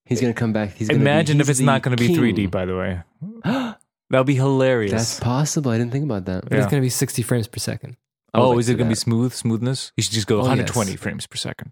he's 0.05 0.19
gonna 0.21 0.33
come 0.33 0.51
back. 0.53 0.75
He's 0.75 0.89
gonna 0.89 0.99
Imagine 1.01 1.37
be, 1.37 1.41
if 1.41 1.47
he's 1.47 1.59
it's 1.61 1.65
not 1.65 1.81
going 1.83 1.95
to 1.97 2.07
be 2.07 2.13
3D. 2.13 2.51
By 2.51 2.65
the 2.65 2.75
way, 2.75 3.01
that'll 4.09 4.23
be 4.25 4.35
hilarious. 4.35 4.91
That's 4.91 5.19
possible. 5.19 5.71
I 5.71 5.77
didn't 5.77 5.93
think 5.93 6.03
about 6.05 6.25
that. 6.25 6.43
But 6.43 6.51
yeah. 6.51 6.57
It's 6.63 6.69
going 6.69 6.81
to 6.81 6.85
be 6.85 6.89
60 6.89 7.21
frames 7.23 7.47
per 7.47 7.59
second. 7.59 7.95
I 8.35 8.39
would 8.39 8.45
oh, 8.45 8.57
is 8.59 8.69
it 8.69 8.75
going 8.75 8.87
to 8.87 8.91
be 8.91 8.95
smooth 8.95 9.33
smoothness? 9.33 9.91
You 9.97 10.03
should 10.03 10.13
just 10.13 10.27
go 10.27 10.35
Oh, 10.37 10.39
120 10.41 10.91
yes. 10.91 10.99
frames 10.99 11.27
per 11.27 11.37
second. 11.37 11.71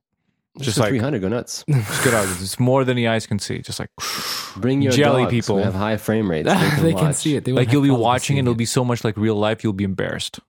Just, 0.57 0.65
Just 0.65 0.77
like 0.77 0.89
300. 0.89 1.19
Go 1.21 1.29
nuts. 1.29 1.63
just 1.69 2.03
get 2.03 2.13
out. 2.13 2.27
It's 2.39 2.59
more 2.59 2.83
than 2.85 2.95
the 2.95 3.07
eyes 3.07 3.25
can 3.25 3.39
see. 3.39 3.59
Just 3.59 3.79
like 3.79 3.89
Bring 4.57 4.81
your 4.83 4.91
Jelly 4.91 5.23
dogs 5.23 5.31
people. 5.31 5.57
who 5.57 5.63
have 5.63 5.73
high 5.73 5.97
frame 5.97 6.29
rates. 6.29 6.47
They 6.53 6.69
can, 6.69 6.83
they 6.83 6.93
can 6.93 7.13
see 7.13 7.35
it. 7.35 7.43
They 7.45 7.51
like 7.53 7.71
you'll 7.71 7.81
be 7.81 7.89
watching 7.89 8.37
and 8.37 8.45
seeing 8.45 8.53
it'll 8.53 8.55
be 8.55 8.65
so 8.65 8.85
much 8.85 9.03
like 9.03 9.17
real 9.17 9.35
life. 9.35 9.63
You'll 9.63 9.73
be 9.73 9.83
embarrassed. 9.83 10.39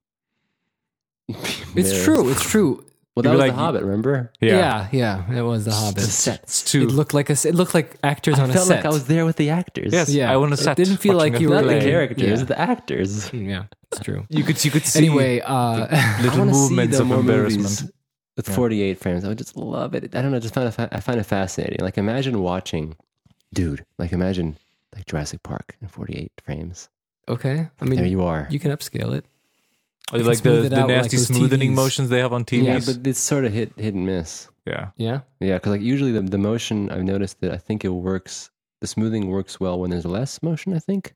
It's 1.29 2.05
true. 2.05 2.31
It's 2.31 2.49
true. 2.49 2.85
Well, 3.17 3.23
that 3.23 3.31
was 3.37 3.45
be 3.45 3.51
The 3.51 3.57
Hobbit, 3.57 3.83
remember? 3.85 4.33
Yeah. 4.41 4.89
yeah, 4.91 5.39
it 5.39 5.43
was 5.43 5.65
The 5.67 5.71
Hobbit. 5.73 5.97
The 6.03 6.11
sets. 6.11 6.63
Too. 6.65 6.83
It 6.83 6.91
looked 6.91 7.15
like 7.15 7.31
a. 7.31 7.33
s- 7.35 7.45
It 7.45 7.55
looked 7.55 7.73
like 7.73 7.97
actors 8.03 8.39
I 8.41 8.43
on 8.43 8.51
a 8.51 8.53
side. 8.53 8.57
It 8.57 8.57
felt 8.57 8.67
set. 8.69 8.77
like 8.79 8.85
I 8.87 8.89
was 8.89 9.07
there 9.07 9.25
with 9.25 9.37
the 9.37 9.51
actors. 9.51 9.93
yes, 9.93 10.09
Yeah, 10.11 10.33
I 10.33 10.37
want 10.37 10.51
to 10.53 10.61
it 10.61 10.65
set. 10.65 10.77
didn't 10.77 10.97
feel 10.97 11.15
like 11.17 11.39
you 11.39 11.51
were 11.51 11.57
Not 11.63 11.67
the 11.67 11.79
characters, 11.81 12.41
yeah. 12.41 12.45
the 12.45 12.59
actors. 12.59 13.33
Yeah, 13.33 13.65
it's 13.93 14.01
true. 14.01 14.27
You 14.31 14.43
could 14.43 14.65
you 14.65 14.71
could 14.73 14.85
see 14.85 14.99
Anyway, 15.07 15.41
uh, 15.41 15.87
little 16.23 16.45
movements 16.59 16.99
of 16.99 17.11
embarrassment. 17.11 17.93
with 18.37 18.49
Yeah. 18.49 18.55
48 18.57 18.99
frames. 18.99 19.25
I 19.25 19.29
would 19.29 19.39
just 19.39 19.57
love 19.57 19.95
it. 19.95 20.13
I 20.17 20.21
don't 20.21 20.33
know. 20.33 20.41
Just 20.41 20.55
find 20.55 20.67
it, 20.67 20.89
I 20.91 20.99
find 20.99 21.21
it 21.21 21.25
fascinating. 21.25 21.79
Like 21.85 21.97
imagine 21.99 22.41
watching, 22.43 22.97
dude. 23.53 23.85
Like 23.97 24.11
imagine 24.13 24.57
like 24.93 25.07
Jurassic 25.07 25.45
Park 25.45 25.77
in 25.81 25.87
48 25.87 26.33
frames. 26.45 26.89
okay. 27.29 27.69
I 27.81 27.85
mean 27.85 27.97
there 28.01 28.09
you 28.09 28.25
are. 28.25 28.49
you 28.51 28.59
can 28.59 28.73
upscale 28.73 29.15
it. 29.15 29.25
Like 30.13 30.43
the, 30.43 30.69
the 30.69 30.81
out 30.81 30.89
nasty 30.89 31.17
like, 31.17 31.27
those 31.27 31.27
smoothing 31.27 31.61
TVs. 31.61 31.75
motions 31.75 32.09
they 32.11 32.19
have 32.21 32.33
on 32.33 32.45
TVs. 32.45 32.63
yeah, 32.65 32.73
Yeah, 32.75 32.81
but 32.87 33.07
it's 33.07 33.19
sort 33.21 33.45
of 33.45 33.53
hit 33.53 33.73
hit 33.77 33.95
and 33.95 34.07
miss. 34.07 34.49
yeah. 34.67 34.91
Yeah. 34.97 35.21
Yeah, 35.41 35.55
because 35.55 35.73
like 35.73 35.81
usually 35.81 36.13
the 36.13 36.23
the 36.23 36.39
motion 36.39 36.91
I've 36.91 37.05
noticed 37.05 37.41
that 37.41 37.53
I 37.53 37.57
think 37.59 37.85
it 37.85 37.89
works. 37.89 38.51
The 38.81 38.87
smoothing 38.87 39.29
works 39.29 39.59
well 39.59 39.81
when 39.81 39.91
there's 39.91 40.05
less 40.05 40.43
motion. 40.43 40.75
I 40.75 40.79
think. 40.79 41.15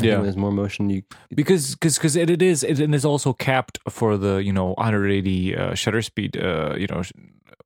I 0.00 0.02
think 0.02 0.08
Yeah. 0.08 0.14
When 0.16 0.24
there's 0.24 0.36
more 0.36 0.52
motion, 0.52 0.90
you 0.90 1.02
because 1.34 1.74
because 1.74 1.96
because 1.98 2.16
it, 2.16 2.28
it 2.30 2.42
is 2.42 2.62
it, 2.64 2.80
and 2.80 2.94
it's 2.94 3.04
also 3.04 3.32
capped 3.32 3.78
for 3.88 4.16
the 4.16 4.36
you 4.42 4.52
know 4.52 4.74
180 4.74 5.56
uh, 5.56 5.74
shutter 5.74 6.02
speed 6.02 6.36
uh, 6.36 6.74
you 6.76 6.86
know 6.88 7.02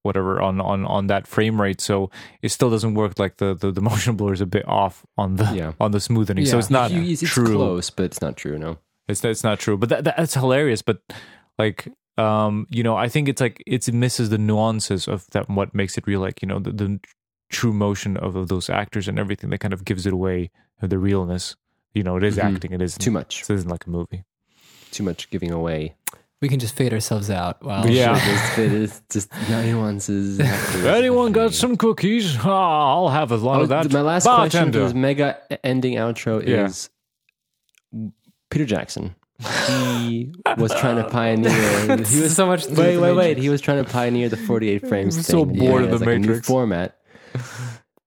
whatever 0.03 0.41
on 0.41 0.61
on 0.61 0.85
on 0.87 1.07
that 1.07 1.27
frame 1.29 1.61
rate 1.61 1.81
so 1.81 2.11
it 2.43 2.49
still 2.51 2.71
doesn't 2.71 2.95
work 2.95 3.19
like 3.19 3.37
the 3.37 3.55
the, 3.55 3.71
the 3.71 3.81
motion 3.91 4.17
blur 4.17 4.33
is 4.33 4.41
a 4.41 4.47
bit 4.47 4.67
off 4.67 5.05
on 5.17 5.37
the 5.37 5.45
Yeah. 5.55 5.73
on 5.81 5.93
the 5.93 6.01
smoothing 6.01 6.45
so 6.47 6.59
it's 6.59 6.71
not 6.71 6.91
you, 6.91 7.03
it's 7.03 7.23
true 7.23 7.55
close, 7.57 7.91
but 7.91 8.05
it's 8.05 8.21
not 8.21 8.37
true. 8.37 8.59
No. 8.59 8.79
It's 9.09 9.25
it's 9.25 9.45
not 9.45 9.59
true 9.59 9.77
but 9.77 9.89
that, 9.89 10.05
that's 10.05 10.35
hilarious 10.35 10.83
but 10.83 10.99
like 11.59 11.89
um 12.19 12.67
you 12.71 12.83
know 12.83 12.97
i 12.97 13.09
think 13.09 13.29
it's 13.29 13.41
like 13.41 13.63
it's, 13.67 13.89
it 13.89 13.95
misses 13.95 14.31
the 14.31 14.39
nuances 14.39 15.09
of 15.09 15.27
that 15.31 15.49
what 15.49 15.75
makes 15.75 15.97
it 15.99 16.07
real 16.07 16.21
like 16.21 16.41
you 16.43 16.49
know 16.49 16.59
the, 16.59 16.71
the 16.73 17.01
true 17.51 17.73
motion 17.73 18.17
of, 18.17 18.37
of 18.37 18.49
those 18.49 18.71
actors 18.71 19.09
and 19.09 19.19
everything 19.19 19.51
that 19.51 19.59
kind 19.59 19.75
of 19.75 19.85
gives 19.85 20.07
it 20.07 20.13
away 20.13 20.51
uh, 20.83 20.87
the 20.87 20.99
realness 20.99 21.57
you 21.95 22.03
know 22.03 22.17
it 22.17 22.25
is 22.25 22.37
Mhm. 22.37 22.55
acting 22.55 22.73
it 22.73 22.81
is 22.83 22.97
Too 22.97 23.11
much. 23.11 23.43
it 23.43 23.51
isn't 23.55 23.69
like 23.69 23.87
a 23.87 23.91
movie 23.91 24.25
Too 24.91 25.03
much 25.05 25.29
giving 25.31 25.51
away. 25.51 25.95
We 26.43 26.49
can 26.49 26.59
just 26.59 26.75
fade 26.75 26.93
ourselves 26.93 27.31
out. 27.31 27.63
Wow. 27.63 27.85
Yeah. 27.85 28.19
Sure, 28.19 28.27
there's- 28.27 28.57
there's 28.57 29.03
just 29.13 29.33
nuances. 29.49 30.41
Anyone 30.85 31.31
got 31.33 31.55
some 31.55 31.77
cookies? 31.77 32.37
Ah, 32.43 32.93
I'll 32.95 33.09
have 33.11 33.31
a 33.31 33.37
lot 33.37 33.61
Oh, 33.61 33.63
of 33.63 33.69
that. 33.69 33.93
My 33.93 34.01
last 34.03 34.25
Bartender. 34.25 34.81
question 34.81 34.83
was 34.83 34.93
mega 34.93 35.39
ending 35.65 35.95
outro 35.95 36.45
Yeah. 36.45 36.69
Is 38.53 38.55
Peter 38.55 38.65
Jackson. 38.65 39.15
He 39.67 40.33
was 40.57 40.73
trying 40.75 40.97
to 41.03 41.09
pioneer. 41.09 41.51
He 42.07 42.21
was 42.21 42.35
so 42.37 42.47
much. 42.47 42.65
to 42.67 42.75
wait, 42.75 42.99
wait, 42.99 43.13
wait. 43.15 43.39
He 43.39 43.49
was 43.49 43.61
trying 43.61 43.85
to 43.85 43.91
pioneer 43.91 44.29
the 44.29 44.37
48 44.37 44.87
frames 44.89 45.17
was 45.17 45.27
thing. 45.27 45.33
so 45.39 45.45
bored 45.45 45.85
of 45.85 45.91
the 45.91 45.99
like 45.99 46.07
a 46.09 46.19
new 46.19 46.27
Matrix. 46.29 46.47
format. 46.47 46.97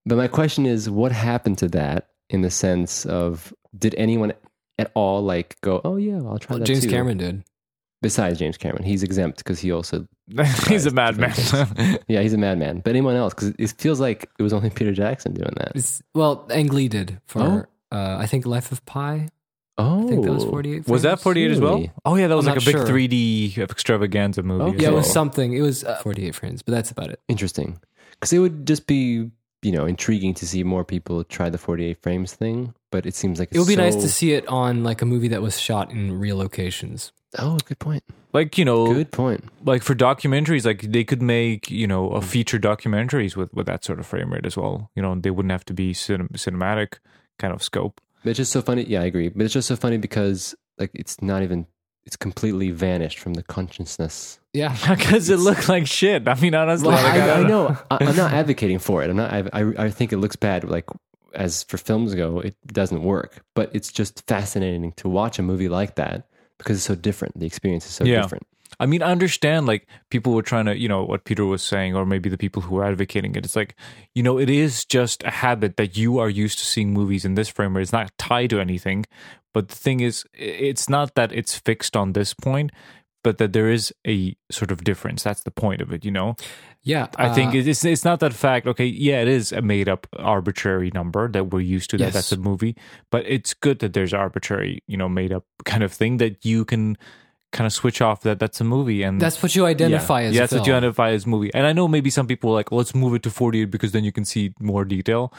But 0.08 0.18
my 0.18 0.28
question 0.28 0.68
is, 0.68 0.88
what 0.88 1.12
happened 1.12 1.58
to 1.58 1.68
that 1.70 2.10
in 2.30 2.41
the 2.41 2.52
sense 2.52 3.08
of 3.08 3.52
did 3.76 3.96
anyone 3.98 4.34
at 4.78 4.91
all 4.93 5.24
like 5.24 5.60
go, 5.62 5.82
oh 5.84 5.96
yeah, 5.96 6.18
I'll 6.18 6.38
try 6.38 6.54
Well, 6.54 6.60
that 6.60 6.66
James 6.66 6.84
too? 6.84 6.91
Cameron 6.91 7.18
did. 7.18 7.43
Besides 8.04 8.38
James 8.38 8.56
Cameron, 8.56 8.84
he's 8.84 9.02
exempt 9.02 9.39
because 9.39 9.60
he 9.60 9.72
also 9.72 10.06
He's 10.68 10.86
a 10.86 10.91
madman. 10.91 11.34
yeah 12.08 12.22
he's 12.22 12.34
a 12.34 12.38
madman. 12.38 12.82
But 12.82 12.91
anyone 12.91 13.16
else 13.16 13.34
because 13.34 13.54
it 13.58 13.72
feels 13.80 14.00
like 14.00 14.30
it 14.38 14.43
was 14.43 14.54
only 14.54 14.70
Peter 14.70 14.93
Jackson 14.93 15.34
doing 15.34 15.54
that. 15.58 15.72
It's, 15.74 16.04
well, 16.14 16.46
Ang 16.52 16.68
Lee 16.68 16.88
did 16.88 17.20
for 17.26 17.68
uh, 17.91 18.18
I 18.20 18.28
think 18.28 18.46
Life 18.46 18.72
of 18.72 18.86
Pi. 18.86 19.30
Oh, 19.78 20.06
I 20.06 20.08
think 20.10 20.24
that 20.24 20.32
was 20.32 20.46
48. 20.46 20.72
Frames. 20.74 20.88
was 20.88 21.02
that 21.02 21.20
frames. 21.20 21.24
48 21.24 21.52
as 21.52 21.60
well? 21.60 21.86
Oh 22.06 22.16
yeah, 22.16 22.28
that 22.28 22.36
was 22.36 22.48
I'm 22.48 22.54
like 22.56 22.62
a 22.64 22.66
big 22.66 22.76
sure. 22.78 22.86
3D 22.88 23.58
extravaganza 23.58 24.42
movie. 24.44 24.64
Okay. 24.76 24.84
Yeah, 24.84 24.90
it 24.90 24.94
was 24.94 25.12
something. 25.12 25.54
It 25.54 25.62
was 25.62 25.84
uh, 25.84 25.96
48 26.02 26.34
frames, 26.36 26.62
but 26.62 26.72
that's 26.74 26.92
about 26.92 27.10
it. 27.10 27.20
Interesting. 27.28 27.80
Because 28.12 28.32
it 28.32 28.40
would 28.40 28.66
just 28.66 28.88
be, 28.88 29.30
you 29.62 29.72
know, 29.72 29.86
intriguing 29.86 30.34
to 30.36 30.48
see 30.48 30.64
more 30.64 30.86
people 30.86 31.24
try 31.26 31.50
the 31.50 31.58
48 31.58 32.02
frames 32.02 32.34
thing, 32.34 32.74
but 32.92 33.06
it 33.06 33.16
seems 33.16 33.38
like 33.40 33.50
it's 33.50 33.58
It 33.58 33.60
would 33.60 33.68
be 33.68 33.76
nice 33.76 33.96
to 33.96 34.08
see 34.10 34.32
it 34.34 34.48
on 34.48 34.84
like 34.84 35.02
a 35.02 35.06
movie 35.06 35.28
that 35.30 35.42
was 35.42 35.60
shot 35.60 35.92
in 35.92 36.18
real 36.18 36.38
locations. 36.38 37.12
Oh, 37.38 37.58
good 37.66 37.80
point. 37.80 38.04
Like 38.32 38.58
you 38.58 38.64
know, 38.64 38.94
Good 38.94 39.12
point. 39.12 39.44
like 39.66 39.82
for 39.84 39.94
documentaries, 39.96 40.66
like 40.66 40.82
they 40.84 41.04
could 41.04 41.22
make 41.22 41.70
you 41.70 41.88
know 41.88 42.10
a 42.12 42.22
feature 42.22 42.60
documentaries 42.60 43.36
with 43.36 43.54
with 43.54 43.66
that 43.66 43.84
sort 43.84 44.00
of 44.00 44.06
frame 44.06 44.32
rate 44.32 44.46
as 44.46 44.56
well. 44.56 44.90
You 44.96 45.02
know, 45.02 45.16
they 45.16 45.32
wouldn't 45.32 45.52
have 45.52 45.66
to 45.66 45.74
be 45.74 45.94
cinem- 45.94 46.32
cinematic 46.32 47.00
kind 47.40 47.54
of 47.54 47.62
scope. 47.62 48.00
But 48.26 48.32
it's 48.32 48.38
just 48.38 48.52
so 48.52 48.64
funny. 48.64 48.84
Yeah, 48.86 49.02
I 49.02 49.06
agree. 49.06 49.30
But 49.30 49.44
it's 49.46 49.54
just 49.54 49.68
so 49.68 49.76
funny 49.76 49.98
because, 49.98 50.56
like, 50.80 50.90
it's 50.96 51.22
not 51.22 51.44
even, 51.44 51.68
it's 52.08 52.16
completely 52.16 52.72
vanished 52.72 53.20
from 53.20 53.36
the 53.36 53.44
consciousness. 53.44 54.40
Yeah. 54.52 54.76
Because 54.90 55.30
it 55.30 55.38
looked 55.38 55.70
like 55.70 55.86
shit. 55.86 56.28
I 56.28 56.34
mean, 56.42 56.56
honestly, 56.56 56.88
Well, 56.88 57.04
like, 57.04 57.14
I, 57.22 57.24
I 57.24 57.38
don't 57.38 57.48
know. 57.48 57.78
I, 57.92 57.98
I'm 58.02 58.16
not 58.16 58.34
advocating 58.34 58.80
for 58.80 59.04
it. 59.04 59.12
I'm 59.12 59.16
not, 59.18 59.32
I, 59.32 59.44
I, 59.54 59.74
I 59.86 59.90
think 59.92 60.12
it 60.12 60.18
looks 60.18 60.36
bad. 60.36 60.64
Like, 60.64 60.86
as 61.36 61.62
for 61.66 61.78
films 61.78 62.16
go, 62.16 62.40
it 62.40 62.56
doesn't 62.66 63.04
work. 63.04 63.44
But 63.54 63.70
it's 63.76 63.92
just 63.92 64.26
fascinating 64.28 64.94
to 64.94 65.08
watch 65.08 65.38
a 65.38 65.44
movie 65.44 65.70
like 65.70 65.96
that 65.96 66.28
because 66.58 66.78
it's 66.78 66.86
so 66.86 66.96
different. 66.96 67.40
The 67.40 67.46
experience 67.46 67.86
is 67.86 67.92
so 67.92 68.06
Yeah. 68.06 68.24
different. 68.24 68.48
I 68.80 68.86
mean, 68.86 69.01
I 69.01 69.11
understand 69.11 69.68
like 69.68 69.88
people 70.09 70.34
were 70.34 70.41
trying 70.41 70.66
to, 70.66 70.78
you 70.78 70.88
know, 70.88 71.03
what 71.03 71.24
Peter 71.24 71.45
was 71.45 71.63
saying, 71.63 71.95
or 71.95 72.05
maybe 72.05 72.30
the 72.30 72.38
people 72.38 72.61
who 72.61 72.76
were 72.76 72.86
advocating 72.86 73.36
it. 73.36 73.45
It's 73.45 73.55
like, 73.55 73.76
you 74.13 74.24
know, 74.24 74.38
it 74.38 74.49
is 74.49 74.86
just 74.86 75.24
a 75.24 75.32
habit 75.32 75.78
that 75.78 75.97
you 75.97 76.20
are 76.20 76.30
used 76.30 76.59
to 76.59 76.66
seeing 76.66 76.93
movies 76.93 77.26
in 77.26 77.36
this 77.36 77.47
frame 77.47 77.76
rate. 77.76 77.84
It's 77.84 77.93
not 77.93 78.11
tied 78.18 78.49
to 78.51 78.59
anything. 78.59 79.05
But 79.53 79.70
the 79.70 79.76
thing 79.76 80.01
is, 80.01 80.26
it's 80.34 80.89
not 80.89 81.16
that 81.16 81.32
it's 81.32 81.57
fixed 81.57 81.95
on 81.95 82.11
this 82.11 82.34
point, 82.34 82.72
but 83.24 83.38
that 83.38 83.53
there 83.53 83.72
is 83.72 83.93
a 84.05 84.36
sort 84.51 84.72
of 84.72 84.84
difference. 84.84 85.24
That's 85.24 85.43
the 85.43 85.51
point 85.51 85.82
of 85.82 85.93
it, 85.93 86.03
you 86.03 86.11
know? 86.11 86.36
Yeah. 86.84 87.07
I 87.18 87.34
think 87.34 87.55
uh, 87.55 87.59
it's 87.59 87.84
it's 87.84 88.05
not 88.05 88.20
that 88.20 88.34
fact. 88.34 88.68
Okay, 88.68 88.86
yeah, 88.86 89.22
it 89.22 89.28
is 89.28 89.51
a 89.51 89.61
made 89.61 89.89
up 89.89 90.05
arbitrary 90.20 90.91
number 90.93 91.28
that 91.30 91.45
we're 91.45 91.61
used 91.61 91.89
to. 91.91 91.97
That 91.97 92.13
that's 92.13 92.32
a 92.32 92.38
movie, 92.38 92.76
but 93.09 93.26
it's 93.26 93.55
good 93.55 93.80
that 93.80 93.93
there's 93.93 94.13
arbitrary, 94.13 94.84
you 94.88 94.95
know, 94.95 95.09
made 95.09 95.34
up 95.34 95.45
kind 95.63 95.84
of 95.84 95.91
thing 95.91 96.18
that 96.18 96.45
you 96.45 96.63
can 96.63 96.95
kind 97.58 97.66
of 97.66 97.74
switch 97.74 97.99
off 98.08 98.18
that 98.28 98.38
that's 98.43 98.60
a 98.62 98.64
movie 98.76 99.01
and 99.08 99.20
that's 99.22 99.41
what 99.41 99.56
you 99.56 99.66
identify 99.66 100.20
yeah, 100.22 100.28
as 100.30 100.34
yeah, 100.36 100.41
a 100.41 100.43
that's 100.43 100.53
what 100.60 100.68
you 100.68 100.74
identify 100.74 101.10
as 101.18 101.26
movie. 101.26 101.51
And 101.53 101.66
I 101.66 101.74
know 101.78 101.88
maybe 101.88 102.10
some 102.10 102.28
people 102.28 102.51
are 102.51 102.58
like, 102.60 102.70
well, 102.72 102.80
let's 102.84 102.93
move 102.93 103.14
it 103.18 103.24
to 103.24 103.30
48 103.32 103.66
because 103.76 103.91
then 103.93 104.03
you 104.03 104.12
can 104.12 104.26
see 104.26 104.53
more 104.60 104.84
detail. 104.86 105.32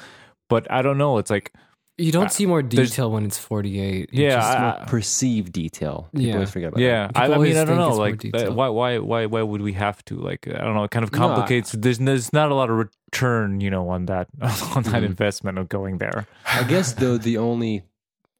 But 0.48 0.62
I 0.70 0.80
don't 0.82 0.98
know. 0.98 1.18
It's 1.18 1.30
like, 1.30 1.52
You 1.98 2.12
don't 2.12 2.26
Uh, 2.26 2.38
see 2.38 2.44
more 2.44 2.60
detail 2.62 3.08
when 3.10 3.24
it's 3.24 3.38
48. 3.38 4.12
You 4.12 4.24
yeah, 4.24 4.36
just- 4.36 4.58
I- 4.58 4.84
Perceived 4.86 5.50
detail. 5.52 5.96
People 6.12 6.26
Yeah. 6.26 6.34
always 6.34 6.50
forget 6.50 6.68
about 6.68 6.80
yeah. 6.88 7.06
that. 7.08 7.16
I, 7.16 7.34
I 7.34 7.38
mean, 7.38 7.56
I 7.56 7.64
don't 7.64 7.78
know. 7.84 7.96
Like, 8.06 8.20
uh, 8.34 8.52
why, 8.58 8.68
why, 8.68 8.98
why, 9.10 9.24
why 9.32 9.42
would 9.50 9.62
we 9.62 9.72
have 9.84 10.04
to? 10.08 10.14
Like, 10.28 10.42
I 10.46 10.60
don't 10.64 10.74
know. 10.76 10.84
It 10.84 10.90
kind 10.96 11.04
of 11.06 11.10
No, 11.12 11.16
I- 11.18 11.20
complicates. 11.24 11.72
there's, 11.72 11.98
there's 11.98 12.32
not 12.34 12.52
a 12.52 12.54
lot 12.60 12.68
of 12.70 12.76
return, 12.84 13.60
you 13.64 13.70
know, 13.74 13.88
on 13.88 14.06
that, 14.12 14.28
on 14.76 14.82
that 14.92 15.00
Mhm. 15.02 15.12
investment 15.12 15.56
of 15.58 15.68
going 15.76 15.96
there. 16.04 16.26
I 16.44 16.64
guess 16.64 16.92
though 16.92 17.16
the 17.18 17.38
only 17.38 17.82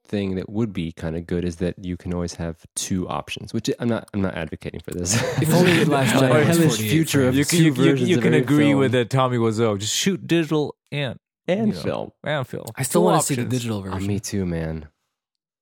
thing 0.07 0.37
that 0.37 0.49
would 0.49 0.73
be 0.73 0.93
kind 0.93 1.17
of 1.17 1.27
good 1.27 1.45
is 1.45 1.57
that 1.57 1.75
you 1.85 1.97
can 1.97 2.15
always 2.15 2.35
have 2.37 2.65
two 2.75 3.09
options, 3.09 3.53
which 3.53 3.71
I'm 3.79 3.89
not. 3.89 4.09
I'm 4.15 4.23
not 4.23 4.35
advocating 4.35 4.81
for 4.81 4.91
this. 4.93 5.15
If 5.43 5.53
only 5.53 5.85
the 5.85 5.91
Last 5.91 6.15
Like, 6.21 6.31
Jedi 6.33 6.49
was 6.49 6.57
hellish 6.57 6.77
48 6.77 6.91
future 6.91 7.29
of 7.29 7.35
frames. 7.35 7.39
You 7.39 7.45
can, 7.45 7.59
two 7.59 7.65
you, 7.65 7.65
you, 7.87 7.91
versions 7.93 8.09
you 8.11 8.17
of 8.19 8.23
can 8.23 8.35
agree 8.35 8.69
film 8.71 8.81
with 8.81 8.95
it, 8.95 9.11
Tommy 9.11 9.37
Wiseau. 9.39 9.79
Just 9.79 9.95
shoot 9.95 10.27
digital 10.27 10.77
and 10.91 11.19
and 11.49 11.69
you 11.69 11.75
know, 11.75 11.81
film. 11.81 12.11
and 12.25 12.47
film. 12.47 12.67
I 12.77 12.83
still 12.83 13.03
Two 13.03 13.05
want 13.07 13.21
to 13.21 13.27
see 13.27 13.35
the 13.37 13.43
options. 13.43 13.53
digital 13.61 13.79
Oh, 13.79 13.83
version. 13.83 14.07
me 14.09 14.19
too, 14.21 14.47
man. 14.47 14.89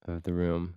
Of 0.06 0.22
the 0.24 0.32
room, 0.32 0.74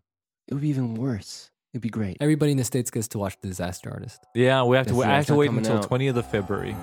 it 0.47 0.53
would 0.53 0.61
be 0.61 0.70
even 0.70 0.95
worse. 0.95 1.51
It'd 1.74 1.82
be 1.82 1.89
great. 1.89 2.18
Everybody 2.22 2.51
in 2.51 2.57
the 2.57 2.63
States 2.63 2.89
gets 2.89 3.09
to 3.09 3.20
watch 3.20 3.36
The 3.41 3.47
Disaster 3.49 3.91
Artist. 3.91 4.20
Yeah, 4.34 4.63
we 4.63 4.78
have 4.78 4.88
to. 4.88 4.95
Yes, 4.95 5.03
I 5.05 5.15
have 5.18 5.26
to 5.28 5.36
wait 5.36 5.51
until 5.51 5.78
out. 5.78 5.89
20th 5.89 6.15
of 6.15 6.32
February. 6.32 6.76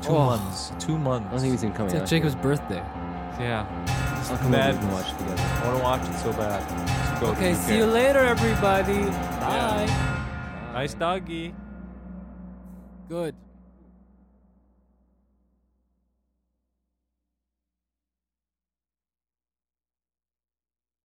Two 0.00 0.12
Oh. 0.12 0.26
months. 0.26 0.72
Two 0.84 0.96
months. 0.98 1.26
I 1.28 1.30
don't 1.32 1.40
think 1.40 1.54
it's 1.54 1.62
even 1.64 1.74
coming 1.76 1.86
It's 1.90 1.94
out. 1.96 2.00
like 2.02 2.10
Jacob's 2.10 2.34
birthday. 2.36 2.82
Yeah, 3.40 3.66
I'll 4.30 4.38
come 4.38 4.50
Madness. 4.50 4.82
and 4.84 4.92
watch 4.92 5.08
it 5.12 5.18
together. 5.18 5.42
I 5.42 5.66
want 5.66 5.76
to 5.78 5.82
watch 5.84 6.08
it 6.08 6.18
so 6.20 6.32
bad. 6.32 7.22
Okay, 7.22 7.54
see 7.54 7.76
you 7.78 7.86
later, 7.86 8.18
everybody. 8.20 8.92
Yeah. 8.94 9.86
Bye. 9.86 10.72
Nice 10.74 10.94
doggy. 10.94 11.54
Good. 13.08 13.34